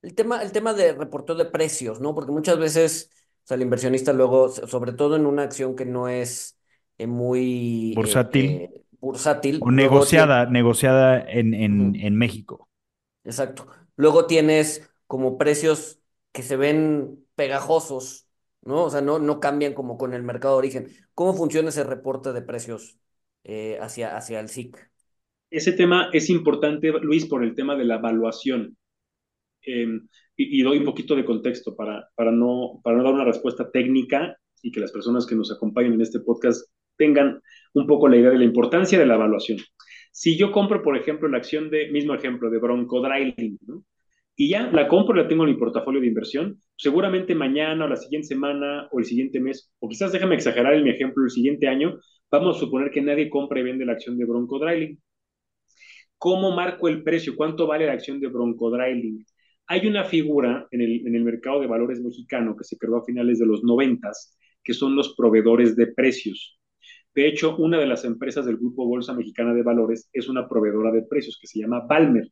El 0.02 0.13
tema, 0.13 0.44
el 0.44 0.52
tema 0.52 0.74
de 0.74 0.94
reporteo 0.94 1.36
de 1.36 1.46
precios, 1.46 2.00
¿no? 2.00 2.13
Porque 2.13 2.32
muchas 2.32 2.60
veces, 2.60 3.10
o 3.44 3.48
sea, 3.48 3.56
el 3.56 3.63
inversionista 3.63 4.13
luego, 4.13 4.50
sobre 4.50 4.94
todo 4.94 5.15
en 5.15 5.26
una 5.26 5.44
acción 5.44 5.76
que 5.76 5.86
no 5.86 6.10
es 6.10 6.60
eh, 6.98 7.08
muy 7.08 7.94
bursátil, 7.96 8.46
eh, 8.46 8.85
bursátil 9.06 9.60
o 9.62 9.70
negociada, 9.70 10.48
negociada 10.48 11.20
en, 11.20 11.54
en, 11.54 11.96
en 11.96 12.15
México. 12.15 12.68
Exacto. 13.24 13.68
Luego 13.96 14.26
tienes 14.26 14.89
como 15.06 15.38
precios 15.38 16.00
que 16.32 16.41
se 16.41 16.58
ven 16.58 17.24
pegajosos, 17.36 18.28
¿no? 18.63 18.86
O 18.86 18.89
sea, 18.89 19.02
no, 19.02 19.20
no 19.20 19.39
cambian 19.39 19.74
como 19.74 19.98
con 19.98 20.13
el 20.15 20.24
mercado 20.24 20.56
de 20.56 20.60
origen. 20.60 20.88
¿Cómo 21.13 21.36
funciona 21.36 21.70
ese 21.70 21.84
reporte 21.84 22.34
de 22.34 22.41
precios 22.41 22.98
eh, 23.44 23.78
hacia, 23.80 24.18
hacia 24.18 24.39
el 24.39 24.50
SIC? 24.50 24.76
Ese 25.52 25.74
tema 25.74 26.10
es 26.12 26.30
importante, 26.32 26.91
Luis, 27.02 27.28
por 27.28 27.44
el 27.44 27.54
tema 27.54 27.76
de 27.76 27.86
la 27.86 27.96
evaluación. 27.96 28.76
Em, 29.62 30.08
y, 30.36 30.62
doy 30.63 30.80
un 30.80 30.86
poquito 30.86 31.15
de 31.15 31.26
contexto 31.26 31.76
para, 31.76 32.10
para, 32.15 32.32
no, 32.32 32.82
para 32.84 32.98
no 32.98 33.04
dar 33.04 33.13
una 33.13 33.24
respuesta 33.24 33.70
técnica 33.72 34.36
y 34.62 34.72
que 34.72 34.80
las 34.80 34.91
personas 34.91 35.26
que 35.28 35.36
nos 35.36 35.52
acompañan 35.52 35.94
en 35.94 36.02
este 36.02 36.20
podcast 36.20 36.68
tengan 36.98 37.41
un 37.76 37.88
poco 37.88 38.08
la 38.08 38.18
idea 38.18 38.30
de 38.32 38.38
la 38.38 38.46
importancia 38.46 38.98
de 38.98 39.06
la 39.06 39.16
evaluación. 39.16 39.60
Si 40.12 40.38
yo 40.38 40.52
compro, 40.52 40.82
por 40.82 40.98
ejemplo, 40.98 41.28
la 41.28 41.38
acción 41.38 41.70
de, 41.70 41.90
mismo 41.92 42.14
ejemplo, 42.14 42.50
de 42.50 42.58
Broncodrilling, 42.60 43.60
¿no? 43.68 43.84
y 44.36 44.50
ya 44.50 44.70
la 44.72 44.88
compro, 44.88 45.16
la 45.16 45.28
tengo 45.28 45.44
en 45.44 45.52
mi 45.52 45.58
portafolio 45.58 46.02
de 46.02 46.08
inversión, 46.08 46.60
seguramente 46.76 47.36
mañana 47.36 47.86
o 47.86 47.88
la 47.88 47.96
siguiente 47.96 48.28
semana 48.28 48.88
o 48.92 49.00
el 49.00 49.06
siguiente 49.06 49.40
mes, 49.40 49.72
o 49.80 49.88
quizás 49.88 50.12
déjame 50.12 50.36
exagerar 50.36 50.74
en 50.74 50.84
mi 50.84 50.90
ejemplo, 50.90 51.24
el 51.24 51.30
siguiente 51.30 51.68
año, 51.68 52.00
vamos 52.32 52.58
a 52.58 52.60
suponer 52.60 52.92
que 52.92 53.02
nadie 53.02 53.30
compra 53.30 53.60
y 53.60 53.64
vende 53.64 53.86
la 53.86 53.94
acción 53.94 54.18
de 54.18 54.26
Broncodrilling. 54.26 55.00
¿Cómo 56.18 56.56
marco 56.56 56.88
el 56.88 57.04
precio? 57.04 57.36
¿Cuánto 57.36 57.68
vale 57.68 57.86
la 57.86 57.94
acción 57.94 58.20
de 58.20 58.28
Broncodrilling? 58.28 59.26
Hay 59.68 59.88
una 59.88 60.04
figura 60.04 60.68
en 60.72 60.82
el, 60.82 61.08
en 61.08 61.16
el 61.16 61.24
mercado 61.24 61.60
de 61.60 61.68
valores 61.68 62.02
mexicano 62.02 62.56
que 62.56 62.64
se 62.64 62.78
creó 62.78 62.98
a 62.98 63.06
finales 63.06 63.40
de 63.40 63.46
los 63.46 63.64
noventas, 63.64 64.38
que 64.64 64.74
son 64.74 64.96
los 64.96 65.16
proveedores 65.16 65.76
de 65.76 65.88
precios. 65.88 66.60
De 67.15 67.28
hecho, 67.28 67.56
una 67.58 67.80
de 67.80 67.88
las 67.88 68.04
empresas 68.04 68.45
del 68.45 68.58
Grupo 68.58 68.86
Bolsa 68.86 69.13
Mexicana 69.13 69.54
de 69.54 69.63
Valores 69.63 70.10
es 70.12 70.28
una 70.28 70.47
proveedora 70.47 70.91
de 70.91 71.04
precios 71.04 71.39
que 71.39 71.47
se 71.47 71.60
llama 71.60 71.86
Balmer. 71.88 72.30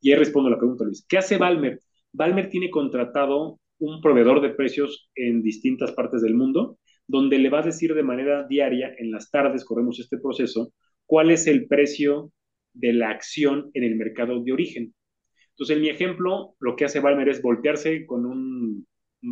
Y 0.00 0.12
ahí 0.12 0.18
respondo 0.18 0.48
la 0.48 0.58
pregunta, 0.58 0.84
Luis. 0.84 1.04
¿Qué 1.08 1.18
hace 1.18 1.36
Balmer? 1.36 1.80
Balmer 2.12 2.48
tiene 2.48 2.70
contratado 2.70 3.58
un 3.78 4.00
proveedor 4.00 4.40
de 4.40 4.50
precios 4.50 5.10
en 5.14 5.42
distintas 5.42 5.92
partes 5.92 6.22
del 6.22 6.34
mundo, 6.34 6.78
donde 7.06 7.38
le 7.38 7.50
va 7.50 7.60
a 7.60 7.66
decir 7.66 7.94
de 7.94 8.02
manera 8.02 8.46
diaria, 8.46 8.94
en 8.98 9.10
las 9.10 9.30
tardes 9.30 9.64
corremos 9.64 9.98
este 9.98 10.18
proceso, 10.18 10.72
cuál 11.06 11.30
es 11.30 11.46
el 11.46 11.66
precio 11.66 12.32
de 12.72 12.92
la 12.92 13.10
acción 13.10 13.70
en 13.74 13.82
el 13.82 13.96
mercado 13.96 14.40
de 14.40 14.52
origen. 14.52 14.94
Entonces, 15.50 15.76
en 15.76 15.82
mi 15.82 15.88
ejemplo, 15.88 16.54
lo 16.60 16.76
que 16.76 16.84
hace 16.84 17.00
Balmer 17.00 17.28
es 17.28 17.42
voltearse 17.42 18.06
con 18.06 18.26
un, 18.26 18.86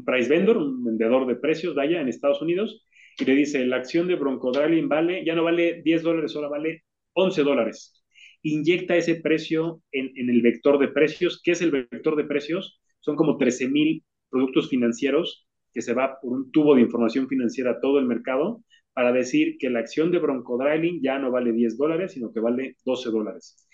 price 0.04 0.28
vendor, 0.28 0.56
un 0.56 0.84
vendedor 0.84 1.26
de 1.26 1.37
precios, 1.37 1.74
vaya, 1.74 2.00
en 2.00 2.08
Estados 2.08 2.42
Unidos, 2.42 2.84
y 3.18 3.24
le 3.24 3.35
dice, 3.35 3.64
la 3.66 3.76
acción 3.76 4.07
de 4.07 4.14
Broncodrilling 4.14 4.88
vale, 4.88 5.24
ya 5.24 5.35
no 5.35 5.44
vale 5.44 5.83
10 5.83 6.02
dólares, 6.02 6.35
ahora 6.37 6.48
vale 6.48 6.85
11 7.14 7.42
dólares. 7.42 8.04
Inyecta 8.42 8.96
ese 8.96 9.16
precio 9.16 9.83
en, 9.92 10.12
en 10.14 10.31
el 10.31 10.42
vector 10.42 10.78
de 10.78 10.88
precios. 10.88 11.40
¿Qué 11.42 11.52
es 11.52 11.62
el 11.62 11.72
vector 11.72 12.16
de 12.16 12.24
precios? 12.24 12.81
Son 13.00 13.16
como 13.16 13.37
13 13.37 13.68
mil 13.68 14.04
productos 14.31 14.68
financieros 14.68 15.46
que 15.72 15.83
se 15.83 15.94
va 15.94 16.18
por 16.20 16.33
un 16.33 16.50
tubo 16.52 16.74
de 16.74 16.83
información 16.83 17.28
financiera 17.28 17.72
a 17.72 17.81
todo 17.81 17.98
el 17.98 18.07
mercado 18.07 18.62
para 18.92 19.12
decir 19.12 19.57
que 19.59 19.70
la 19.70 19.81
acción 19.81 20.11
de 20.11 20.18
Broncodrilling 20.18 21.00
ya 21.02 21.18
no 21.18 21.31
vale 21.31 21.52
10 21.52 21.76
dólares, 21.76 22.12
sino 22.12 22.33
que 22.33 22.40
vale 22.40 22.76
12 22.85 23.11
dólares. 23.11 23.66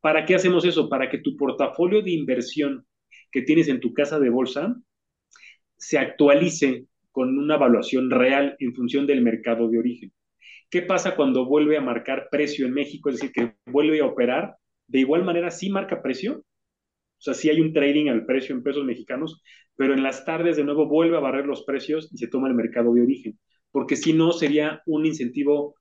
¿Para 0.00 0.24
qué 0.24 0.34
hacemos 0.34 0.64
eso? 0.64 0.88
Para 0.88 1.10
que 1.10 1.18
tu 1.18 1.36
portafolio 1.36 2.02
de 2.02 2.12
inversión 2.12 2.86
que 3.30 3.42
tienes 3.42 3.68
en 3.68 3.80
tu 3.80 3.92
casa 3.92 4.18
de 4.18 4.30
bolsa 4.30 4.76
se 5.76 5.98
actualice 5.98 6.86
con 7.10 7.38
una 7.38 7.56
evaluación 7.56 8.10
real 8.10 8.56
en 8.58 8.74
función 8.74 9.06
del 9.06 9.22
mercado 9.22 9.68
de 9.68 9.78
origen. 9.78 10.12
¿Qué 10.70 10.82
pasa 10.82 11.16
cuando 11.16 11.46
vuelve 11.46 11.76
a 11.76 11.80
marcar 11.80 12.28
precio 12.30 12.66
en 12.66 12.72
México? 12.72 13.10
Es 13.10 13.16
decir, 13.16 13.32
que 13.32 13.54
vuelve 13.66 14.00
a 14.00 14.06
operar. 14.06 14.56
De 14.86 15.00
igual 15.00 15.24
manera, 15.24 15.50
sí 15.50 15.70
marca 15.70 16.02
precio. 16.02 16.38
O 16.38 17.22
sea, 17.22 17.34
sí 17.34 17.50
hay 17.50 17.60
un 17.60 17.72
trading 17.72 18.08
al 18.08 18.24
precio 18.24 18.54
en 18.54 18.62
pesos 18.62 18.84
mexicanos, 18.84 19.42
pero 19.76 19.94
en 19.94 20.02
las 20.02 20.24
tardes 20.24 20.56
de 20.56 20.64
nuevo 20.64 20.86
vuelve 20.88 21.16
a 21.16 21.20
barrer 21.20 21.46
los 21.46 21.64
precios 21.64 22.08
y 22.12 22.18
se 22.18 22.28
toma 22.28 22.48
el 22.48 22.54
mercado 22.54 22.94
de 22.94 23.02
origen. 23.02 23.38
Porque 23.72 23.96
si 23.96 24.12
no, 24.12 24.32
sería 24.32 24.82
un 24.86 25.06
incentivo 25.06 25.74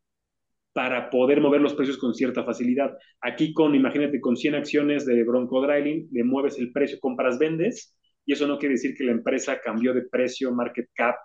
para 0.74 1.10
poder 1.10 1.42
mover 1.42 1.62
los 1.62 1.74
precios 1.74 1.98
con 1.98 2.13
cierta 2.13 2.44
facilidad. 2.44 2.98
Aquí 3.22 3.54
con, 3.54 3.76
imagínate, 3.76 4.20
con 4.20 4.38
100 4.38 4.56
acciones 4.56 5.06
de 5.06 5.24
Broncodrilling, 5.24 6.10
le 6.12 6.24
mueves 6.24 6.58
el 6.60 6.72
precio, 6.72 7.00
compras, 7.00 7.39
vendes, 7.39 7.96
y 8.30 8.34
eso 8.34 8.46
no 8.46 8.60
quiere 8.60 8.76
decir 8.76 8.96
que 8.96 9.04
la 9.04 9.12
empresa 9.12 9.60
cambió 9.60 9.92
de 9.92 10.04
precio, 10.04 10.54
market 10.54 10.92
cap. 10.94 11.15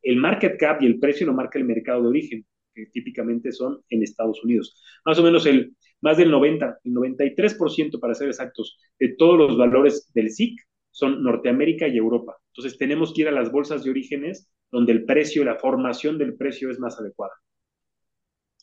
El 0.00 0.16
market 0.16 0.58
cap 0.58 0.80
y 0.80 0.86
el 0.86 0.98
precio 0.98 1.26
lo 1.26 1.34
marca 1.34 1.58
el 1.58 1.66
mercado 1.66 2.00
de 2.00 2.08
origen, 2.08 2.46
que 2.74 2.86
típicamente 2.86 3.52
son 3.52 3.82
en 3.90 4.02
Estados 4.02 4.42
Unidos. 4.42 4.82
Más 5.04 5.18
o 5.18 5.22
menos 5.22 5.44
el, 5.44 5.76
más 6.00 6.16
del 6.16 6.30
90, 6.30 6.78
el 6.82 6.92
93% 6.94 8.00
para 8.00 8.14
ser 8.14 8.28
exactos, 8.28 8.78
de 8.98 9.16
todos 9.18 9.36
los 9.36 9.58
valores 9.58 10.10
del 10.14 10.30
SIC 10.30 10.58
son 10.90 11.22
Norteamérica 11.22 11.88
y 11.88 11.98
Europa. 11.98 12.38
Entonces 12.54 12.78
tenemos 12.78 13.12
que 13.12 13.20
ir 13.20 13.28
a 13.28 13.32
las 13.32 13.52
bolsas 13.52 13.84
de 13.84 13.90
orígenes 13.90 14.50
donde 14.70 14.92
el 14.92 15.04
precio, 15.04 15.44
la 15.44 15.56
formación 15.56 16.16
del 16.16 16.38
precio 16.38 16.70
es 16.70 16.78
más 16.78 16.98
adecuada. 16.98 17.34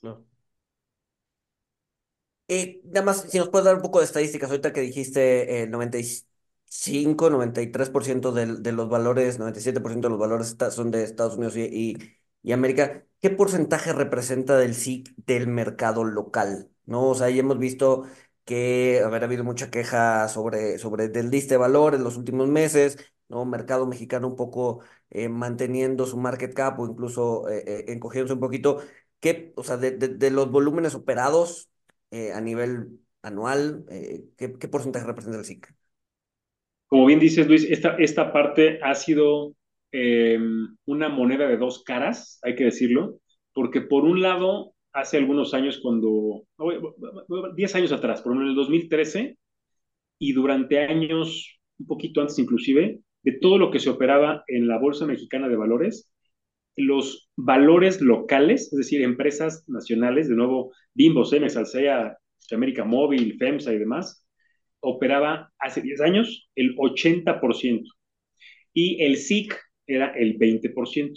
No. 0.01 0.25
Eh, 2.47 2.81
nada 2.85 3.05
más, 3.05 3.29
si 3.29 3.37
nos 3.37 3.49
puedes 3.49 3.65
dar 3.65 3.75
un 3.75 3.83
poco 3.83 3.99
de 3.99 4.05
estadísticas, 4.05 4.49
ahorita 4.49 4.73
que 4.73 4.81
dijiste 4.81 5.61
el 5.61 5.69
95, 6.73 7.29
93% 7.29 8.31
de, 8.31 8.45
de 8.57 8.71
los 8.71 8.89
valores, 8.89 9.39
97% 9.39 10.07
de 10.07 10.11
los 10.11 10.19
valores 10.19 10.55
son 10.71 10.91
de 10.91 11.03
Estados 11.03 11.35
Unidos 11.37 11.55
y, 11.55 11.97
y, 12.41 12.51
América, 12.51 13.05
¿qué 13.21 13.29
porcentaje 13.29 13.93
representa 13.93 14.57
del 14.57 14.73
SIC 14.73 15.13
del 15.17 15.47
mercado 15.47 16.03
local? 16.03 16.69
¿No? 16.85 17.09
O 17.09 17.15
sea, 17.15 17.27
ahí 17.27 17.39
hemos 17.39 17.59
visto 17.59 18.05
que 18.45 19.01
haber 19.05 19.23
habido 19.23 19.43
mucha 19.43 19.69
queja 19.69 20.27
sobre, 20.27 20.77
sobre 20.79 21.09
del 21.09 21.29
liste 21.29 21.53
de 21.53 21.57
valores 21.57 21.99
en 21.99 22.03
los 22.03 22.17
últimos 22.17 22.49
meses, 22.49 22.97
¿no? 23.29 23.45
Mercado 23.45 23.85
mexicano 23.87 24.27
un 24.27 24.35
poco 24.35 24.81
eh, 25.09 25.29
manteniendo 25.29 26.05
su 26.05 26.17
market 26.17 26.53
cap 26.53 26.79
o 26.79 26.85
incluso 26.87 27.47
eh, 27.49 27.63
eh, 27.65 27.85
encogiéndose 27.89 28.33
un 28.33 28.39
poquito. 28.41 28.81
¿Qué, 29.19 29.53
o 29.55 29.63
sea, 29.63 29.77
de, 29.77 29.91
de, 29.91 30.31
los 30.31 30.51
volúmenes 30.51 30.95
operados, 30.95 31.69
a 32.11 32.41
nivel 32.41 32.99
anual? 33.21 33.85
Eh, 33.89 34.25
¿qué, 34.37 34.49
porcentaje 34.67 35.05
representa 35.05 35.39
el 35.39 35.45
SIC? 35.45 35.73
Como 36.93 37.07
bien 37.07 37.19
dices, 37.19 37.47
Luis, 37.47 37.63
esta, 37.71 37.95
esta 37.97 38.31
parte 38.31 38.77
ha 38.83 38.93
sido 38.93 39.55
em, 39.91 40.77
una 40.85 41.09
moneda 41.09 41.47
de 41.47 41.57
dos 41.57 41.83
caras, 41.83 42.37
hay 42.43 42.53
que 42.53 42.65
decirlo, 42.65 43.17
porque 43.51 43.81
por 43.81 44.03
un 44.03 44.21
lado, 44.21 44.75
hace 44.91 45.17
algunos 45.17 45.55
años, 45.55 45.79
cuando, 45.81 46.43
10 47.55 47.75
años 47.75 47.91
atrás, 47.91 48.21
por 48.21 48.33
ejemplo, 48.33 48.45
en 48.45 48.49
el 48.51 48.55
2013, 48.55 49.39
y 50.19 50.33
durante 50.33 50.81
años, 50.81 51.59
un 51.79 51.87
poquito 51.87 52.21
antes 52.21 52.37
inclusive, 52.37 52.99
de 53.23 53.31
todo 53.41 53.57
lo 53.57 53.71
que 53.71 53.79
se 53.79 53.89
operaba 53.89 54.43
en 54.45 54.67
la 54.67 54.77
Bolsa 54.77 55.07
Mexicana 55.07 55.49
de 55.49 55.55
Valores, 55.55 56.13
los 56.75 57.31
valores 57.35 58.01
locales, 58.01 58.71
es 58.71 58.77
decir, 58.77 59.01
empresas 59.01 59.67
nacionales, 59.67 60.29
de 60.29 60.35
nuevo, 60.35 60.71
Bimbo, 60.93 61.25
Cemex, 61.25 61.57
Alsea, 61.57 62.19
América 62.51 62.83
Móvil, 62.85 63.35
FEMSA 63.39 63.73
y 63.73 63.79
demás, 63.79 64.22
operaba 64.83 65.51
hace 65.57 65.81
10 65.81 66.01
años 66.01 66.49
el 66.55 66.75
80% 66.75 67.83
y 68.73 69.03
el 69.03 69.17
SIC 69.17 69.57
era 69.87 70.11
el 70.11 70.37
20%. 70.37 71.13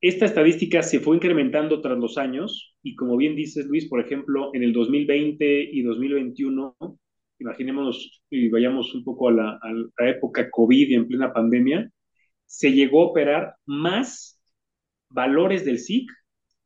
Esta 0.00 0.26
estadística 0.26 0.82
se 0.82 1.00
fue 1.00 1.16
incrementando 1.16 1.80
tras 1.80 1.98
los 1.98 2.18
años 2.18 2.76
y 2.82 2.94
como 2.94 3.16
bien 3.16 3.34
dices 3.34 3.66
Luis, 3.66 3.88
por 3.88 4.00
ejemplo, 4.00 4.50
en 4.54 4.62
el 4.62 4.72
2020 4.72 5.70
y 5.72 5.82
2021, 5.82 6.76
imaginémonos 7.38 8.22
y 8.30 8.48
vayamos 8.48 8.94
un 8.94 9.04
poco 9.04 9.28
a 9.28 9.32
la, 9.32 9.50
a 9.60 9.72
la 9.98 10.10
época 10.10 10.48
COVID 10.50 10.88
y 10.88 10.94
en 10.94 11.08
plena 11.08 11.32
pandemia, 11.32 11.90
se 12.44 12.72
llegó 12.72 13.02
a 13.02 13.06
operar 13.06 13.54
más 13.64 14.40
valores 15.08 15.64
del 15.64 15.78
SIC 15.78 16.08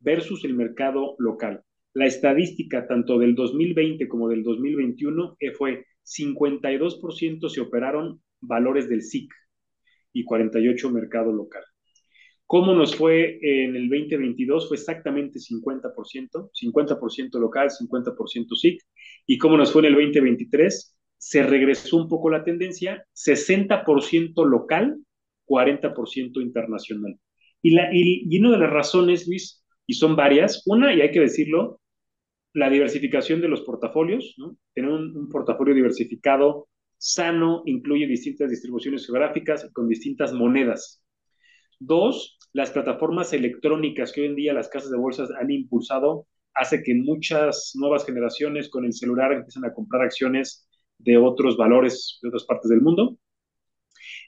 versus 0.01 0.45
el 0.45 0.55
mercado 0.55 1.15
local. 1.19 1.63
La 1.93 2.07
estadística 2.07 2.87
tanto 2.87 3.19
del 3.19 3.35
2020 3.35 4.07
como 4.09 4.29
del 4.29 4.43
2021 4.43 5.37
fue 5.57 5.87
52% 6.05 7.49
se 7.49 7.61
operaron 7.61 8.21
valores 8.41 8.89
del 8.89 9.03
SIC 9.03 9.33
y 10.13 10.25
48% 10.25 10.93
mercado 10.93 11.33
local. 11.33 11.63
¿Cómo 12.47 12.75
nos 12.75 12.97
fue 12.97 13.39
en 13.43 13.77
el 13.77 13.89
2022? 13.89 14.69
Fue 14.69 14.77
exactamente 14.77 15.39
50%, 15.39 16.51
50% 16.53 17.39
local, 17.39 17.71
50% 17.71 18.57
SIC. 18.57 18.83
¿Y 19.27 19.39
cómo 19.39 19.57
nos 19.57 19.73
fue 19.73 19.83
en 19.83 19.87
el 19.87 19.95
2023? 19.95 20.97
Se 21.17 21.43
regresó 21.45 21.97
un 21.97 22.09
poco 22.09 22.29
la 22.29 22.43
tendencia, 22.43 23.05
60% 23.15 24.45
local, 24.45 24.99
40% 25.47 26.41
internacional. 26.41 27.21
Y, 27.63 27.71
la, 27.71 27.91
y 27.93 28.39
una 28.41 28.53
de 28.53 28.59
las 28.59 28.71
razones, 28.71 29.29
Luis, 29.29 29.65
y 29.87 29.95
son 29.95 30.17
varias, 30.17 30.63
una, 30.67 30.95
y 30.95 31.03
hay 31.03 31.11
que 31.11 31.21
decirlo, 31.21 31.80
la 32.53 32.69
diversificación 32.69 33.41
de 33.41 33.49
los 33.49 33.63
portafolios, 33.63 34.35
¿no? 34.39 34.57
Tener 34.75 34.91
un, 34.91 35.29
portafolio 35.29 35.75
diversificado, 35.75 36.69
sano, 36.97 37.63
incluye 37.67 38.07
distintas 38.07 38.51
distribuciones 38.51 39.07
geográficas 39.07 39.71
con 39.73 39.89
distintas 39.89 40.33
monedas. 40.33 41.03
Dos, 41.79 42.39
las 42.53 42.71
plataformas 42.71 43.33
electrónicas 43.33 44.13
que 44.13 44.23
hoy 44.23 44.27
en 44.29 44.37
día 44.37 44.53
las 44.53 44.69
casas 44.69 44.91
de 44.91 44.99
bolsas 44.99 45.31
han 45.41 45.51
impulsado 45.51 46.27
hace 46.53 46.83
que 46.83 46.95
muchas 46.95 47.73
nuevas 47.75 48.05
generaciones 48.05 48.69
con 48.69 48.85
el 48.85 48.93
celular 48.93 49.33
empiecen 49.33 49.65
a 49.65 49.73
comprar 49.73 50.03
acciones 50.03 50.69
de 50.99 51.17
otros 51.17 51.57
valores 51.57 52.19
de 52.21 52.29
otras 52.29 52.45
partes 52.45 52.69
del 52.69 52.83
mundo. 52.83 53.17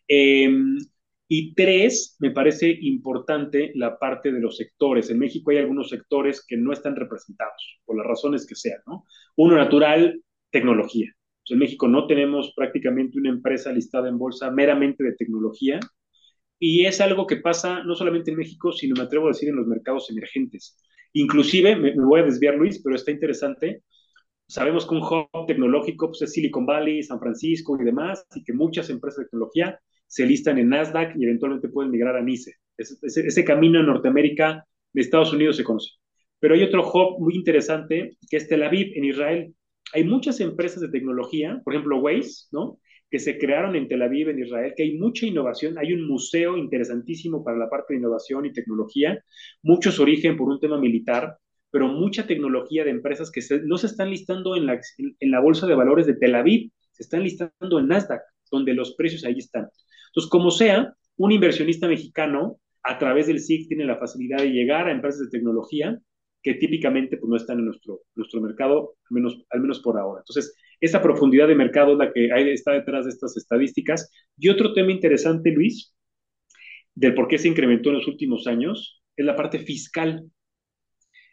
Eh, 0.09 0.49
y 1.35 1.55
tres, 1.55 2.15
me 2.19 2.31
parece 2.31 2.77
importante 2.83 3.73
la 3.75 3.99
parte 3.99 4.31
de 4.31 4.39
los 4.39 4.59
sectores. 4.59 5.09
En 5.09 5.19
México 5.19 5.51
hay 5.51 5.57
algunos 5.57 5.89
sectores 5.89 6.45
que 6.47 6.59
no 6.59 6.75
están 6.75 6.95
representados, 6.95 7.81
por 7.87 7.97
las 7.97 8.07
razones 8.07 8.47
que 8.47 8.55
sean, 8.55 8.81
¿no? 8.87 9.07
Uno 9.37 9.57
natural, 9.57 10.23
tecnología. 10.51 11.11
en 11.49 11.59
México 11.59 11.89
no 11.89 12.07
tenemos 12.07 12.53
prácticamente 12.55 13.19
una 13.19 13.31
empresa 13.31 13.73
listada 13.73 14.11
en 14.11 14.19
bolsa 14.19 14.51
meramente 14.51 15.03
de 15.05 15.15
tecnología. 15.15 15.81
Y 16.59 16.85
es 16.85 17.01
algo 17.01 17.27
que 17.27 17.39
pasa 17.39 17.83
no 17.83 17.95
solamente 17.95 18.31
en 18.31 18.37
México, 18.37 18.71
sino 18.71 18.95
me 18.95 19.05
atrevo 19.05 19.25
a 19.25 19.31
decir 19.31 19.49
en 19.49 19.57
los 19.57 19.67
mercados 19.67 20.11
emergentes. 20.11 20.77
Inclusive, 21.15 21.77
me, 21.77 21.97
me 21.97 22.05
voy 22.05 22.21
a 22.21 22.25
desviar, 22.25 22.57
Luis, 22.57 22.83
pero 22.85 22.95
está 22.95 23.11
interesante. 23.11 23.83
Sabemos 24.47 24.87
que 24.87 24.97
un 24.97 25.03
hub 25.03 25.47
tecnológico 25.47 26.09
pues, 26.09 26.21
es 26.21 26.33
Silicon 26.35 26.67
Valley, 26.67 27.03
San 27.03 27.19
Francisco 27.19 27.79
y 27.81 27.85
demás, 27.85 28.27
y 28.35 28.45
que 28.45 28.53
muchas 28.53 28.91
empresas 28.91 29.21
de 29.21 29.31
tecnología 29.31 29.81
se 30.13 30.27
listan 30.27 30.59
en 30.59 30.69
Nasdaq 30.69 31.17
y 31.17 31.25
eventualmente 31.25 31.71
pueden 31.71 31.91
migrar 31.91 32.17
a 32.17 32.21
NICE. 32.21 32.53
Ese, 32.77 32.97
ese, 33.01 33.27
ese, 33.27 33.45
camino 33.47 33.81
en 33.81 33.87
Norteamérica 33.87 34.63
de 34.93 35.01
Estados 35.01 35.33
Unidos 35.33 35.57
se 35.57 35.65
conoce. 35.65 35.93
Pero 36.39 36.55
hay 36.55 36.63
otro 36.63 36.87
hub 36.87 37.19
muy 37.19 37.35
interesante 37.35 38.19
que 38.29 38.37
es 38.37 38.47
Tel 38.47 38.63
Aviv, 38.63 38.93
en 38.95 39.07
Israel. 39.07 39.55
Hay 39.95 40.05
muchas 40.05 40.39
empresas 40.41 40.83
de 40.83 40.91
tecnología, 40.91 41.63
por 41.65 41.73
ejemplo 41.73 41.99
Waze, 42.01 42.49
¿no? 42.53 42.79
que 43.11 43.19
se 43.21 43.39
crearon 43.39 43.75
en 43.75 43.89
Tel 43.89 44.03
Aviv, 44.03 44.29
en 44.29 44.41
Israel, 44.41 44.75
que 44.77 44.83
hay 44.83 44.99
mucha 44.99 45.25
innovación, 45.25 45.79
hay 45.79 45.95
un 45.95 46.07
museo 46.07 46.59
interesantísimo 46.59 47.43
para 47.43 47.57
la 47.57 47.71
parte 47.71 47.95
de 47.95 48.01
innovación 48.01 48.45
y 48.45 48.53
tecnología, 48.53 49.19
mucho 49.63 49.91
su 49.91 50.03
origen 50.03 50.37
por 50.37 50.51
un 50.51 50.61
tema 50.61 50.79
militar, 50.79 51.39
pero 51.71 51.89
mucha 51.89 52.27
tecnología 52.27 52.85
de 52.85 52.91
empresas 52.91 53.31
que 53.31 53.41
se, 53.41 53.63
no 53.63 53.79
se 53.79 53.87
están 53.87 54.11
listando 54.11 54.57
en 54.57 54.67
la, 54.67 54.79
en 54.99 55.31
la 55.31 55.41
bolsa 55.41 55.67
de 55.67 55.75
valores 55.75 56.07
de 56.07 56.17
Tel 56.17 56.35
Aviv, 56.35 56.71
se 56.91 57.03
están 57.03 57.23
listando 57.23 57.79
en 57.79 57.89
Nasdaq, 57.89 58.21
donde 58.51 58.75
los 58.75 58.95
precios 58.95 59.25
ahí 59.25 59.39
están. 59.39 59.69
Entonces, 60.13 60.31
como 60.31 60.51
sea, 60.51 60.95
un 61.17 61.33
inversionista 61.33 61.89
mexicano 61.89 62.59
a 62.83 62.99
través 62.99 63.27
del 63.29 63.41
SIC 63.41 63.69
tiene 63.69 63.87
la 63.87 63.97
facilidad 63.97 64.39
de 64.39 64.51
llegar 64.51 64.89
a 64.89 64.93
empresas 64.93 65.21
de 65.23 65.31
tecnología 65.39 65.99
que 66.43 66.55
típicamente 66.55 67.17
pues, 67.17 67.31
no 67.31 67.37
están 67.37 67.61
en 67.61 67.67
nuestro, 67.67 68.01
nuestro 68.15 68.41
mercado, 68.41 68.97
al 69.09 69.15
menos, 69.15 69.43
al 69.51 69.61
menos 69.61 69.81
por 69.81 69.99
ahora. 69.99 70.21
Entonces, 70.21 70.55
esa 70.81 71.01
profundidad 71.01 71.49
de 71.49 71.55
mercado 71.55 71.93
es 71.93 71.99
la 71.99 72.13
que 72.13 72.31
hay, 72.33 72.51
está 72.51 72.73
detrás 72.73 73.05
de 73.05 73.13
estas 73.13 73.37
estadísticas. 73.37 74.11
Y 74.37 74.49
otro 74.51 74.75
tema 74.75 74.93
interesante, 74.93 75.51
Luis, 75.51 75.95
del 76.95 77.15
por 77.15 77.29
qué 77.29 77.39
se 77.39 77.49
incrementó 77.49 77.89
en 77.89 77.97
los 77.97 78.09
últimos 78.09 78.47
años, 78.47 79.03
es 79.17 79.25
la 79.25 79.37
parte 79.37 79.61
fiscal. 79.61 80.25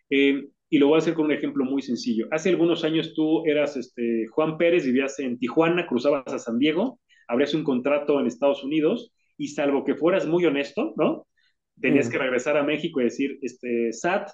Eh, 0.10 0.48
y 0.70 0.78
lo 0.78 0.88
voy 0.88 0.96
a 0.96 1.00
hacer 1.00 1.16
con 1.16 1.26
un 1.26 1.32
ejemplo 1.32 1.66
muy 1.66 1.82
sencillo. 1.82 2.28
Hace 2.32 2.50
algunos 2.50 2.84
años 2.84 3.14
tú 3.16 3.44
eras 3.46 3.76
este, 3.76 4.28
Juan 4.28 4.58
Pérez, 4.58 4.86
vivías 4.86 5.20
en 5.20 5.40
Tijuana, 5.40 5.88
cruzabas 5.88 6.32
a 6.32 6.40
San 6.40 6.60
Diego 6.60 7.00
abrías 7.30 7.54
un 7.54 7.64
contrato 7.64 8.20
en 8.20 8.28
Estados 8.28 8.64
Unidos 8.64 9.14
y 9.38 9.48
salvo 9.48 9.86
que 9.86 9.96
fueras 9.96 10.28
muy 10.28 10.46
honesto, 10.46 10.94
¿no? 10.98 11.28
Tenías 11.80 12.10
mm. 12.10 12.12
que 12.12 12.18
regresar 12.18 12.58
a 12.58 12.64
México 12.64 13.00
y 13.00 13.06
decir, 13.06 13.40
este, 13.42 13.94
SAT, 13.94 14.30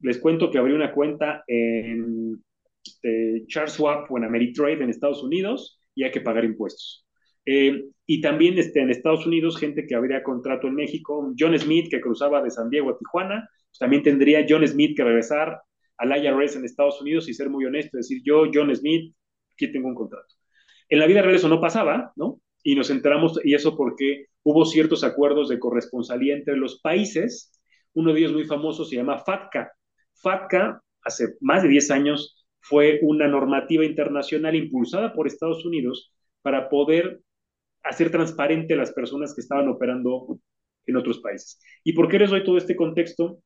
les 0.00 0.18
cuento 0.18 0.50
que 0.50 0.58
abrí 0.58 0.74
una 0.74 0.92
cuenta 0.92 1.44
en 1.46 2.42
este, 2.84 3.44
Charles 3.46 3.74
Schwab 3.74 4.10
o 4.10 4.18
en 4.18 4.24
Ameritrade 4.24 4.82
en 4.82 4.90
Estados 4.90 5.22
Unidos 5.22 5.80
y 5.94 6.02
hay 6.02 6.10
que 6.10 6.20
pagar 6.20 6.44
impuestos. 6.44 7.06
Eh, 7.46 7.86
y 8.06 8.20
también 8.20 8.58
este, 8.58 8.80
en 8.80 8.90
Estados 8.90 9.24
Unidos, 9.24 9.58
gente 9.58 9.86
que 9.86 9.94
abría 9.94 10.22
contrato 10.22 10.66
en 10.66 10.74
México, 10.74 11.32
John 11.38 11.58
Smith, 11.58 11.88
que 11.90 12.00
cruzaba 12.00 12.42
de 12.42 12.50
San 12.50 12.68
Diego 12.68 12.90
a 12.90 12.98
Tijuana, 12.98 13.48
pues 13.70 13.78
también 13.78 14.02
tendría 14.02 14.44
John 14.48 14.66
Smith 14.66 14.96
que 14.96 15.04
regresar 15.04 15.60
al 15.96 16.24
IRS 16.24 16.56
en 16.56 16.64
Estados 16.64 17.00
Unidos 17.00 17.28
y 17.28 17.34
ser 17.34 17.48
muy 17.48 17.64
honesto, 17.64 17.96
decir, 17.96 18.20
yo, 18.24 18.50
John 18.52 18.74
Smith, 18.74 19.14
aquí 19.54 19.70
tengo 19.70 19.88
un 19.88 19.94
contrato. 19.94 20.41
En 20.92 20.98
la 20.98 21.06
vida 21.06 21.22
real 21.22 21.36
eso 21.36 21.48
no 21.48 21.58
pasaba, 21.58 22.12
¿no? 22.16 22.42
Y 22.62 22.74
nos 22.74 22.90
enteramos, 22.90 23.40
y 23.42 23.54
eso 23.54 23.78
porque 23.78 24.26
hubo 24.42 24.66
ciertos 24.66 25.04
acuerdos 25.04 25.48
de 25.48 25.58
corresponsalía 25.58 26.34
entre 26.34 26.54
los 26.54 26.82
países. 26.82 27.50
Uno 27.94 28.12
de 28.12 28.20
ellos 28.20 28.34
muy 28.34 28.44
famoso 28.44 28.84
se 28.84 28.96
llama 28.96 29.16
FATCA. 29.16 29.72
FATCA, 30.22 30.82
hace 31.02 31.28
más 31.40 31.62
de 31.62 31.70
10 31.70 31.90
años, 31.92 32.46
fue 32.60 32.98
una 33.00 33.26
normativa 33.26 33.86
internacional 33.86 34.54
impulsada 34.54 35.14
por 35.14 35.26
Estados 35.26 35.64
Unidos 35.64 36.12
para 36.42 36.68
poder 36.68 37.22
hacer 37.84 38.10
transparente 38.10 38.74
a 38.74 38.76
las 38.76 38.92
personas 38.92 39.34
que 39.34 39.40
estaban 39.40 39.68
operando 39.68 40.38
en 40.84 40.96
otros 40.96 41.20
países. 41.20 41.58
¿Y 41.84 41.94
por 41.94 42.06
qué 42.06 42.18
les 42.18 42.28
doy 42.28 42.44
todo 42.44 42.58
este 42.58 42.76
contexto, 42.76 43.38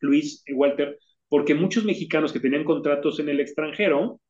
Luis 0.00 0.42
y 0.46 0.54
Walter? 0.54 0.98
Porque 1.28 1.54
muchos 1.54 1.84
mexicanos 1.84 2.32
que 2.32 2.40
tenían 2.40 2.64
contratos 2.64 3.20
en 3.20 3.28
el 3.28 3.40
extranjero 3.40 4.22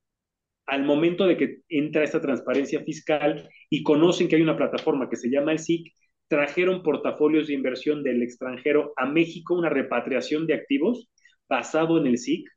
al 0.67 0.85
momento 0.85 1.27
de 1.27 1.37
que 1.37 1.59
entra 1.69 2.05
esta 2.05 2.21
transparencia 2.21 2.83
fiscal 2.85 3.49
y 3.69 3.83
conocen 3.83 4.29
que 4.29 4.37
hay 4.37 4.43
una 4.43 4.57
plataforma 4.57 5.09
que 5.09 5.17
se 5.17 5.31
llama 5.31 5.53
el 5.53 5.59
SIC, 5.59 5.93
trajeron 6.29 6.83
portafolios 6.83 7.49
de 7.49 7.55
inversión 7.55 8.03
del 8.03 8.23
extranjero 8.23 8.93
a 8.97 9.07
México, 9.07 9.55
una 9.55 9.69
repatriación 9.69 10.47
de 10.47 10.55
activos 10.55 11.11
basado 11.49 11.99
en 11.99 12.07
el 12.07 12.19
SIC, 12.19 12.49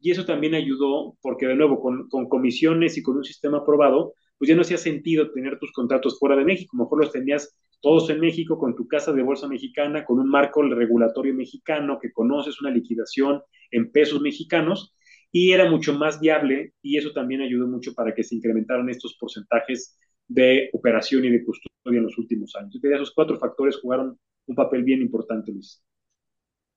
y 0.00 0.10
eso 0.10 0.26
también 0.26 0.54
ayudó, 0.54 1.16
porque 1.22 1.46
de 1.46 1.56
nuevo, 1.56 1.80
con, 1.80 2.08
con 2.08 2.28
comisiones 2.28 2.98
y 2.98 3.02
con 3.02 3.16
un 3.16 3.24
sistema 3.24 3.58
aprobado, 3.58 4.12
pues 4.38 4.48
ya 4.48 4.54
no 4.54 4.60
hacía 4.60 4.76
sentido 4.76 5.30
tener 5.32 5.58
tus 5.58 5.72
contratos 5.72 6.18
fuera 6.18 6.36
de 6.36 6.44
México, 6.44 6.76
mejor 6.76 7.00
los 7.00 7.12
tenías 7.12 7.56
todos 7.80 8.10
en 8.10 8.20
México, 8.20 8.58
con 8.58 8.74
tu 8.74 8.86
casa 8.88 9.12
de 9.12 9.22
bolsa 9.22 9.48
mexicana, 9.48 10.04
con 10.04 10.18
un 10.18 10.28
marco 10.28 10.62
regulatorio 10.62 11.34
mexicano, 11.34 11.98
que 12.00 12.12
conoces 12.12 12.60
una 12.60 12.70
liquidación 12.70 13.42
en 13.70 13.90
pesos 13.92 14.20
mexicanos, 14.20 14.95
y 15.32 15.52
era 15.52 15.70
mucho 15.70 15.94
más 15.94 16.20
viable 16.20 16.72
y 16.82 16.96
eso 16.96 17.12
también 17.12 17.40
ayudó 17.40 17.66
mucho 17.66 17.92
para 17.94 18.14
que 18.14 18.24
se 18.24 18.34
incrementaran 18.34 18.88
estos 18.88 19.16
porcentajes 19.18 19.98
de 20.28 20.70
operación 20.72 21.24
y 21.24 21.30
de 21.30 21.44
custodia 21.44 21.98
en 21.98 22.02
los 22.04 22.18
últimos 22.18 22.54
años. 22.56 22.78
Yo 22.82 22.90
esos 22.90 23.12
cuatro 23.12 23.38
factores 23.38 23.78
jugaron 23.80 24.18
un 24.46 24.54
papel 24.54 24.82
bien 24.82 25.02
importante, 25.02 25.52
Luis. 25.52 25.82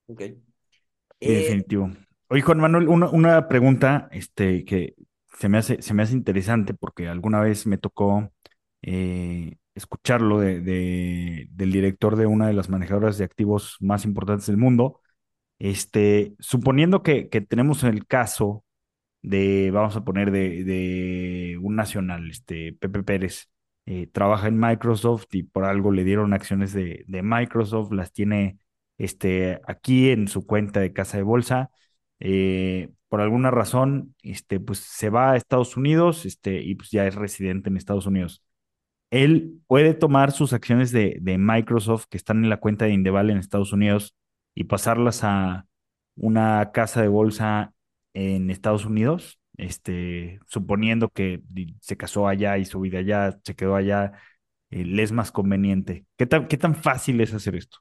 Ok. 0.06 0.20
Eh... 0.20 0.36
Definitivo. 1.20 1.90
Oye, 2.28 2.42
Juan 2.42 2.58
Manuel, 2.58 2.88
una, 2.88 3.08
una, 3.10 3.48
pregunta 3.48 4.08
este, 4.12 4.64
que 4.64 4.94
se 5.36 5.48
me, 5.48 5.58
hace, 5.58 5.82
se 5.82 5.94
me 5.94 6.04
hace 6.04 6.12
interesante 6.12 6.74
porque 6.74 7.08
alguna 7.08 7.40
vez 7.40 7.66
me 7.66 7.76
tocó 7.76 8.30
eh, 8.82 9.56
escucharlo 9.74 10.38
de, 10.38 10.60
de, 10.60 11.48
del 11.50 11.72
director 11.72 12.14
de 12.14 12.26
una 12.26 12.46
de 12.46 12.52
las 12.52 12.68
manejadoras 12.68 13.18
de 13.18 13.24
activos 13.24 13.76
más 13.80 14.04
importantes 14.04 14.46
del 14.46 14.58
mundo, 14.58 15.00
este, 15.60 16.34
suponiendo 16.40 17.02
que, 17.02 17.28
que 17.28 17.40
tenemos 17.42 17.84
el 17.84 18.06
caso 18.06 18.64
de, 19.22 19.70
vamos 19.72 19.96
a 19.96 20.04
poner, 20.04 20.30
de, 20.32 20.64
de 20.64 21.58
un 21.62 21.76
nacional, 21.76 22.30
este, 22.30 22.72
Pepe 22.74 23.02
Pérez, 23.04 23.50
eh, 23.86 24.06
trabaja 24.08 24.48
en 24.48 24.58
Microsoft 24.58 25.26
y 25.34 25.42
por 25.44 25.64
algo 25.64 25.92
le 25.92 26.04
dieron 26.04 26.32
acciones 26.32 26.72
de, 26.72 27.04
de, 27.08 27.22
Microsoft, 27.22 27.92
las 27.92 28.12
tiene 28.12 28.58
este, 28.98 29.60
aquí 29.66 30.10
en 30.10 30.28
su 30.28 30.46
cuenta 30.46 30.80
de 30.80 30.92
casa 30.92 31.18
de 31.18 31.24
bolsa. 31.24 31.70
Eh, 32.20 32.90
por 33.08 33.20
alguna 33.20 33.50
razón, 33.50 34.14
este, 34.22 34.60
pues 34.60 34.78
se 34.80 35.10
va 35.10 35.32
a 35.32 35.36
Estados 35.36 35.76
Unidos 35.76 36.26
este, 36.26 36.62
y 36.62 36.74
pues 36.76 36.90
ya 36.90 37.06
es 37.06 37.14
residente 37.16 37.68
en 37.70 37.76
Estados 37.76 38.06
Unidos. 38.06 38.42
Él 39.10 39.60
puede 39.66 39.94
tomar 39.94 40.32
sus 40.32 40.52
acciones 40.52 40.92
de, 40.92 41.18
de 41.20 41.38
Microsoft 41.38 42.06
que 42.08 42.16
están 42.16 42.44
en 42.44 42.50
la 42.50 42.58
cuenta 42.60 42.84
de 42.86 42.92
Indeval 42.92 43.30
en 43.30 43.38
Estados 43.38 43.72
Unidos 43.72 44.14
y 44.54 44.64
pasarlas 44.64 45.24
a 45.24 45.66
una 46.16 46.72
casa 46.72 47.02
de 47.02 47.08
bolsa 47.08 47.74
en 48.14 48.50
Estados 48.50 48.84
Unidos, 48.84 49.40
este, 49.56 50.40
suponiendo 50.46 51.08
que 51.10 51.42
se 51.80 51.96
casó 51.96 52.28
allá 52.28 52.58
y 52.58 52.64
su 52.64 52.80
vida 52.80 52.98
allá, 53.00 53.38
se 53.44 53.54
quedó 53.54 53.76
allá, 53.76 54.12
eh, 54.70 54.84
es 54.98 55.12
más 55.12 55.32
conveniente. 55.32 56.06
¿Qué 56.16 56.26
tan, 56.26 56.48
¿Qué 56.48 56.56
tan 56.58 56.74
fácil 56.74 57.20
es 57.20 57.34
hacer 57.34 57.56
esto? 57.56 57.78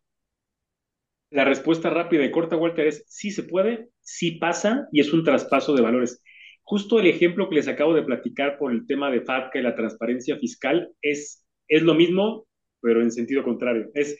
La 1.31 1.45
respuesta 1.45 1.89
rápida 1.91 2.25
y 2.25 2.31
corta, 2.31 2.57
Walter, 2.57 2.87
es 2.87 3.03
sí 3.07 3.31
se 3.31 3.43
puede, 3.43 3.89
sí 4.01 4.31
pasa 4.33 4.87
y 4.91 4.99
es 5.01 5.13
un 5.13 5.23
traspaso 5.23 5.75
de 5.75 5.81
valores. 5.81 6.21
justo 6.63 6.99
el 6.99 7.07
ejemplo 7.07 7.49
que 7.49 7.55
les 7.55 7.67
acabo 7.67 7.93
de 7.95 8.03
platicar 8.03 8.57
por 8.59 8.71
el 8.71 8.85
tema 8.87 9.09
de 9.11 9.21
FATCA 9.21 9.59
y 9.59 9.63
la 9.63 9.75
transparencia 9.75 10.37
fiscal 10.37 10.91
es, 11.01 11.45
es 11.67 11.81
lo 11.83 11.95
mismo, 11.95 12.45
pero 12.81 13.01
en 13.01 13.11
sentido 13.11 13.43
contrario. 13.43 13.89
Es, 13.95 14.17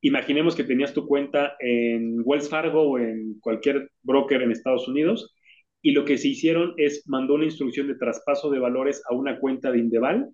imaginemos 0.00 0.54
que 0.54 0.64
tenías 0.64 0.94
tu 0.94 1.06
cuenta 1.06 1.56
en 1.60 2.20
Wells 2.24 2.48
Fargo 2.48 2.82
o 2.82 2.98
en 2.98 3.38
cualquier 3.40 3.90
broker 4.02 4.42
en 4.42 4.52
Estados 4.52 4.88
Unidos 4.88 5.34
y 5.82 5.92
lo 5.92 6.04
que 6.04 6.18
se 6.18 6.28
hicieron 6.28 6.74
es 6.76 7.04
mandó 7.06 7.34
una 7.34 7.44
instrucción 7.44 7.88
de 7.88 7.96
traspaso 7.96 8.50
de 8.50 8.58
valores 8.58 9.02
a 9.08 9.14
una 9.14 9.38
cuenta 9.38 9.70
de 9.70 9.78
Indeval 9.78 10.28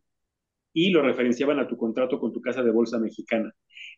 y 0.72 0.90
lo 0.90 1.02
referenciaban 1.02 1.58
a 1.58 1.68
tu 1.68 1.76
contrato 1.76 2.18
con 2.18 2.32
tu 2.32 2.40
casa 2.40 2.62
de 2.62 2.70
bolsa 2.70 2.98
mexicana. 2.98 3.52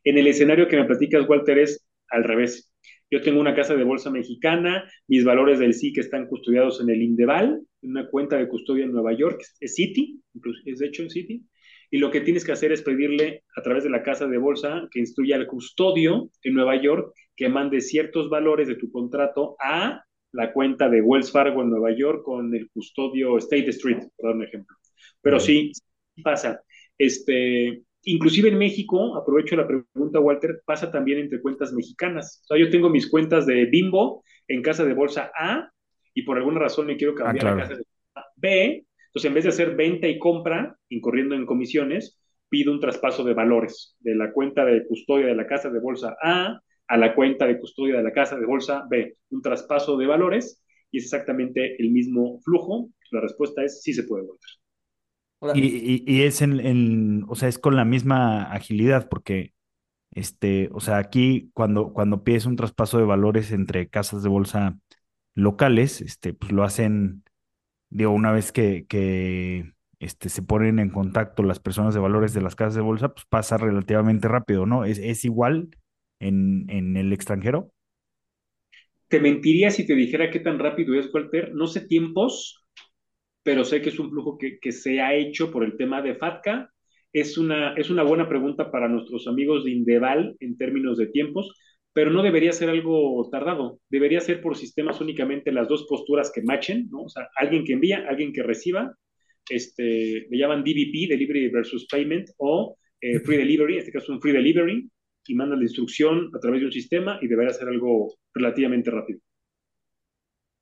En 0.04 0.18
el 0.18 0.26
escenario 0.26 0.68
que 0.68 0.76
me 0.76 0.84
platicas, 0.84 1.26
Walter, 1.28 1.58
es 1.58 1.88
al 2.10 2.24
revés. 2.24 2.72
Yo 3.10 3.22
tengo 3.22 3.40
una 3.40 3.54
casa 3.54 3.74
de 3.74 3.84
bolsa 3.84 4.10
mexicana, 4.10 4.84
mis 5.06 5.24
valores 5.24 5.58
del 5.58 5.74
SIC 5.74 5.98
están 5.98 6.26
custodiados 6.26 6.80
en 6.80 6.90
el 6.90 7.02
Indeval, 7.02 7.62
una 7.82 8.08
cuenta 8.08 8.36
de 8.36 8.48
custodia 8.48 8.84
en 8.84 8.92
Nueva 8.92 9.12
York, 9.16 9.40
es 9.60 9.74
Citi, 9.74 10.20
incluso 10.34 10.60
es 10.64 10.80
de 10.80 10.86
hecho 10.88 11.02
en 11.02 11.10
Citi, 11.10 11.42
y 11.96 11.98
lo 11.98 12.10
que 12.10 12.20
tienes 12.20 12.44
que 12.44 12.52
hacer 12.52 12.72
es 12.72 12.82
pedirle 12.82 13.42
a 13.56 13.62
través 13.62 13.82
de 13.82 13.88
la 13.88 14.02
casa 14.02 14.26
de 14.26 14.36
bolsa 14.36 14.86
que 14.90 14.98
instruya 14.98 15.36
al 15.36 15.46
custodio 15.46 16.28
en 16.42 16.52
Nueva 16.52 16.78
York 16.78 17.14
que 17.34 17.48
mande 17.48 17.80
ciertos 17.80 18.28
valores 18.28 18.68
de 18.68 18.74
tu 18.74 18.90
contrato 18.90 19.56
a 19.58 20.04
la 20.32 20.52
cuenta 20.52 20.90
de 20.90 21.00
Wells 21.00 21.32
Fargo 21.32 21.62
en 21.62 21.70
Nueva 21.70 21.96
York 21.96 22.22
con 22.22 22.54
el 22.54 22.68
custodio 22.68 23.38
State 23.38 23.70
Street, 23.70 24.02
por 24.14 24.28
dar 24.28 24.36
un 24.36 24.44
ejemplo. 24.44 24.76
Pero 25.22 25.40
sí, 25.40 25.72
pasa. 26.22 26.60
Este, 26.98 27.80
inclusive 28.02 28.50
en 28.50 28.58
México, 28.58 29.16
aprovecho 29.16 29.56
la 29.56 29.66
pregunta, 29.66 30.20
Walter, 30.20 30.60
pasa 30.66 30.90
también 30.90 31.20
entre 31.20 31.40
cuentas 31.40 31.72
mexicanas. 31.72 32.42
O 32.44 32.46
sea, 32.48 32.58
yo 32.58 32.68
tengo 32.68 32.90
mis 32.90 33.08
cuentas 33.08 33.46
de 33.46 33.64
Bimbo 33.64 34.22
en 34.48 34.60
casa 34.60 34.84
de 34.84 34.92
bolsa 34.92 35.32
A 35.34 35.70
y 36.12 36.24
por 36.24 36.36
alguna 36.36 36.60
razón 36.60 36.88
me 36.88 36.98
quiero 36.98 37.14
ah, 37.14 37.24
cambiar 37.24 37.46
a 37.46 37.56
casa 37.56 37.74
de 37.74 37.84
bolsa 37.84 38.28
B. 38.36 38.86
Entonces, 39.16 39.28
en 39.30 39.34
vez 39.34 39.44
de 39.44 39.48
hacer 39.48 39.76
venta 39.76 40.06
y 40.08 40.18
compra, 40.18 40.76
incurriendo 40.90 41.34
en 41.34 41.46
comisiones, 41.46 42.20
pido 42.50 42.70
un 42.70 42.80
traspaso 42.80 43.24
de 43.24 43.32
valores 43.32 43.96
de 44.00 44.14
la 44.14 44.30
cuenta 44.30 44.62
de 44.66 44.86
custodia 44.86 45.28
de 45.28 45.34
la 45.34 45.46
casa 45.46 45.70
de 45.70 45.80
bolsa 45.80 46.14
A 46.22 46.60
a 46.86 46.96
la 46.98 47.14
cuenta 47.14 47.46
de 47.46 47.58
custodia 47.58 47.96
de 47.96 48.02
la 48.02 48.12
casa 48.12 48.38
de 48.38 48.44
bolsa 48.44 48.84
B, 48.90 49.16
un 49.30 49.40
traspaso 49.40 49.96
de 49.96 50.06
valores 50.06 50.62
y 50.90 50.98
es 50.98 51.04
exactamente 51.04 51.80
el 51.82 51.92
mismo 51.92 52.42
flujo. 52.44 52.90
La 53.10 53.22
respuesta 53.22 53.64
es 53.64 53.80
sí 53.80 53.94
se 53.94 54.02
puede 54.02 54.24
volver. 54.26 55.58
Y, 55.58 56.04
y, 56.06 56.22
es 56.24 56.42
en, 56.42 57.24
o 57.26 57.36
sea, 57.36 57.48
es 57.48 57.58
con 57.58 57.74
la 57.74 57.86
misma 57.86 58.42
agilidad, 58.52 59.08
porque, 59.08 59.54
este, 60.10 60.68
o 60.72 60.80
sea, 60.80 60.98
aquí 60.98 61.50
cuando, 61.54 61.94
cuando 61.94 62.22
pides 62.22 62.44
un 62.44 62.56
traspaso 62.56 62.98
de 62.98 63.04
valores 63.04 63.50
entre 63.50 63.88
casas 63.88 64.22
de 64.22 64.28
bolsa 64.28 64.78
locales, 65.34 66.02
este, 66.02 66.34
pues 66.34 66.52
lo 66.52 66.64
hacen, 66.64 67.24
digo, 67.96 68.10
una 68.10 68.32
vez 68.32 68.52
que, 68.52 68.86
este, 69.98 70.28
se 70.28 70.42
ponen 70.42 70.78
en 70.78 70.90
contacto 70.90 71.42
las 71.42 71.60
personas 71.60 71.94
de 71.94 72.00
valores 72.00 72.34
de 72.34 72.42
las 72.42 72.54
casas 72.54 72.74
de 72.74 72.82
bolsa, 72.82 73.08
pues 73.14 73.26
pasa 73.28 73.56
relativamente 73.56 74.28
rápido, 74.28 74.66
¿no? 74.66 74.84
Es, 74.84 74.98
es 74.98 75.24
igual 75.24 75.70
en, 76.20 76.66
en 76.68 76.96
el 76.96 77.12
extranjero? 77.12 77.72
Te 79.08 79.20
mentiría 79.20 79.70
si 79.70 79.86
te 79.86 79.94
dijera 79.94 80.30
qué 80.30 80.40
tan 80.40 80.58
rápido 80.58 80.94
es, 80.94 81.12
Walter. 81.12 81.54
No 81.54 81.66
sé 81.66 81.86
tiempos, 81.86 82.66
pero 83.42 83.64
sé 83.64 83.80
que 83.80 83.88
es 83.90 83.98
un 83.98 84.10
flujo 84.10 84.36
que, 84.36 84.58
que 84.60 84.72
se 84.72 85.00
ha 85.00 85.14
hecho 85.14 85.50
por 85.50 85.64
el 85.64 85.76
tema 85.76 86.02
de 86.02 86.16
FATCA. 86.16 86.70
Es 87.12 87.38
una, 87.38 87.72
es 87.74 87.88
una 87.88 88.02
buena 88.02 88.28
pregunta 88.28 88.70
para 88.70 88.88
nuestros 88.88 89.26
amigos 89.26 89.64
de 89.64 89.70
Indeval 89.70 90.36
en 90.40 90.58
términos 90.58 90.98
de 90.98 91.06
tiempos, 91.06 91.54
pero 91.96 92.10
no 92.10 92.22
debería 92.22 92.52
ser 92.52 92.68
algo 92.68 93.26
tardado. 93.30 93.80
Debería 93.88 94.20
ser 94.20 94.42
por 94.42 94.54
sistemas 94.54 95.00
únicamente 95.00 95.50
las 95.50 95.66
dos 95.66 95.86
posturas 95.88 96.30
que 96.30 96.42
machen, 96.42 96.90
¿no? 96.90 97.04
O 97.04 97.08
sea, 97.08 97.30
alguien 97.34 97.64
que 97.64 97.72
envía, 97.72 98.04
alguien 98.06 98.34
que 98.34 98.42
reciba. 98.42 98.94
Este, 99.48 100.26
le 100.28 100.38
llaman 100.38 100.62
DVP, 100.62 101.08
Delivery 101.08 101.48
versus 101.48 101.86
Payment, 101.90 102.28
o 102.36 102.76
eh, 103.00 103.18
Free 103.20 103.38
Delivery, 103.38 103.72
en 103.72 103.78
este 103.78 103.92
caso 103.92 104.12
un 104.12 104.20
Free 104.20 104.34
Delivery, 104.34 104.90
y 105.26 105.34
manda 105.34 105.56
la 105.56 105.62
instrucción 105.62 106.30
a 106.34 106.38
través 106.38 106.60
de 106.60 106.66
un 106.66 106.72
sistema 106.72 107.18
y 107.22 107.28
deberá 107.28 107.50
ser 107.54 107.66
algo 107.68 108.12
relativamente 108.34 108.90
rápido. 108.90 109.20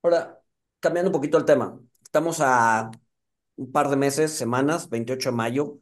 Ahora, 0.05 0.39
cambiando 0.79 1.11
un 1.11 1.15
poquito 1.15 1.37
el 1.37 1.45
tema, 1.45 1.81
estamos 2.05 2.39
a 2.41 2.93
un 3.57 3.73
par 3.73 3.91
de 3.91 3.97
meses, 3.97 4.31
semanas, 4.31 4.89
28 4.89 5.31
de 5.31 5.37
mayo, 5.37 5.81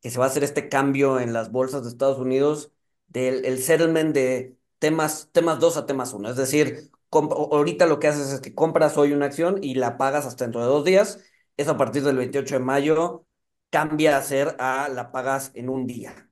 que 0.00 0.08
se 0.08 0.18
va 0.18 0.24
a 0.24 0.28
hacer 0.28 0.42
este 0.42 0.70
cambio 0.70 1.20
en 1.20 1.34
las 1.34 1.52
bolsas 1.52 1.82
de 1.82 1.90
Estados 1.90 2.18
Unidos 2.18 2.72
del 3.08 3.44
el 3.44 3.58
settlement 3.58 4.14
de 4.14 4.55
temas, 4.78 5.28
temas 5.32 5.58
2 5.60 5.76
a 5.76 5.86
temas 5.86 6.12
1. 6.12 6.30
Es 6.30 6.36
decir, 6.36 6.90
ahorita 7.10 7.86
lo 7.86 7.98
que 7.98 8.08
haces 8.08 8.32
es 8.32 8.40
que 8.40 8.54
compras 8.54 8.96
hoy 8.96 9.12
una 9.12 9.26
acción 9.26 9.58
y 9.62 9.74
la 9.74 9.96
pagas 9.98 10.26
hasta 10.26 10.44
dentro 10.44 10.60
de 10.62 10.66
dos 10.68 10.84
días. 10.84 11.20
Eso 11.56 11.72
a 11.72 11.76
partir 11.76 12.02
del 12.04 12.16
28 12.16 12.56
de 12.56 12.60
mayo 12.60 13.26
cambia 13.70 14.16
a 14.16 14.22
ser 14.22 14.56
a 14.58 14.88
la 14.88 15.12
pagas 15.12 15.50
en 15.54 15.68
un 15.68 15.86
día. 15.86 16.30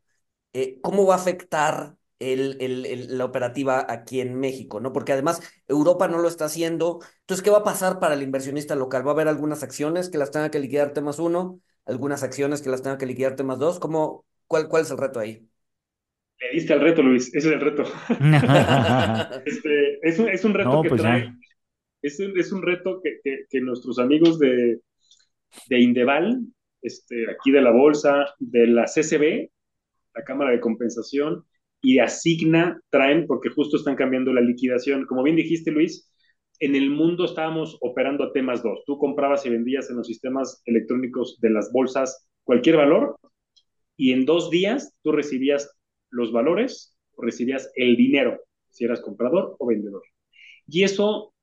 Eh, 0.53 0.80
¿cómo 0.82 1.07
va 1.07 1.14
a 1.14 1.18
afectar 1.18 1.97
la 2.20 3.24
operativa 3.24 3.86
aquí 3.88 4.20
en 4.20 4.38
México? 4.38 4.80
¿no? 4.80 4.92
Porque 4.92 5.12
además 5.12 5.40
Europa 5.68 6.09
no 6.09 6.18
lo 6.18 6.28
está 6.28 6.47
haciendo. 6.47 7.01
Entonces, 7.20 7.42
¿qué 7.42 7.51
va 7.51 7.59
a 7.59 7.64
pasar 7.64 7.99
para 8.01 8.14
el 8.14 8.22
inversionista 8.22 8.74
local? 8.76 9.07
¿Va 9.07 9.11
a 9.12 9.14
haber 9.14 9.28
algunas 9.28 9.62
acciones 9.62 10.09
que 10.11 10.18
las 10.18 10.30
tenga 10.30 10.51
que 10.51 10.61
liquidar 10.61 10.92
temas 10.92 11.18
uno? 11.18 11.61
¿Algunas 11.86 12.22
acciones 12.22 12.62
que 12.62 12.70
las 12.70 12.82
tenga 12.82 12.99
que 12.99 13.07
liquidar 13.07 13.36
temas 13.36 13.59
dos? 13.59 13.78
¿Cómo, 13.80 14.24
cuál, 14.47 14.68
¿Cuál 14.68 14.82
es 14.84 14.90
el 14.90 14.99
reto 14.99 15.20
ahí? 15.20 15.49
Le 16.41 16.51
diste 16.53 16.72
al 16.72 16.80
reto, 16.80 17.03
Luis. 17.03 17.28
Ese 17.35 17.49
es 17.49 17.55
el 17.55 17.61
reto. 17.61 17.85
Este, 19.45 19.99
es, 20.03 20.18
un, 20.45 20.55
reto 20.55 20.82
que 20.82 20.89
pues 20.89 21.01
trae. 21.01 21.32
Es 22.03 22.53
un, 22.53 22.62
reto 22.62 23.01
que, 23.03 23.61
nuestros 23.61 23.99
amigos 23.99 24.39
de, 24.39 24.80
de 25.68 25.80
Indeval, 25.80 26.41
este, 26.82 27.30
aquí 27.30 27.51
de 27.51 27.62
la 27.62 27.70
bolsa, 27.70 28.26
de 28.39 28.66
la 28.66 28.85
CCB, 28.85 29.51
la 30.14 30.24
Cámara 30.24 30.51
de 30.51 30.61
Compensación 30.61 31.45
y 31.80 31.99
Asigna 31.99 32.80
traen, 32.91 33.26
porque 33.26 33.51
justo 33.51 33.76
están 33.76 33.97
cambiando 33.97 34.32
la 34.32 34.41
liquidación. 34.41 35.07
Como 35.07 35.22
bien 35.22 35.37
dijiste, 35.37 35.70
Luis, 35.70 36.11
en 36.61 36.76
el 36.76 36.91
mundo 36.91 37.24
estábamos 37.24 37.76
operando 37.80 38.24
a 38.24 38.32
temas 38.32 38.62
dos. 38.62 38.82
Tú 38.87 38.99
comprabas 38.99 39.45
y 39.45 39.51
vendías 39.51 39.91
en 39.91 39.97
los 39.97 40.07
sistemas 40.07 40.62
electrónicos 40.64 41.39
de 41.41 41.51
las 41.51 41.72
bolsas 41.72 42.28
cualquier 42.45 42.76
valor 42.76 43.16
y 43.97 44.12
en 44.12 44.24
dos 44.24 44.51
días 44.51 44.97
tú 45.03 45.12
recibías 45.12 45.74
los 46.15 46.33
valores 46.33 46.97
o 47.17 47.23
recibías 47.23 47.71
el 47.75 47.97
dinero, 47.97 48.41
si 48.71 48.85
eras 48.85 49.01
comprador 49.01 49.57
o 49.59 49.67
vendedor. 49.67 50.03
Y 50.67 50.83
eso 50.83 51.35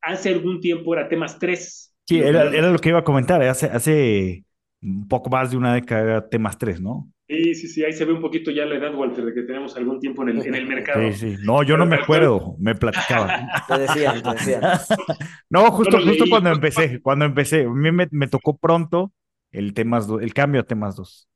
hace 0.00 0.30
algún 0.30 0.60
tiempo 0.60 0.94
era 0.94 1.08
temas 1.08 1.38
tres. 1.38 1.94
Sí, 2.06 2.20
era, 2.20 2.44
lo 2.44 2.78
que 2.78 2.90
iba 2.90 3.00
a 3.00 3.04
comentar. 3.04 3.42
Hace, 3.42 3.66
hace 3.66 4.44
un 4.80 5.08
poco 5.08 5.28
más 5.30 5.50
de 5.50 5.56
una 5.56 5.74
década 5.74 6.02
era 6.02 6.28
temas 6.28 6.56
tres, 6.56 6.80
¿no? 6.80 7.10
Sí, 7.28 7.54
sí, 7.54 7.68
sí, 7.68 7.84
ahí 7.84 7.92
se 7.92 8.06
ve 8.06 8.14
un 8.14 8.22
poquito 8.22 8.50
ya 8.50 8.64
la 8.64 8.76
edad, 8.76 8.94
Walter, 8.94 9.22
de 9.22 9.34
que 9.34 9.42
tenemos 9.42 9.76
algún 9.76 10.00
tiempo 10.00 10.22
en 10.22 10.30
el, 10.30 10.46
en 10.46 10.54
el 10.54 10.66
mercado. 10.68 11.12
Sí, 11.12 11.36
sí. 11.36 11.36
No, 11.44 11.62
yo 11.62 11.76
no 11.76 11.84
me 11.84 11.96
acuerdo, 11.96 12.56
me 12.58 12.74
platicaba. 12.74 13.48
Te 13.68 13.78
decían, 13.80 14.22
te 14.22 14.30
decían. 14.30 14.62
No, 15.50 15.70
justo, 15.70 15.98
justo 16.00 16.24
cuando 16.30 16.50
empecé, 16.50 17.00
cuando 17.02 17.26
empecé, 17.26 17.64
a 17.64 17.68
mí 17.68 17.90
me, 17.92 18.28
tocó 18.28 18.56
pronto 18.56 19.12
el 19.50 19.74
temas 19.74 20.08
el 20.08 20.32
cambio 20.32 20.62
a 20.62 20.64
temas 20.64 20.96
2. 20.96 21.28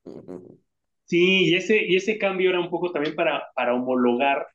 Sí, 1.05 1.51
y 1.51 1.55
ese, 1.55 1.85
y 1.85 1.97
ese 1.97 2.19
cambio 2.19 2.51
era 2.51 2.61
un 2.61 2.71
poco 2.71 2.91
también 2.93 3.15
para, 3.15 3.43
para 3.55 3.75
homologar 3.75 4.47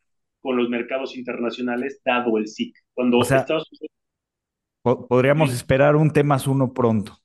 con 0.41 0.58
los 0.58 0.70
mercados 0.70 1.16
internacionales, 1.16 2.02
dado 2.04 2.38
el 2.38 2.48
SIC. 2.48 2.76
Cuando 2.93 3.22
Estados 3.22 3.70
Unidos... 3.72 5.08
podríamos 5.08 5.54
esperar 5.54 5.95
un 5.95 6.12
temas 6.12 6.48
1 6.48 6.74
pronto. 6.74 7.18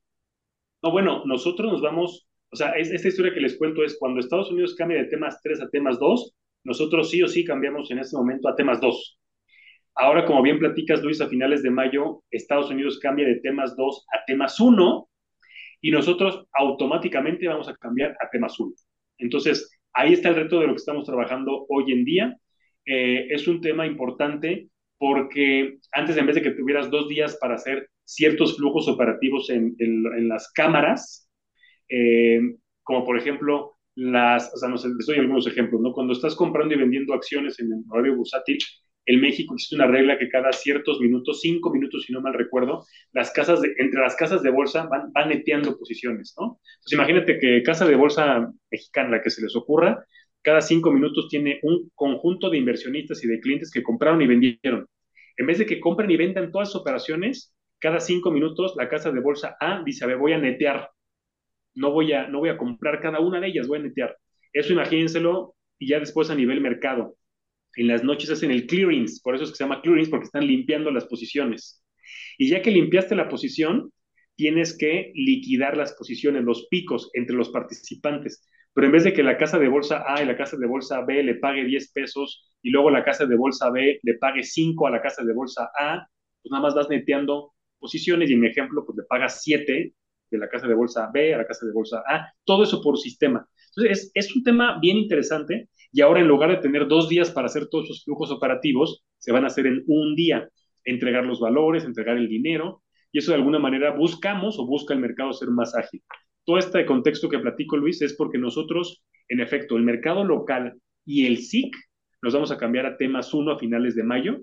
No, 0.82 0.90
bueno, 0.90 1.22
nosotros 1.24 1.72
nos 1.72 1.80
vamos 1.80 2.26
o 2.52 2.56
sea, 2.56 2.72
esta 2.72 3.08
historia 3.08 3.32
que 3.32 3.40
les 3.40 3.56
cuento 3.56 3.82
es 3.82 3.96
cuando 3.98 4.20
Estados 4.20 4.50
Unidos 4.50 4.74
cambia 4.74 4.98
de 4.98 5.08
temas 5.08 5.40
3 5.42 5.62
a 5.62 5.70
temas 5.70 5.98
2, 5.98 6.34
nosotros 6.64 7.10
sí 7.10 7.22
o 7.22 7.28
sí 7.28 7.44
cambiamos 7.44 7.90
en 7.90 7.98
este 7.98 8.14
momento 8.14 8.46
a 8.46 8.54
temas 8.54 8.78
2. 8.78 9.18
Ahora, 9.94 10.26
como 10.26 10.42
bien 10.42 10.58
platicas, 10.58 11.02
Luis, 11.02 11.20
a 11.22 11.28
finales 11.28 11.62
de 11.62 11.70
mayo, 11.70 12.22
Estados 12.30 12.70
Unidos 12.70 12.98
cambia 12.98 13.26
de 13.26 13.36
temas 13.36 13.74
2 13.74 14.06
a 14.12 14.24
temas 14.26 14.60
1 14.60 15.08
y 15.80 15.90
nosotros 15.90 16.46
automáticamente 16.52 17.48
vamos 17.48 17.68
a 17.68 17.76
cambiar 17.76 18.10
a 18.20 18.28
temas 18.30 18.60
1. 18.60 18.70
Entonces, 19.22 19.70
ahí 19.92 20.12
está 20.14 20.28
el 20.30 20.36
reto 20.36 20.60
de 20.60 20.66
lo 20.66 20.72
que 20.74 20.78
estamos 20.78 21.04
trabajando 21.06 21.66
hoy 21.68 21.92
en 21.92 22.04
día. 22.04 22.36
Eh, 22.84 23.28
es 23.30 23.46
un 23.48 23.60
tema 23.60 23.86
importante 23.86 24.68
porque 24.98 25.78
antes, 25.92 26.16
en 26.16 26.26
vez 26.26 26.36
de 26.36 26.42
que 26.42 26.52
tuvieras 26.52 26.90
dos 26.90 27.08
días 27.08 27.36
para 27.40 27.54
hacer 27.56 27.88
ciertos 28.04 28.56
flujos 28.56 28.88
operativos 28.88 29.50
en, 29.50 29.74
en 29.78 30.28
las 30.28 30.52
cámaras, 30.52 31.28
eh, 31.88 32.40
como 32.82 33.04
por 33.04 33.18
ejemplo 33.18 33.72
las, 33.94 34.52
o 34.54 34.56
sea, 34.56 34.68
no 34.68 34.78
sé, 34.78 34.88
les 34.88 35.06
doy 35.06 35.18
algunos 35.18 35.46
ejemplos, 35.46 35.80
¿no? 35.80 35.92
Cuando 35.92 36.14
estás 36.14 36.34
comprando 36.34 36.74
y 36.74 36.78
vendiendo 36.78 37.14
acciones 37.14 37.58
en 37.60 37.66
el 37.66 37.84
horario 37.90 38.16
bursátil, 38.16 38.58
en 39.06 39.20
México 39.20 39.54
existe 39.54 39.74
una 39.76 39.86
regla 39.86 40.18
que 40.18 40.28
cada 40.28 40.52
ciertos 40.52 41.00
minutos, 41.00 41.40
cinco 41.40 41.70
minutos 41.72 42.04
si 42.04 42.12
no 42.12 42.20
mal 42.20 42.34
recuerdo, 42.34 42.84
las 43.12 43.30
casas 43.32 43.60
de, 43.60 43.74
entre 43.78 44.00
las 44.00 44.14
casas 44.16 44.42
de 44.42 44.50
bolsa 44.50 44.86
van, 44.86 45.12
van 45.12 45.28
neteando 45.28 45.76
posiciones, 45.76 46.34
¿no? 46.38 46.60
Entonces 46.76 46.92
imagínate 46.92 47.38
que 47.38 47.62
casa 47.62 47.86
de 47.86 47.96
bolsa 47.96 48.50
mexicana, 48.70 49.10
la 49.10 49.22
que 49.22 49.30
se 49.30 49.42
les 49.42 49.56
ocurra, 49.56 50.04
cada 50.42 50.60
cinco 50.60 50.90
minutos 50.90 51.28
tiene 51.28 51.60
un 51.62 51.90
conjunto 51.94 52.50
de 52.50 52.58
inversionistas 52.58 53.22
y 53.24 53.28
de 53.28 53.40
clientes 53.40 53.70
que 53.70 53.82
compraron 53.82 54.20
y 54.22 54.26
vendieron. 54.26 54.86
En 55.36 55.46
vez 55.46 55.58
de 55.58 55.66
que 55.66 55.80
compren 55.80 56.10
y 56.10 56.16
vendan 56.16 56.50
todas 56.50 56.68
las 56.68 56.76
operaciones, 56.76 57.54
cada 57.78 58.00
cinco 58.00 58.30
minutos 58.30 58.74
la 58.76 58.88
casa 58.88 59.10
de 59.10 59.20
bolsa 59.20 59.56
A 59.60 59.82
dice, 59.84 60.04
a 60.04 60.08
ver, 60.08 60.18
voy 60.18 60.32
a 60.32 60.38
netear, 60.38 60.90
no 61.74 61.90
voy 61.90 62.12
a, 62.12 62.28
no 62.28 62.40
voy 62.40 62.50
a 62.50 62.58
comprar 62.58 63.00
cada 63.00 63.20
una 63.20 63.40
de 63.40 63.48
ellas, 63.48 63.68
voy 63.68 63.78
a 63.78 63.82
netear. 63.82 64.16
Eso 64.52 64.72
imagínenselo 64.72 65.54
y 65.78 65.88
ya 65.88 65.98
después 66.00 66.30
a 66.30 66.34
nivel 66.34 66.60
mercado. 66.60 67.16
En 67.76 67.88
las 67.88 68.04
noches 68.04 68.30
hacen 68.30 68.50
el 68.50 68.66
clearings, 68.66 69.20
por 69.20 69.34
eso 69.34 69.44
es 69.44 69.50
que 69.50 69.56
se 69.56 69.64
llama 69.64 69.80
clearings, 69.82 70.08
porque 70.08 70.26
están 70.26 70.46
limpiando 70.46 70.90
las 70.90 71.06
posiciones. 71.06 71.82
Y 72.38 72.48
ya 72.50 72.62
que 72.62 72.70
limpiaste 72.70 73.14
la 73.14 73.28
posición, 73.28 73.92
tienes 74.36 74.76
que 74.76 75.12
liquidar 75.14 75.76
las 75.76 75.92
posiciones, 75.94 76.44
los 76.44 76.66
picos 76.68 77.10
entre 77.14 77.36
los 77.36 77.50
participantes. 77.50 78.48
Pero 78.74 78.86
en 78.86 78.92
vez 78.92 79.04
de 79.04 79.12
que 79.12 79.22
la 79.22 79.36
casa 79.36 79.58
de 79.58 79.68
bolsa 79.68 80.04
A 80.06 80.22
y 80.22 80.26
la 80.26 80.36
casa 80.36 80.56
de 80.56 80.66
bolsa 80.66 81.02
B 81.02 81.22
le 81.22 81.34
pague 81.36 81.64
10 81.64 81.92
pesos 81.92 82.52
y 82.62 82.70
luego 82.70 82.90
la 82.90 83.04
casa 83.04 83.26
de 83.26 83.36
bolsa 83.36 83.70
B 83.70 84.00
le 84.02 84.14
pague 84.14 84.42
5 84.42 84.86
a 84.86 84.90
la 84.90 85.02
casa 85.02 85.24
de 85.24 85.32
bolsa 85.34 85.70
A, 85.78 86.06
pues 86.42 86.50
nada 86.50 86.62
más 86.62 86.74
vas 86.74 86.88
neteando 86.88 87.52
posiciones 87.78 88.30
y 88.30 88.34
en 88.34 88.40
mi 88.40 88.48
ejemplo, 88.48 88.84
pues 88.86 88.96
le 88.96 89.04
pagas 89.04 89.42
7 89.42 89.94
de 90.30 90.38
la 90.38 90.48
casa 90.48 90.66
de 90.66 90.74
bolsa 90.74 91.10
B 91.12 91.34
a 91.34 91.38
la 91.38 91.46
casa 91.46 91.66
de 91.66 91.72
bolsa 91.72 92.02
A, 92.08 92.32
todo 92.44 92.62
eso 92.62 92.80
por 92.82 92.98
sistema. 92.98 93.46
Entonces, 93.74 94.12
es, 94.14 94.26
es 94.26 94.36
un 94.36 94.42
tema 94.42 94.78
bien 94.80 94.96
interesante 94.96 95.68
y 95.92 96.00
ahora 96.00 96.20
en 96.20 96.28
lugar 96.28 96.50
de 96.50 96.56
tener 96.56 96.88
dos 96.88 97.08
días 97.08 97.30
para 97.30 97.46
hacer 97.46 97.68
todos 97.68 97.84
esos 97.84 98.04
flujos 98.04 98.30
operativos, 98.30 99.04
se 99.18 99.30
van 99.30 99.44
a 99.44 99.48
hacer 99.48 99.66
en 99.66 99.84
un 99.86 100.14
día, 100.14 100.48
entregar 100.84 101.24
los 101.24 101.38
valores, 101.38 101.84
entregar 101.84 102.16
el 102.16 102.28
dinero, 102.28 102.82
y 103.12 103.18
eso 103.18 103.30
de 103.32 103.36
alguna 103.36 103.58
manera 103.58 103.94
buscamos 103.94 104.58
o 104.58 104.66
busca 104.66 104.94
el 104.94 105.00
mercado 105.00 105.32
ser 105.34 105.50
más 105.50 105.74
ágil. 105.76 106.02
Todo 106.44 106.58
este 106.58 106.84
contexto 106.86 107.28
que 107.28 107.38
platico, 107.38 107.76
Luis, 107.76 108.00
es 108.02 108.14
porque 108.14 108.38
nosotros, 108.38 109.04
en 109.28 109.40
efecto, 109.40 109.76
el 109.76 109.82
mercado 109.82 110.24
local 110.24 110.74
y 111.04 111.26
el 111.26 111.38
SIC 111.38 111.76
nos 112.22 112.32
vamos 112.32 112.50
a 112.50 112.56
cambiar 112.56 112.86
a 112.86 112.96
temas 112.96 113.32
1 113.34 113.52
a 113.52 113.58
finales 113.58 113.94
de 113.94 114.02
mayo. 114.02 114.40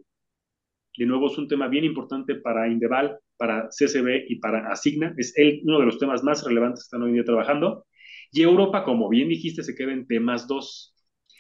De 0.98 1.06
nuevo, 1.06 1.28
es 1.28 1.38
un 1.38 1.48
tema 1.48 1.68
bien 1.68 1.84
importante 1.84 2.36
para 2.36 2.68
Indeval, 2.68 3.18
para 3.38 3.70
CCB 3.70 4.26
y 4.28 4.36
para 4.36 4.72
Asigna. 4.72 5.14
Es 5.18 5.36
el, 5.38 5.62
uno 5.64 5.80
de 5.80 5.86
los 5.86 5.98
temas 5.98 6.24
más 6.24 6.46
relevantes 6.46 6.84
que 6.84 6.88
están 6.88 7.02
hoy 7.02 7.14
día 7.14 7.24
trabajando. 7.24 7.86
Y 8.32 8.42
Europa, 8.42 8.84
como 8.84 9.10
bien 9.10 9.30
dijiste, 9.30 9.64
se 9.64 9.76
queda 9.76 9.92
en 9.92 10.08
temas 10.08 10.48
2. 10.48 10.96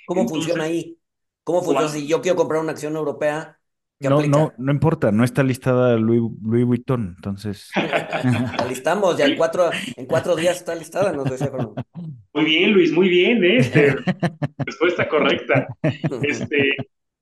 ¿Cómo 0.07 0.21
Entonces, 0.21 0.45
funciona 0.45 0.63
ahí? 0.65 0.97
¿Cómo 1.43 1.61
funciona 1.61 1.89
si 1.89 2.07
yo 2.07 2.21
quiero 2.21 2.35
comprar 2.35 2.61
una 2.61 2.71
acción 2.71 2.95
europea? 2.95 3.59
No, 4.01 4.21
no, 4.21 4.53
no 4.57 4.71
importa, 4.71 5.11
no 5.11 5.25
está 5.25 5.43
listada 5.43 5.97
Louis, 5.97 6.21
Louis 6.41 6.65
Vuitton, 6.65 7.15
entonces. 7.17 7.69
la 7.75 8.65
listamos, 8.69 9.17
ya 9.17 9.25
en 9.25 9.35
cuatro, 9.35 9.69
en 9.97 10.05
cuatro 10.05 10.37
días 10.37 10.55
está 10.55 10.73
listada, 10.73 11.11
nos 11.11 11.29
decía 11.29 11.51
Muy 12.33 12.45
bien, 12.45 12.71
Luis, 12.71 12.93
muy 12.93 13.09
bien, 13.09 13.43
¿eh? 13.43 13.57
este, 13.59 13.97
respuesta 14.59 15.09
correcta. 15.09 15.67
Este, 16.21 16.75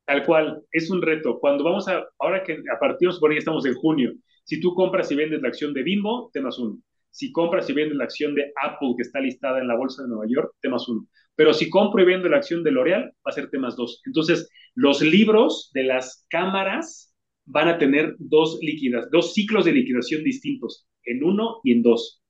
tal 0.05 0.23
cual, 0.23 0.61
es 0.71 0.91
un 0.91 1.01
reto. 1.01 1.39
Cuando 1.39 1.63
vamos 1.63 1.87
a, 1.87 2.05
ahora 2.19 2.43
que 2.43 2.53
a 2.53 2.79
partir 2.79 3.09
de 3.09 3.33
ya 3.33 3.39
estamos 3.39 3.65
en 3.65 3.73
junio, 3.73 4.13
si 4.43 4.59
tú 4.59 4.75
compras 4.75 5.11
y 5.11 5.15
vendes 5.15 5.41
la 5.41 5.47
acción 5.47 5.73
de 5.73 5.81
Bimbo, 5.81 6.29
temas 6.31 6.59
uno. 6.59 6.77
Si 7.11 7.31
compras 7.31 7.69
y 7.69 7.73
vendes 7.73 7.97
la 7.97 8.03
acción 8.05 8.35
de 8.35 8.51
Apple 8.61 8.93
que 8.95 9.03
está 9.03 9.19
listada 9.19 9.59
en 9.59 9.67
la 9.67 9.75
bolsa 9.75 10.03
de 10.03 10.09
Nueva 10.09 10.25
York, 10.27 10.53
temas 10.61 10.87
uno. 10.87 11.07
Pero 11.35 11.53
si 11.53 11.69
compro 11.69 12.01
y 12.01 12.05
vendo 12.05 12.29
la 12.29 12.37
acción 12.37 12.63
de 12.63 12.71
L'Oreal, 12.71 13.03
va 13.05 13.29
a 13.29 13.31
ser 13.31 13.49
temas 13.49 13.75
dos. 13.75 14.01
Entonces, 14.05 14.49
los 14.75 15.01
libros 15.01 15.71
de 15.73 15.83
las 15.83 16.25
cámaras 16.29 17.15
van 17.45 17.67
a 17.69 17.77
tener 17.77 18.15
dos 18.19 18.59
líquidas, 18.61 19.09
dos 19.11 19.33
ciclos 19.33 19.65
de 19.65 19.71
liquidación 19.71 20.23
distintos, 20.23 20.87
en 21.03 21.23
uno 21.23 21.61
y 21.63 21.71
en 21.73 21.83
dos. 21.83 22.21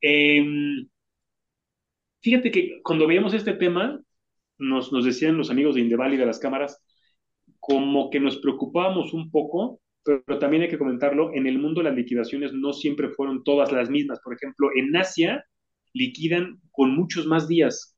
Eh, 0.00 0.44
fíjate 2.20 2.50
que 2.50 2.80
cuando 2.82 3.06
veíamos 3.06 3.34
este 3.34 3.54
tema, 3.54 4.00
nos, 4.58 4.92
nos 4.92 5.04
decían 5.04 5.36
los 5.36 5.50
amigos 5.50 5.74
de 5.74 5.82
Indeval 5.82 6.14
y 6.14 6.16
de 6.16 6.26
las 6.26 6.38
cámaras, 6.38 6.82
como 7.58 8.10
que 8.10 8.20
nos 8.20 8.38
preocupábamos 8.38 9.12
un 9.12 9.30
poco, 9.30 9.80
pero, 10.06 10.38
también 10.38 10.62
hay 10.62 10.68
que 10.68 10.78
comentarlo, 10.78 11.34
en 11.34 11.46
el 11.46 11.58
mundo 11.58 11.82
las 11.82 11.94
liquidaciones 11.94 12.52
no 12.52 12.72
siempre 12.72 13.10
fueron 13.10 13.44
todas 13.44 13.72
las 13.72 13.90
mismas. 13.90 14.20
Por 14.20 14.34
ejemplo, 14.34 14.70
en 14.74 14.96
Asia 14.96 15.44
liquidan 15.92 16.60
con 16.70 16.94
muchos 16.94 17.26
más 17.26 17.48
días, 17.48 17.96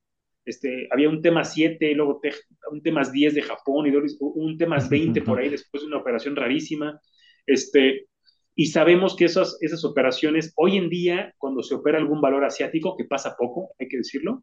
este, 0.48 0.88
había 0.90 1.10
un 1.10 1.20
tema 1.20 1.44
7, 1.44 1.94
luego 1.94 2.20
te, 2.22 2.32
un 2.70 2.82
tema 2.82 3.02
10 3.02 3.34
de 3.34 3.42
Japón 3.42 3.86
y 3.86 4.18
un 4.18 4.56
tema 4.56 4.78
20 4.78 5.20
por 5.20 5.38
ahí 5.38 5.50
después 5.50 5.82
de 5.82 5.88
una 5.88 5.98
operación 5.98 6.36
rarísima. 6.36 6.98
Este, 7.46 8.06
y 8.54 8.66
sabemos 8.66 9.14
que 9.14 9.26
esas, 9.26 9.58
esas 9.60 9.84
operaciones, 9.84 10.54
hoy 10.56 10.78
en 10.78 10.88
día, 10.88 11.34
cuando 11.36 11.62
se 11.62 11.74
opera 11.74 11.98
algún 11.98 12.22
valor 12.22 12.46
asiático, 12.46 12.96
que 12.96 13.04
pasa 13.04 13.36
poco, 13.38 13.74
hay 13.78 13.88
que 13.88 13.98
decirlo, 13.98 14.42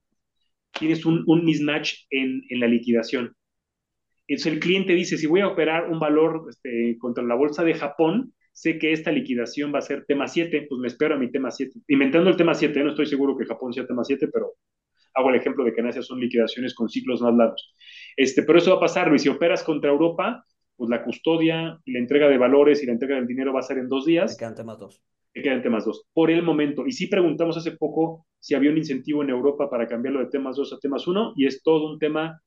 tienes 0.77 1.05
un, 1.05 1.23
un 1.25 1.43
mismatch 1.43 2.05
en, 2.11 2.43
en, 2.49 2.59
la 2.59 2.67
liquidación. 2.67 3.35
Entonces 4.27 4.53
el 4.53 4.59
cliente 4.59 4.93
dice, 4.93 5.17
si 5.17 5.27
voy 5.27 5.41
a 5.41 5.47
operar 5.47 5.89
un 5.89 5.99
valor 5.99 6.45
este, 6.49 6.97
contra 6.99 7.23
la 7.23 7.35
bolsa 7.35 7.63
de 7.63 7.75
Japón, 7.75 8.33
sé 8.51 8.79
que 8.79 8.91
esta 8.91 9.11
liquidación 9.11 9.73
va 9.73 9.79
a 9.79 9.81
ser 9.83 10.05
tema 10.05 10.27
7, 10.27 10.65
pues 10.69 10.79
me 10.79 10.87
espero 10.87 11.15
a 11.15 11.17
mi 11.17 11.29
tema 11.31 11.51
7. 11.51 11.79
Inventando 11.89 12.29
el 12.29 12.37
tema 12.37 12.53
7, 12.53 12.83
no 12.83 12.91
estoy 12.91 13.05
seguro 13.05 13.37
que 13.37 13.45
Japón 13.45 13.73
sea 13.73 13.85
tema 13.85 14.03
7, 14.03 14.29
pero 14.33 14.53
hago 15.13 15.29
el 15.29 15.35
ejemplo 15.35 15.63
de 15.63 15.73
que 15.73 15.81
en 15.81 15.87
Asia 15.87 16.01
son 16.01 16.19
liquidaciones 16.19 16.73
con 16.73 16.89
ciclos 16.89 17.21
más 17.21 17.35
largos. 17.35 17.75
Este, 18.15 18.43
pero 18.43 18.59
eso 18.59 18.71
va 18.71 18.77
a 18.77 18.81
pasar, 18.81 19.09
Luis, 19.09 19.21
si 19.21 19.29
operas 19.29 19.63
contra 19.63 19.91
Europa, 19.91 20.45
pues 20.75 20.89
la 20.89 21.03
custodia 21.03 21.79
y 21.85 21.93
la 21.93 21.99
entrega 21.99 22.27
de 22.27 22.37
valores 22.37 22.83
y 22.83 22.85
la 22.85 22.93
entrega 22.93 23.15
del 23.15 23.27
dinero 23.27 23.53
va 23.53 23.59
a 23.59 23.63
ser 23.63 23.77
en 23.77 23.87
dos 23.87 24.05
días. 24.05 24.35
Te 24.35 24.41
quedan 24.41 24.55
temas 24.55 24.79
dos. 24.79 25.01
Te 25.33 25.41
quedan 25.41 25.61
temas 25.61 25.85
dos. 25.85 26.05
Por 26.13 26.31
el 26.31 26.43
momento. 26.43 26.85
Y 26.85 26.91
sí 26.91 27.07
preguntamos 27.07 27.57
hace 27.57 27.71
poco 27.73 28.25
si 28.39 28.55
había 28.55 28.71
un 28.71 28.77
incentivo 28.77 29.23
en 29.23 29.29
Europa 29.29 29.69
para 29.69 29.87
cambiarlo 29.87 30.19
de 30.19 30.27
temas 30.27 30.55
dos 30.55 30.71
a 30.73 30.79
temas 30.79 31.07
uno, 31.07 31.33
y 31.35 31.45
es 31.45 31.63
todo 31.63 31.91
un 31.91 31.99
tema 31.99 32.41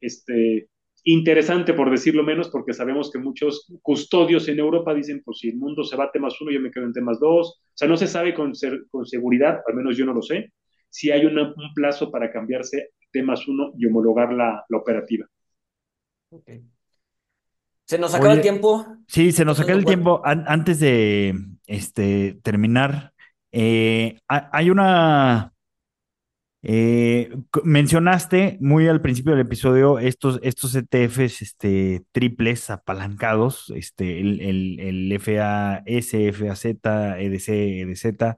este, 0.00 0.68
interesante, 1.04 1.74
por 1.74 1.90
decirlo 1.90 2.22
menos, 2.22 2.48
porque 2.50 2.72
sabemos 2.72 3.10
que 3.10 3.18
muchos 3.18 3.72
custodios 3.82 4.48
en 4.48 4.58
Europa 4.58 4.94
dicen, 4.94 5.22
pues 5.24 5.38
si 5.38 5.48
el 5.48 5.56
mundo 5.56 5.84
se 5.84 5.96
va 5.96 6.04
a 6.04 6.10
temas 6.12 6.40
uno, 6.40 6.50
yo 6.50 6.60
me 6.60 6.70
quedo 6.70 6.84
en 6.84 6.92
temas 6.92 7.18
dos. 7.18 7.60
O 7.64 7.72
sea, 7.74 7.88
no 7.88 7.96
se 7.96 8.06
sabe 8.06 8.34
con, 8.34 8.54
ser, 8.54 8.84
con 8.90 9.06
seguridad, 9.06 9.60
al 9.66 9.74
menos 9.74 9.96
yo 9.96 10.04
no 10.04 10.12
lo 10.12 10.22
sé, 10.22 10.52
si 10.88 11.10
hay 11.10 11.24
una, 11.24 11.54
un 11.54 11.74
plazo 11.74 12.10
para 12.10 12.30
cambiarse 12.30 12.90
temas 13.10 13.48
uno 13.48 13.72
y 13.76 13.86
homologar 13.86 14.32
la, 14.32 14.64
la 14.68 14.78
operativa. 14.78 15.26
Okay. 16.30 16.64
¿Se 17.84 17.98
nos 17.98 18.14
acaba 18.14 18.30
Oye, 18.30 18.38
el 18.38 18.42
tiempo? 18.42 18.86
Sí, 19.06 19.32
se 19.32 19.44
nos 19.44 19.60
acaba 19.60 19.78
el 19.78 19.84
tiempo. 19.84 20.22
An 20.24 20.44
antes 20.46 20.80
de 20.80 21.34
este, 21.66 22.40
terminar, 22.42 23.12
eh, 23.50 24.18
hay 24.28 24.70
una... 24.70 25.51
Eh, 26.64 27.28
mencionaste 27.64 28.56
muy 28.60 28.86
al 28.86 29.00
principio 29.00 29.32
del 29.32 29.40
episodio 29.40 29.98
estos, 29.98 30.38
estos 30.44 30.74
ETFs 30.76 31.42
este, 31.42 32.04
triples 32.12 32.70
apalancados, 32.70 33.72
este, 33.74 34.20
el, 34.20 34.40
el, 34.40 34.80
el 34.80 35.20
FAS, 35.20 35.82
FAZ, 36.36 36.64
EDC, 36.66 37.48
EDZ, 37.48 38.36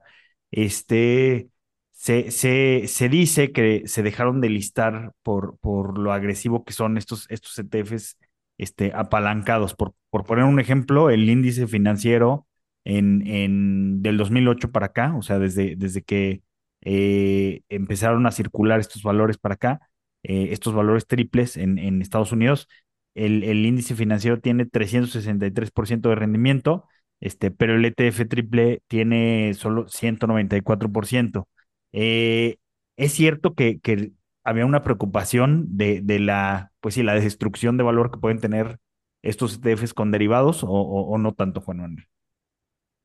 este, 0.51 1.49
se, 1.91 2.31
se, 2.31 2.83
se, 2.87 3.09
dice 3.09 3.51
que 3.51 3.83
se 3.87 4.03
dejaron 4.03 4.41
de 4.41 4.49
listar 4.49 5.13
por, 5.23 5.57
por 5.59 5.97
lo 5.97 6.11
agresivo 6.11 6.63
que 6.65 6.73
son 6.73 6.97
estos, 6.97 7.27
estos 7.29 7.57
ETFs 7.59 8.17
este, 8.57 8.91
apalancados. 8.95 9.75
Por, 9.75 9.93
por 10.09 10.23
poner 10.25 10.45
un 10.45 10.59
ejemplo, 10.59 11.09
el 11.09 11.29
índice 11.29 11.67
financiero 11.67 12.47
en, 12.83 13.25
en, 13.27 14.01
del 14.01 14.17
2008 14.17 14.71
para 14.71 14.87
acá, 14.87 15.15
o 15.15 15.21
sea, 15.21 15.39
desde, 15.39 15.75
desde 15.75 16.03
que 16.03 16.41
eh, 16.85 17.63
empezaron 17.69 18.25
a 18.27 18.31
circular 18.31 18.79
estos 18.79 19.03
valores 19.03 19.37
para 19.37 19.55
acá, 19.55 19.89
eh, 20.23 20.49
estos 20.51 20.73
valores 20.73 21.07
triples 21.07 21.57
en, 21.57 22.01
Estados 22.01 22.31
Unidos, 22.31 22.67
el, 23.15 23.43
el, 23.43 23.65
índice 23.65 23.95
financiero 23.95 24.39
tiene 24.39 24.65
363% 24.65 26.09
de 26.09 26.15
rendimiento, 26.15 26.87
este, 27.19 27.51
pero 27.51 27.75
el 27.75 27.85
ETF 27.85 28.27
triple 28.29 28.81
tiene 28.87 29.53
solo 29.55 29.87
194%. 29.87 31.47
Eh, 31.93 32.57
es 32.97 33.13
cierto 33.13 33.55
que, 33.55 33.79
que, 33.79 34.11
había 34.43 34.65
una 34.65 34.83
preocupación 34.83 35.65
de, 35.77 36.01
de, 36.01 36.19
la, 36.19 36.71
pues 36.79 36.95
sí, 36.95 37.03
la 37.03 37.15
destrucción 37.15 37.77
de 37.77 37.83
valor 37.83 38.11
que 38.11 38.19
pueden 38.19 38.39
tener 38.39 38.79
estos 39.23 39.59
ETFs 39.63 39.93
con 39.95 40.11
derivados 40.11 40.63
o, 40.63 40.67
o, 40.69 41.01
o 41.09 41.17
no 41.17 41.33
tanto, 41.33 41.61
Juan 41.61 41.77
Manuel. 41.77 42.07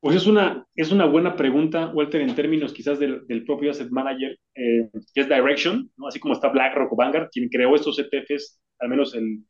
Pues 0.01 0.17
es 0.17 0.27
una, 0.27 0.67
es 0.75 0.93
una 0.93 1.05
buena 1.05 1.37
pregunta, 1.37 1.89
Walter, 1.95 2.23
en 2.23 2.35
términos 2.35 2.73
quizás 2.73 2.99
del, 2.99 3.27
del 3.27 3.45
propio 3.45 3.71
asset 3.71 3.91
manager, 3.91 4.39
eh, 4.55 4.89
que 5.15 5.21
es 5.21 5.29
Direction, 5.29 5.91
¿no? 5.97 6.09
así 6.09 6.19
como 6.19 6.35
está 6.35 6.49
BlackRock 6.49 6.93
o 6.93 6.97
Vanguard, 6.97 7.29
quien 7.31 7.49
creó 7.51 7.75
estos 7.77 7.99
ETFs, 7.99 8.61
al 8.79 8.89
menos 8.89 9.15
el, 9.15 9.45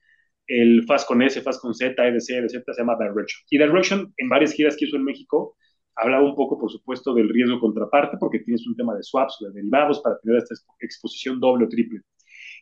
el 0.48 0.84
FAS 0.86 1.04
con 1.04 1.22
S, 1.22 1.40
FAS 1.40 1.60
con 1.60 1.72
Z, 1.72 2.04
EDC, 2.04 2.30
EDZ, 2.30 2.64
se 2.64 2.74
llama 2.78 2.96
Direction. 2.98 3.44
Y 3.48 3.58
Direction, 3.58 4.12
en 4.16 4.28
varias 4.28 4.52
giras 4.52 4.76
que 4.76 4.86
hizo 4.86 4.96
en 4.96 5.04
México, 5.04 5.56
Hablaba 5.96 6.24
un 6.24 6.34
poco, 6.34 6.58
por 6.58 6.70
supuesto, 6.70 7.12
del 7.12 7.28
riesgo 7.28 7.60
contraparte, 7.60 8.16
porque 8.18 8.38
tienes 8.38 8.66
un 8.66 8.74
tema 8.74 8.94
de 8.94 9.02
swaps 9.02 9.36
de 9.40 9.50
derivados 9.50 10.00
para 10.00 10.18
tener 10.18 10.38
esta 10.38 10.54
exposición 10.80 11.40
doble 11.40 11.66
o 11.66 11.68
triple. 11.68 12.00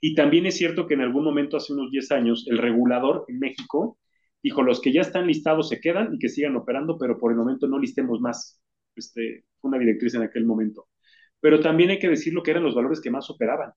Y 0.00 0.14
también 0.14 0.46
es 0.46 0.56
cierto 0.56 0.86
que 0.86 0.94
en 0.94 1.02
algún 1.02 1.24
momento, 1.24 1.56
hace 1.56 1.72
unos 1.72 1.90
10 1.90 2.10
años, 2.12 2.46
el 2.48 2.58
regulador 2.58 3.24
en 3.28 3.38
México 3.38 3.98
dijo, 4.42 4.62
los 4.62 4.80
que 4.80 4.92
ya 4.92 5.00
están 5.00 5.26
listados 5.26 5.68
se 5.68 5.80
quedan 5.80 6.14
y 6.14 6.18
que 6.18 6.28
sigan 6.28 6.56
operando, 6.56 6.98
pero 6.98 7.18
por 7.18 7.32
el 7.32 7.38
momento 7.38 7.66
no 7.66 7.78
listemos 7.78 8.20
más. 8.20 8.60
Este, 8.98 9.44
una 9.62 9.78
directriz 9.78 10.14
en 10.14 10.22
aquel 10.22 10.44
momento. 10.44 10.88
Pero 11.40 11.60
también 11.60 11.90
hay 11.90 11.98
que 11.98 12.08
decir 12.08 12.32
lo 12.34 12.42
que 12.42 12.50
eran 12.50 12.64
los 12.64 12.74
valores 12.74 13.00
que 13.00 13.10
más 13.10 13.30
operaban. 13.30 13.72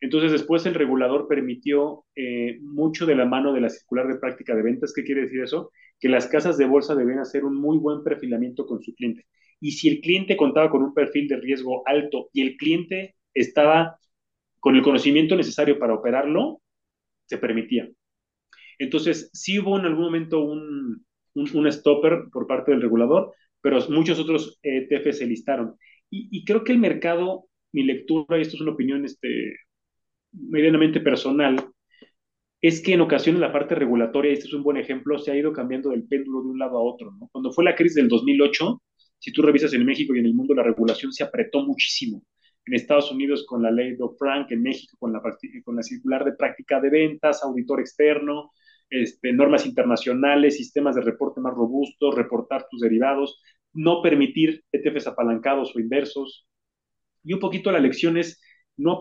Entonces 0.00 0.32
después 0.32 0.66
el 0.66 0.74
regulador 0.74 1.26
permitió 1.28 2.04
eh, 2.14 2.58
mucho 2.60 3.06
de 3.06 3.14
la 3.14 3.24
mano 3.24 3.52
de 3.52 3.60
la 3.60 3.70
circular 3.70 4.08
de 4.08 4.18
práctica 4.18 4.54
de 4.54 4.62
ventas. 4.62 4.92
¿Qué 4.94 5.04
quiere 5.04 5.22
decir 5.22 5.42
eso? 5.42 5.72
Que 5.98 6.08
las 6.08 6.26
casas 6.26 6.58
de 6.58 6.66
bolsa 6.66 6.94
deben 6.94 7.18
hacer 7.18 7.44
un 7.44 7.56
muy 7.56 7.78
buen 7.78 8.02
perfilamiento 8.02 8.66
con 8.66 8.82
su 8.82 8.94
cliente. 8.94 9.26
Y 9.60 9.72
si 9.72 9.88
el 9.88 10.00
cliente 10.00 10.36
contaba 10.36 10.70
con 10.70 10.82
un 10.82 10.92
perfil 10.92 11.28
de 11.28 11.36
riesgo 11.36 11.82
alto 11.86 12.28
y 12.32 12.42
el 12.42 12.56
cliente 12.56 13.16
estaba 13.32 13.98
con 14.60 14.76
el 14.76 14.82
conocimiento 14.82 15.34
necesario 15.36 15.78
para 15.78 15.94
operarlo, 15.94 16.60
se 17.26 17.38
permitía. 17.38 17.88
Entonces, 18.78 19.30
sí 19.32 19.58
hubo 19.58 19.78
en 19.78 19.86
algún 19.86 20.04
momento 20.04 20.40
un, 20.40 21.04
un, 21.34 21.72
stopper 21.72 22.24
por 22.32 22.46
parte 22.46 22.72
del 22.72 22.82
regulador, 22.82 23.32
pero 23.60 23.78
muchos 23.90 24.18
otros 24.18 24.58
ETF 24.62 25.12
se 25.12 25.26
listaron. 25.26 25.74
Y, 26.10 26.44
creo 26.44 26.62
que 26.62 26.72
el 26.72 26.78
mercado, 26.78 27.46
mi 27.72 27.82
lectura, 27.82 28.38
y 28.38 28.42
esto 28.42 28.56
es 28.56 28.60
una 28.60 28.72
opinión 28.72 29.04
este, 29.04 29.56
medianamente 30.32 31.00
personal, 31.00 31.56
es 32.60 32.80
que 32.80 32.94
en 32.94 33.00
ocasiones 33.00 33.40
la 33.40 33.52
parte 33.52 33.74
regulatoria, 33.74 34.30
y 34.30 34.34
este 34.34 34.46
es 34.46 34.54
un 34.54 34.62
buen 34.62 34.76
ejemplo, 34.76 35.18
se 35.18 35.30
ha 35.30 35.36
ido 35.36 35.52
cambiando 35.52 35.90
del 35.90 36.06
péndulo 36.06 36.42
de 36.42 36.48
un 36.48 36.58
lado 36.58 36.78
a 36.78 36.82
otro. 36.82 37.12
Cuando 37.32 37.52
fue 37.52 37.64
la 37.64 37.74
crisis 37.74 37.96
del 37.96 38.08
2008, 38.08 38.82
si 39.18 39.32
tú 39.32 39.42
revisas 39.42 39.72
en 39.74 39.84
México 39.84 40.14
y 40.14 40.20
en 40.20 40.26
el 40.26 40.34
mundo, 40.34 40.54
la 40.54 40.62
regulación 40.62 41.12
se 41.12 41.24
apretó 41.24 41.64
muchísimo. 41.64 42.22
En 42.64 42.74
Estados 42.74 43.10
Unidos 43.12 43.44
con 43.46 43.62
la 43.62 43.70
ley 43.70 43.94
Dodd-Frank, 43.96 44.50
en 44.50 44.62
México 44.62 44.96
con 44.98 45.12
la, 45.12 45.20
con 45.64 45.76
la 45.76 45.82
circular 45.82 46.24
de 46.24 46.32
práctica 46.32 46.80
de 46.80 46.90
ventas, 46.90 47.42
auditor 47.42 47.80
externo, 47.80 48.52
este, 48.90 49.32
normas 49.32 49.66
internacionales, 49.66 50.56
sistemas 50.56 50.94
de 50.94 51.02
reporte 51.02 51.40
más 51.40 51.54
robustos, 51.54 52.14
reportar 52.14 52.66
tus 52.70 52.80
derivados, 52.80 53.40
no 53.72 54.02
permitir 54.02 54.64
ETFs 54.72 55.06
apalancados 55.06 55.74
o 55.74 55.80
inversos. 55.80 56.46
Y 57.24 57.32
un 57.32 57.40
poquito 57.40 57.70
la 57.72 57.80
lección 57.80 58.16
es, 58.16 58.40
no 58.76 59.00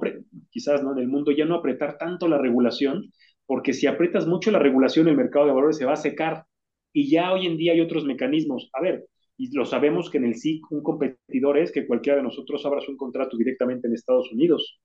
quizás 0.49 0.83
¿no? 0.83 0.93
en 0.93 0.99
el 0.99 1.07
mundo, 1.07 1.31
ya 1.31 1.45
no 1.45 1.55
apretar 1.55 1.97
tanto 1.97 2.27
la 2.27 2.37
regulación, 2.37 3.11
porque 3.45 3.73
si 3.73 3.87
aprietas 3.87 4.27
mucho 4.27 4.51
la 4.51 4.59
regulación, 4.59 5.07
el 5.07 5.17
mercado 5.17 5.45
de 5.45 5.53
valores 5.53 5.77
se 5.77 5.85
va 5.85 5.93
a 5.93 5.97
secar. 5.97 6.45
Y 6.93 7.09
ya 7.09 7.33
hoy 7.33 7.45
en 7.45 7.57
día 7.57 7.73
hay 7.73 7.81
otros 7.81 8.05
mecanismos. 8.05 8.69
A 8.73 8.81
ver, 8.81 9.05
y 9.37 9.55
lo 9.55 9.65
sabemos 9.65 10.09
que 10.09 10.17
en 10.17 10.25
el 10.25 10.35
SIC 10.35 10.71
un 10.71 10.81
competidor 10.81 11.57
es 11.57 11.71
que 11.71 11.85
cualquiera 11.85 12.17
de 12.17 12.23
nosotros 12.23 12.65
abra 12.65 12.79
un 12.87 12.97
contrato 12.97 13.37
directamente 13.37 13.87
en 13.87 13.93
Estados 13.93 14.31
Unidos. 14.31 14.79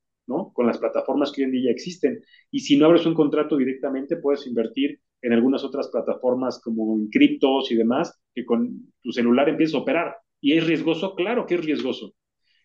Con 0.55 0.67
las 0.67 0.79
plataformas 0.79 1.33
que 1.33 1.43
hoy 1.43 1.47
en 1.47 1.53
día 1.53 1.71
existen. 1.71 2.23
Y 2.51 2.61
si 2.61 2.77
no 2.77 2.87
abres 2.87 3.07
un 3.07 3.15
contrato 3.15 3.57
directamente, 3.57 4.17
puedes 4.17 4.47
invertir 4.47 5.01
en 5.23 5.33
algunas 5.33 5.65
otras 5.65 5.89
plataformas 5.89 6.61
como 6.63 6.97
en 6.97 7.09
criptos 7.09 7.71
y 7.71 7.77
demás, 7.77 8.19
que 8.35 8.45
con 8.45 8.93
tu 9.03 9.13
celular 9.13 9.49
empiezas 9.49 9.75
a 9.75 9.83
operar. 9.83 10.17
¿Y 10.41 10.57
es 10.57 10.67
riesgoso? 10.67 11.15
Claro 11.15 11.47
que 11.47 11.57
es 11.57 11.65
riesgoso. 11.65 12.15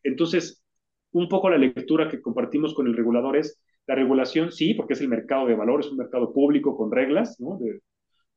Entonces, 0.03 0.63
un 1.11 1.27
poco 1.27 1.49
la 1.49 1.57
lectura 1.57 2.09
que 2.09 2.21
compartimos 2.21 2.73
con 2.73 2.87
el 2.87 2.95
regulador 2.95 3.37
es, 3.37 3.61
la 3.87 3.95
regulación 3.95 4.51
sí, 4.51 4.73
porque 4.73 4.93
es 4.93 5.01
el 5.01 5.09
mercado 5.09 5.47
de 5.47 5.55
valores, 5.55 5.87
un 5.87 5.97
mercado 5.97 6.33
público 6.33 6.77
con 6.77 6.91
reglas. 6.91 7.37
De, 7.37 7.81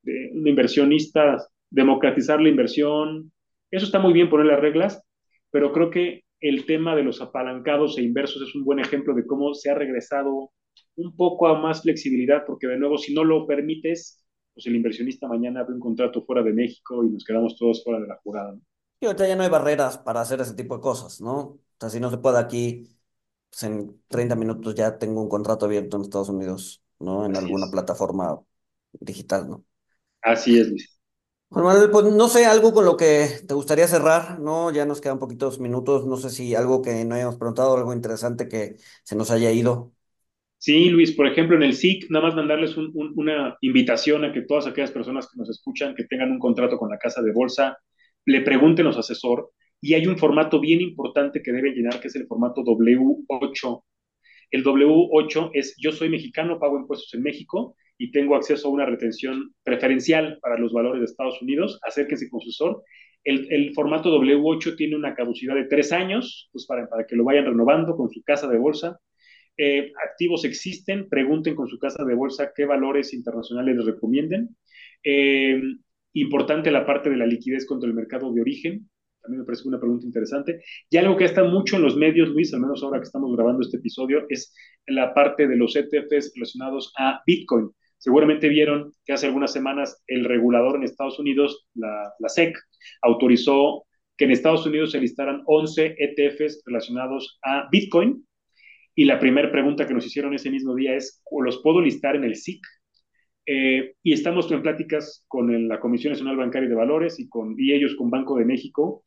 de 0.02 0.30
un 0.32 0.46
inversionista, 0.46 1.38
democratizar 1.70 2.40
la 2.40 2.48
inversión, 2.48 3.32
eso 3.70 3.86
está 3.86 3.98
muy 3.98 4.12
bien 4.12 4.30
poner 4.30 4.46
las 4.46 4.60
reglas, 4.60 5.02
pero 5.50 5.72
creo 5.72 5.90
que 5.90 6.22
el 6.40 6.66
tema 6.66 6.96
de 6.96 7.02
los 7.02 7.20
apalancados 7.20 7.98
e 7.98 8.02
inversos 8.02 8.42
es 8.42 8.54
un 8.54 8.64
buen 8.64 8.78
ejemplo 8.78 9.14
de 9.14 9.26
cómo 9.26 9.54
se 9.54 9.70
ha 9.70 9.74
regresado 9.74 10.52
un 10.96 11.16
poco 11.16 11.48
a 11.48 11.60
más 11.60 11.82
flexibilidad, 11.82 12.44
porque 12.46 12.66
de 12.66 12.78
nuevo, 12.78 12.98
si 12.98 13.14
no 13.14 13.24
lo 13.24 13.46
permites, 13.46 14.24
pues 14.54 14.66
el 14.66 14.76
inversionista 14.76 15.28
mañana 15.28 15.60
abre 15.60 15.74
un 15.74 15.80
contrato 15.80 16.24
fuera 16.24 16.42
de 16.42 16.52
México 16.52 17.04
y 17.04 17.10
nos 17.10 17.24
quedamos 17.24 17.56
todos 17.56 17.82
fuera 17.84 18.00
de 18.00 18.08
la 18.08 18.16
jugada. 18.22 18.52
¿no? 18.52 18.60
Y 19.00 19.06
ahorita 19.06 19.28
ya 19.28 19.36
no 19.36 19.42
hay 19.44 19.48
barreras 19.50 19.98
para 19.98 20.20
hacer 20.20 20.40
ese 20.40 20.54
tipo 20.54 20.74
de 20.76 20.80
cosas, 20.82 21.20
¿no? 21.20 21.38
O 21.40 21.60
sea, 21.78 21.88
si 21.90 22.00
no 22.00 22.10
se 22.10 22.18
puede 22.18 22.38
aquí, 22.38 22.88
pues 23.50 23.62
en 23.64 24.02
30 24.08 24.34
minutos 24.36 24.74
ya 24.74 24.98
tengo 24.98 25.22
un 25.22 25.28
contrato 25.28 25.66
abierto 25.66 25.96
en 25.96 26.02
Estados 26.02 26.28
Unidos, 26.30 26.82
¿no? 26.98 27.24
En 27.26 27.36
alguna 27.36 27.70
plataforma 27.70 28.40
digital, 28.92 29.48
¿no? 29.50 29.64
Así 30.22 30.58
es, 30.58 30.68
Luis. 30.68 30.97
Juan 31.50 31.64
Manuel, 31.64 31.90
pues 31.90 32.04
no 32.06 32.28
sé, 32.28 32.44
algo 32.46 32.72
con 32.74 32.84
lo 32.84 32.96
que 32.96 33.26
te 33.46 33.54
gustaría 33.54 33.88
cerrar, 33.88 34.38
¿no? 34.38 34.70
Ya 34.70 34.84
nos 34.84 35.00
quedan 35.00 35.18
poquitos 35.18 35.58
minutos, 35.60 36.04
no 36.06 36.16
sé 36.18 36.28
si 36.30 36.54
algo 36.54 36.82
que 36.82 37.04
no 37.06 37.14
hayamos 37.14 37.36
preguntado, 37.36 37.76
algo 37.76 37.92
interesante 37.94 38.48
que 38.48 38.76
se 39.02 39.16
nos 39.16 39.30
haya 39.30 39.50
ido. 39.50 39.92
Sí, 40.58 40.88
Luis, 40.90 41.12
por 41.14 41.26
ejemplo, 41.26 41.56
en 41.56 41.62
el 41.62 41.70
SIC, 41.70 42.10
nada 42.10 42.26
más 42.26 42.34
mandarles 42.34 42.76
una 42.76 43.56
invitación 43.60 44.24
a 44.24 44.32
que 44.32 44.42
todas 44.42 44.66
aquellas 44.66 44.90
personas 44.90 45.28
que 45.28 45.38
nos 45.38 45.48
escuchan, 45.50 45.94
que 45.94 46.04
tengan 46.04 46.32
un 46.32 46.38
contrato 46.40 46.76
con 46.78 46.90
la 46.90 46.98
casa 46.98 47.22
de 47.22 47.32
bolsa, 47.32 47.78
le 48.24 48.40
pregunten 48.40 48.86
a 48.86 48.88
los 48.88 48.98
asesor 48.98 49.52
y 49.80 49.94
hay 49.94 50.06
un 50.08 50.18
formato 50.18 50.58
bien 50.60 50.80
importante 50.80 51.42
que 51.42 51.52
deben 51.52 51.74
llenar, 51.74 52.00
que 52.00 52.08
es 52.08 52.16
el 52.16 52.26
formato 52.26 52.62
W8. 52.64 53.84
El 54.50 54.64
W8 54.64 55.50
es 55.54 55.76
yo 55.78 55.92
soy 55.92 56.08
mexicano, 56.08 56.58
pago 56.58 56.78
impuestos 56.78 57.14
en 57.14 57.22
México 57.22 57.76
y 57.98 58.12
tengo 58.12 58.36
acceso 58.36 58.68
a 58.68 58.70
una 58.70 58.86
retención 58.86 59.52
preferencial 59.64 60.38
para 60.40 60.58
los 60.58 60.72
valores 60.72 61.00
de 61.00 61.06
Estados 61.06 61.42
Unidos, 61.42 61.80
acérquense 61.82 62.30
con 62.30 62.40
su 62.40 62.48
asesor. 62.48 62.82
El, 63.24 63.52
el, 63.52 63.74
formato 63.74 64.10
W8 64.16 64.76
tiene 64.76 64.96
una 64.96 65.14
caducidad 65.14 65.56
de 65.56 65.64
tres 65.64 65.92
años, 65.92 66.48
pues 66.52 66.64
para, 66.66 66.88
para 66.88 67.06
que 67.06 67.16
lo 67.16 67.24
vayan 67.24 67.46
renovando 67.46 67.96
con 67.96 68.08
su 68.08 68.22
casa 68.22 68.48
de 68.48 68.58
bolsa. 68.58 68.98
Eh, 69.56 69.92
activos 70.08 70.44
existen, 70.44 71.08
pregunten 71.08 71.56
con 71.56 71.66
su 71.66 71.78
casa 71.78 72.04
de 72.04 72.14
bolsa 72.14 72.52
qué 72.54 72.64
valores 72.64 73.12
internacionales 73.12 73.76
les 73.76 73.86
recomienden. 73.86 74.56
Eh, 75.02 75.60
importante 76.12 76.70
la 76.70 76.86
parte 76.86 77.10
de 77.10 77.16
la 77.16 77.26
liquidez 77.26 77.66
contra 77.66 77.88
el 77.88 77.94
mercado 77.94 78.32
de 78.32 78.40
origen, 78.40 78.88
también 79.20 79.40
me 79.40 79.46
parece 79.46 79.68
una 79.68 79.80
pregunta 79.80 80.06
interesante. 80.06 80.62
Y 80.88 80.96
algo 80.96 81.16
que 81.16 81.24
está 81.24 81.44
mucho 81.44 81.76
en 81.76 81.82
los 81.82 81.96
medios, 81.96 82.28
Luis, 82.28 82.54
al 82.54 82.60
menos 82.60 82.82
ahora 82.82 82.98
que 82.98 83.04
estamos 83.04 83.34
grabando 83.36 83.62
este 83.62 83.78
episodio, 83.78 84.24
es 84.28 84.54
la 84.86 85.12
parte 85.12 85.46
de 85.46 85.56
los 85.56 85.74
ETFs 85.76 86.32
relacionados 86.34 86.92
a 86.96 87.20
Bitcoin. 87.26 87.70
Seguramente 87.98 88.48
vieron 88.48 88.92
que 89.04 89.12
hace 89.12 89.26
algunas 89.26 89.52
semanas 89.52 90.02
el 90.06 90.24
regulador 90.24 90.76
en 90.76 90.84
Estados 90.84 91.18
Unidos, 91.18 91.66
la, 91.74 92.12
SEC, 92.28 92.56
autorizó 93.02 93.84
que 94.16 94.24
en 94.24 94.30
Estados 94.30 94.66
Unidos 94.66 94.92
se 94.92 95.00
listaran 95.00 95.42
11 95.46 95.96
ETFs 95.98 96.62
relacionados 96.64 97.38
a 97.42 97.68
Bitcoin. 97.70 98.24
Y 98.94 99.04
la 99.04 99.18
primera 99.18 99.50
pregunta 99.50 99.86
que 99.86 99.94
nos 99.94 100.06
hicieron 100.06 100.34
ese 100.34 100.50
mismo 100.50 100.74
día 100.74 100.94
es, 100.94 101.22
¿los 101.40 101.62
puedo 101.62 101.80
listar 101.80 102.16
en 102.16 102.24
el 102.24 102.34
SIC? 102.34 102.60
Eh, 103.46 103.94
y 104.02 104.12
estamos 104.12 104.50
en 104.52 104.62
pláticas 104.62 105.24
con 105.26 105.68
la 105.68 105.80
Comisión 105.80 106.12
Nacional 106.12 106.36
Bancaria 106.36 106.68
de 106.68 106.74
Valores 106.74 107.18
y, 107.18 107.28
con, 107.28 107.54
y 107.58 107.72
ellos 107.72 107.94
con 107.96 108.10
Banco 108.10 108.36
de 108.36 108.44
México 108.44 109.04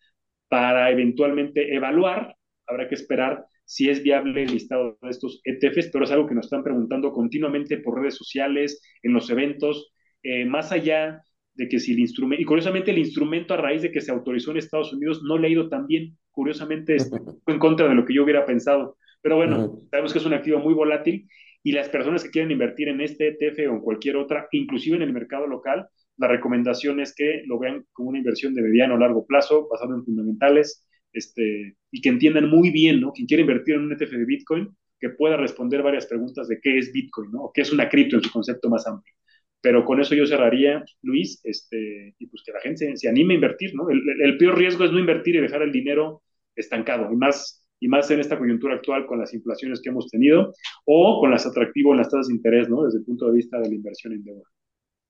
para 0.48 0.90
eventualmente 0.92 1.76
evaluar, 1.76 2.36
habrá 2.68 2.90
que 2.90 2.96
esperar 2.96 3.46
si 3.72 3.90
es 3.90 4.04
viable 4.04 4.44
el 4.44 4.52
listado 4.52 4.98
de 5.02 5.10
estos 5.10 5.40
ETFs, 5.46 5.92
pero 5.94 6.04
es 6.04 6.12
algo 6.12 6.28
que 6.28 6.36
nos 6.36 6.48
están 6.48 6.62
preguntando 6.62 7.14
continuamente 7.14 7.78
por 7.78 7.98
redes 7.98 8.16
sociales, 8.16 8.82
en 9.02 9.14
los 9.14 9.30
eventos, 9.30 9.94
eh, 10.24 10.44
más 10.44 10.74
allá 10.74 11.24
de 11.54 11.70
que 11.70 11.80
si 11.80 11.94
el 11.94 12.00
instrumento, 12.00 12.42
y 12.42 12.44
curiosamente 12.44 12.92
el 12.92 12.98
instrumento 12.98 13.54
a 13.54 13.58
raíz 13.58 13.82
de 13.82 13.90
que 13.90 14.02
se 14.02 14.12
autorizó 14.12 14.52
en 14.52 14.58
Estados 14.58 14.92
Unidos 14.92 15.22
no 15.24 15.38
le 15.38 15.48
ha 15.48 15.52
ido 15.52 15.70
tan 15.70 15.88
bien, 15.88 16.18
curiosamente 16.32 16.98
es 16.98 17.10
en 17.48 17.60
contra 17.60 17.88
de 17.88 17.96
lo 17.96 18.04
que 18.06 18.14
yo 18.14 18.26
hubiera 18.26 18.46
pensado, 18.46 18.98
pero 19.22 19.38
bueno, 19.38 19.80
sabemos 19.90 20.12
que 20.12 20.20
es 20.20 20.26
un 20.26 20.34
activo 20.34 20.60
muy 20.60 20.74
volátil 20.74 21.30
y 21.64 21.72
las 21.72 21.88
personas 21.88 22.26
que 22.26 22.32
quieren 22.32 22.52
invertir 22.52 22.90
en 22.90 23.00
este 23.00 23.30
ETF 23.30 23.72
o 23.72 23.76
en 23.76 23.80
cualquier 23.80 24.18
otra, 24.18 24.50
inclusive 24.52 24.98
en 24.98 25.04
el 25.04 25.14
mercado 25.14 25.48
local, 25.48 25.88
la 26.18 26.28
recomendación 26.28 27.00
es 27.00 27.16
que 27.16 27.44
lo 27.46 27.58
vean 27.58 27.86
como 27.94 28.10
una 28.10 28.18
inversión 28.18 28.54
de 28.54 28.64
mediano 28.64 28.96
o 28.96 28.98
largo 28.98 29.26
plazo, 29.26 29.70
basado 29.72 29.96
en 29.96 30.04
fundamentales, 30.04 30.86
este, 31.14 31.76
y 31.92 32.02
que 32.02 32.10
entiendan 32.10 32.50
muy 32.50 32.72
bien, 32.72 33.02
¿no? 33.02 33.12
Quien 33.12 33.28
quiere 33.28 33.42
invertir 33.42 33.76
en 33.76 33.82
un 33.82 33.94
ETF 33.94 34.12
de 34.12 34.26
Bitcoin, 34.26 34.70
que 35.00 35.10
pueda 35.10 35.36
responder 35.36 35.82
varias 35.82 36.06
preguntas 36.06 36.48
de 36.48 36.60
qué 36.62 36.78
es 36.78 36.92
Bitcoin, 36.94 37.32
¿no? 37.32 37.46
O 37.46 37.52
qué 37.52 37.62
es 37.62 37.74
una 37.74 37.90
cripto 37.90 38.16
en 38.16 38.24
su 38.24 38.32
concepto 38.32 38.70
más 38.70 38.86
amplio. 38.88 39.14
Pero 39.60 39.84
con 39.84 40.00
eso 40.00 40.16
yo 40.16 40.26
cerraría, 40.26 40.84
Luis, 41.02 41.42
este, 41.44 42.16
y 42.18 42.28
pues 42.28 42.44
que 42.46 42.52
la 42.52 42.62
gente 42.62 42.96
se, 42.96 43.10
anime 43.10 43.34
a 43.34 43.36
invertir, 43.36 43.76
¿no? 43.76 43.90
El, 43.90 44.38
peor 44.38 44.58
riesgo 44.58 44.86
es 44.86 44.92
no 44.92 45.00
invertir 45.00 45.36
y 45.36 45.42
dejar 45.42 45.64
el 45.64 45.72
dinero 45.72 46.24
estancado, 46.56 47.12
y 47.12 47.16
más, 47.16 47.66
y 47.80 47.88
más 47.88 48.10
en 48.12 48.20
esta 48.20 48.38
coyuntura 48.38 48.76
actual 48.76 49.06
con 49.06 49.20
las 49.20 49.34
inflaciones 49.34 49.82
que 49.82 49.90
hemos 49.90 50.08
tenido, 50.10 50.54
o 50.86 51.20
con 51.20 51.32
las 51.32 51.46
atractivos 51.46 51.94
en 51.94 51.98
las 51.98 52.10
tasas 52.10 52.28
de 52.28 52.36
interés, 52.36 52.70
¿no? 52.70 52.84
Desde 52.84 53.00
el 53.00 53.06
punto 53.06 53.28
de 53.28 53.34
vista 53.34 53.60
de 53.60 53.70
la 53.70 53.76
inversión 53.76 54.14
en 54.14 54.24
deuda. 54.24 54.44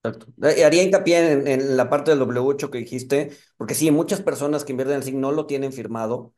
Exacto. 0.04 0.28
Eh, 0.43 0.66
haría 0.66 0.84
hincapié 0.84 1.32
en, 1.32 1.47
en, 1.47 1.78
la 1.78 1.89
parte 1.89 2.12
del 2.12 2.20
W8 2.22 2.72
que 2.72 2.80
dijiste, 2.80 3.32
porque 3.58 3.76
sí, 3.76 3.91
muchas 3.91 4.22
personas 4.22 4.66
que 4.66 4.72
invierten 4.72 4.95
en 4.95 5.02
el 5.02 5.04
SIG 5.04 5.16
no 5.16 5.32
lo 5.32 5.45
tienen 5.45 5.72
firmado 5.72 6.34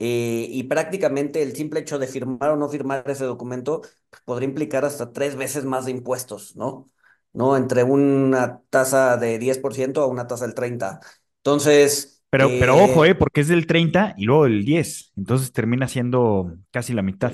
eh, 0.00 0.46
y 0.48 0.64
prácticamente 0.64 1.42
el 1.42 1.56
simple 1.56 1.80
hecho 1.80 1.98
de 1.98 2.06
firmar 2.06 2.50
o 2.50 2.56
no 2.56 2.68
firmar 2.68 3.02
ese 3.10 3.24
documento 3.24 3.80
pues, 4.10 4.22
podría 4.24 4.48
implicar 4.48 4.84
hasta 4.84 5.12
tres 5.12 5.34
veces 5.34 5.64
más 5.64 5.86
de 5.86 5.90
impuestos, 5.90 6.54
¿no? 6.54 6.90
¿No? 7.32 7.56
Entre 7.56 7.82
una 7.82 8.62
tasa 8.70 9.16
de 9.16 9.38
10% 9.38 10.00
a 10.00 10.06
una 10.06 10.26
tasa 10.26 10.46
del 10.46 10.54
30%. 10.54 11.00
Entonces... 11.38 12.22
Pero, 12.30 12.48
eh, 12.48 12.56
pero 12.60 12.76
ojo, 12.76 13.04
¿eh? 13.04 13.14
Porque 13.14 13.40
es 13.40 13.48
del 13.48 13.66
30 13.66 14.14
y 14.16 14.24
luego 14.24 14.44
del 14.44 14.64
10. 14.64 15.12
Entonces 15.16 15.50
termina 15.50 15.88
siendo 15.88 16.56
casi 16.70 16.92
la 16.92 17.02
mitad. 17.02 17.32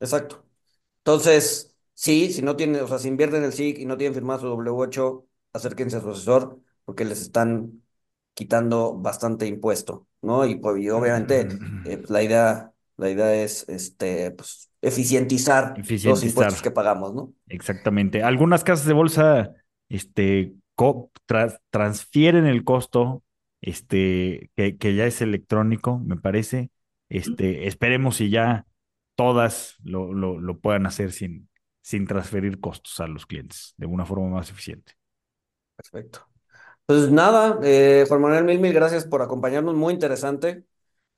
Exacto. 0.00 0.44
Entonces, 0.98 1.71
Sí, 1.94 2.32
si 2.32 2.42
no 2.42 2.56
tienen, 2.56 2.82
o 2.82 2.88
sea, 2.88 2.98
si 2.98 3.08
invierten 3.08 3.40
en 3.40 3.44
el 3.44 3.52
SIC 3.52 3.78
y 3.78 3.86
no 3.86 3.96
tienen 3.96 4.14
firmado 4.14 4.40
su 4.40 4.46
W8, 4.46 5.24
acérquense 5.52 5.96
a 5.96 6.00
su 6.00 6.10
asesor 6.10 6.58
porque 6.84 7.04
les 7.04 7.20
están 7.20 7.82
quitando 8.34 8.94
bastante 8.94 9.46
impuesto, 9.46 10.06
¿no? 10.22 10.44
Y, 10.46 10.56
pues, 10.56 10.90
obviamente 10.90 11.48
eh, 11.84 11.98
pues, 11.98 12.10
la 12.10 12.22
idea, 12.22 12.72
la 12.96 13.10
idea 13.10 13.34
es 13.34 13.68
este, 13.68 14.30
pues, 14.32 14.70
eficientizar, 14.80 15.74
los 15.76 16.24
impuestos 16.24 16.62
que 16.62 16.70
pagamos, 16.70 17.14
¿no? 17.14 17.32
Exactamente. 17.48 18.22
Algunas 18.22 18.64
casas 18.64 18.86
de 18.86 18.94
bolsa 18.94 19.54
este, 19.88 20.54
transfieren 21.70 22.46
el 22.46 22.64
costo 22.64 23.22
este, 23.60 24.50
que, 24.56 24.94
ya 24.94 25.06
es 25.06 25.22
electrónico, 25.22 25.98
me 25.98 26.16
parece. 26.16 26.70
Este, 27.08 27.68
esperemos 27.68 28.16
si 28.16 28.30
ya 28.30 28.66
todas 29.14 29.76
lo, 29.84 30.12
lo, 30.12 30.58
puedan 30.58 30.86
hacer 30.86 31.12
sin, 31.12 31.48
sin 31.82 32.06
transferir 32.06 32.60
costos 32.60 33.00
a 33.00 33.06
los 33.08 33.26
clientes 33.26 33.74
de 33.76 33.86
una 33.86 34.06
forma 34.06 34.28
más 34.28 34.50
eficiente. 34.50 34.94
Perfecto. 35.76 36.28
Pues 36.86 37.10
nada, 37.10 37.58
eh, 37.64 38.04
Juan 38.08 38.20
Manuel, 38.22 38.44
mil, 38.44 38.60
mil 38.60 38.72
gracias 38.74 39.06
por 39.06 39.22
acompañarnos, 39.22 39.74
muy 39.74 39.94
interesante. 39.94 40.64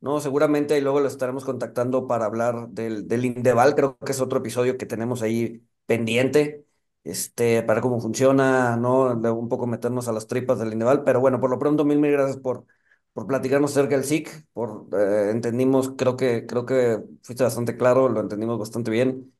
No, 0.00 0.20
seguramente 0.20 0.78
y 0.78 0.82
luego 0.82 1.00
lo 1.00 1.08
estaremos 1.08 1.44
contactando 1.44 2.06
para 2.06 2.26
hablar 2.26 2.68
del, 2.70 3.08
del 3.08 3.26
Indeval, 3.26 3.74
creo 3.74 3.98
que 3.98 4.12
es 4.12 4.20
otro 4.22 4.40
episodio 4.40 4.78
que 4.78 4.86
tenemos 4.86 5.22
ahí 5.22 5.66
pendiente, 5.86 6.66
este, 7.04 7.62
para 7.64 7.82
cómo 7.82 8.00
funciona, 8.00 8.76
¿no? 8.78 9.12
un 9.34 9.50
poco 9.50 9.66
meternos 9.66 10.08
a 10.08 10.12
las 10.12 10.28
tripas 10.28 10.60
del 10.60 10.72
Indeval, 10.74 11.04
pero 11.04 11.20
bueno, 11.20 11.40
por 11.40 11.50
lo 11.50 11.58
pronto, 11.58 11.84
mil, 11.86 11.98
mil 12.00 12.12
gracias 12.12 12.38
por, 12.38 12.66
por 13.14 13.26
platicarnos 13.26 13.72
acerca 13.72 13.96
del 13.96 14.04
SIC, 14.04 14.46
por, 14.54 14.88
eh, 14.94 15.30
entendimos, 15.32 15.92
creo 15.98 16.16
que, 16.16 16.46
creo 16.46 16.66
que 16.66 17.02
fuiste 17.22 17.44
bastante 17.44 17.76
claro, 17.76 18.08
lo 18.10 18.20
entendimos 18.20 18.58
bastante 18.58 18.90
bien, 18.92 19.33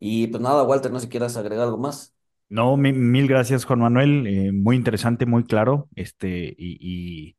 y 0.00 0.26
pues 0.28 0.42
nada, 0.42 0.64
Walter, 0.64 0.90
no 0.90 0.98
sé 0.98 1.06
si 1.06 1.10
quieras 1.10 1.36
agregar 1.36 1.66
algo 1.66 1.78
más. 1.78 2.16
No, 2.48 2.76
mil, 2.76 3.28
gracias, 3.28 3.64
Juan 3.64 3.78
Manuel, 3.78 4.26
eh, 4.26 4.50
muy 4.50 4.74
interesante, 4.74 5.24
muy 5.24 5.44
claro, 5.44 5.88
este, 5.94 6.52
y, 6.58 7.36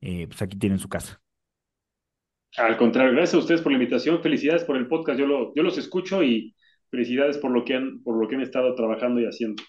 eh, 0.00 0.28
pues 0.28 0.40
aquí 0.40 0.56
tienen 0.56 0.78
su 0.78 0.88
casa. 0.88 1.20
Al 2.56 2.76
contrario, 2.76 3.12
gracias 3.12 3.34
a 3.34 3.38
ustedes 3.38 3.62
por 3.62 3.72
la 3.72 3.78
invitación, 3.78 4.22
felicidades 4.22 4.62
por 4.62 4.76
el 4.76 4.86
podcast, 4.86 5.18
yo, 5.18 5.26
lo, 5.26 5.52
yo 5.54 5.62
los 5.64 5.78
escucho 5.78 6.22
y 6.22 6.54
felicidades 6.90 7.38
por 7.38 7.50
lo, 7.50 7.64
que 7.64 7.74
han, 7.74 8.02
por 8.04 8.16
lo 8.16 8.28
que 8.28 8.36
han 8.36 8.42
estado 8.42 8.74
trabajando 8.74 9.20
y 9.20 9.24
haciendo. 9.24 9.62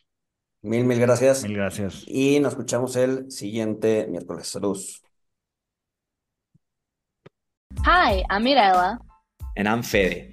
Mil, 0.61 0.85
mil 0.85 0.99
gracias. 0.99 1.43
Mil 1.43 1.55
gracias. 1.55 2.03
Y 2.07 2.39
nos 2.39 2.53
escuchamos 2.53 2.95
el 2.95 3.31
siguiente 3.31 4.07
miércoles. 4.09 4.47
Saludos. 4.47 5.01
Hi, 7.85 8.23
I'm 8.29 8.43
Mirella. 8.43 8.99
And 9.57 9.67
I'm 9.67 9.83
Fede. 9.83 10.32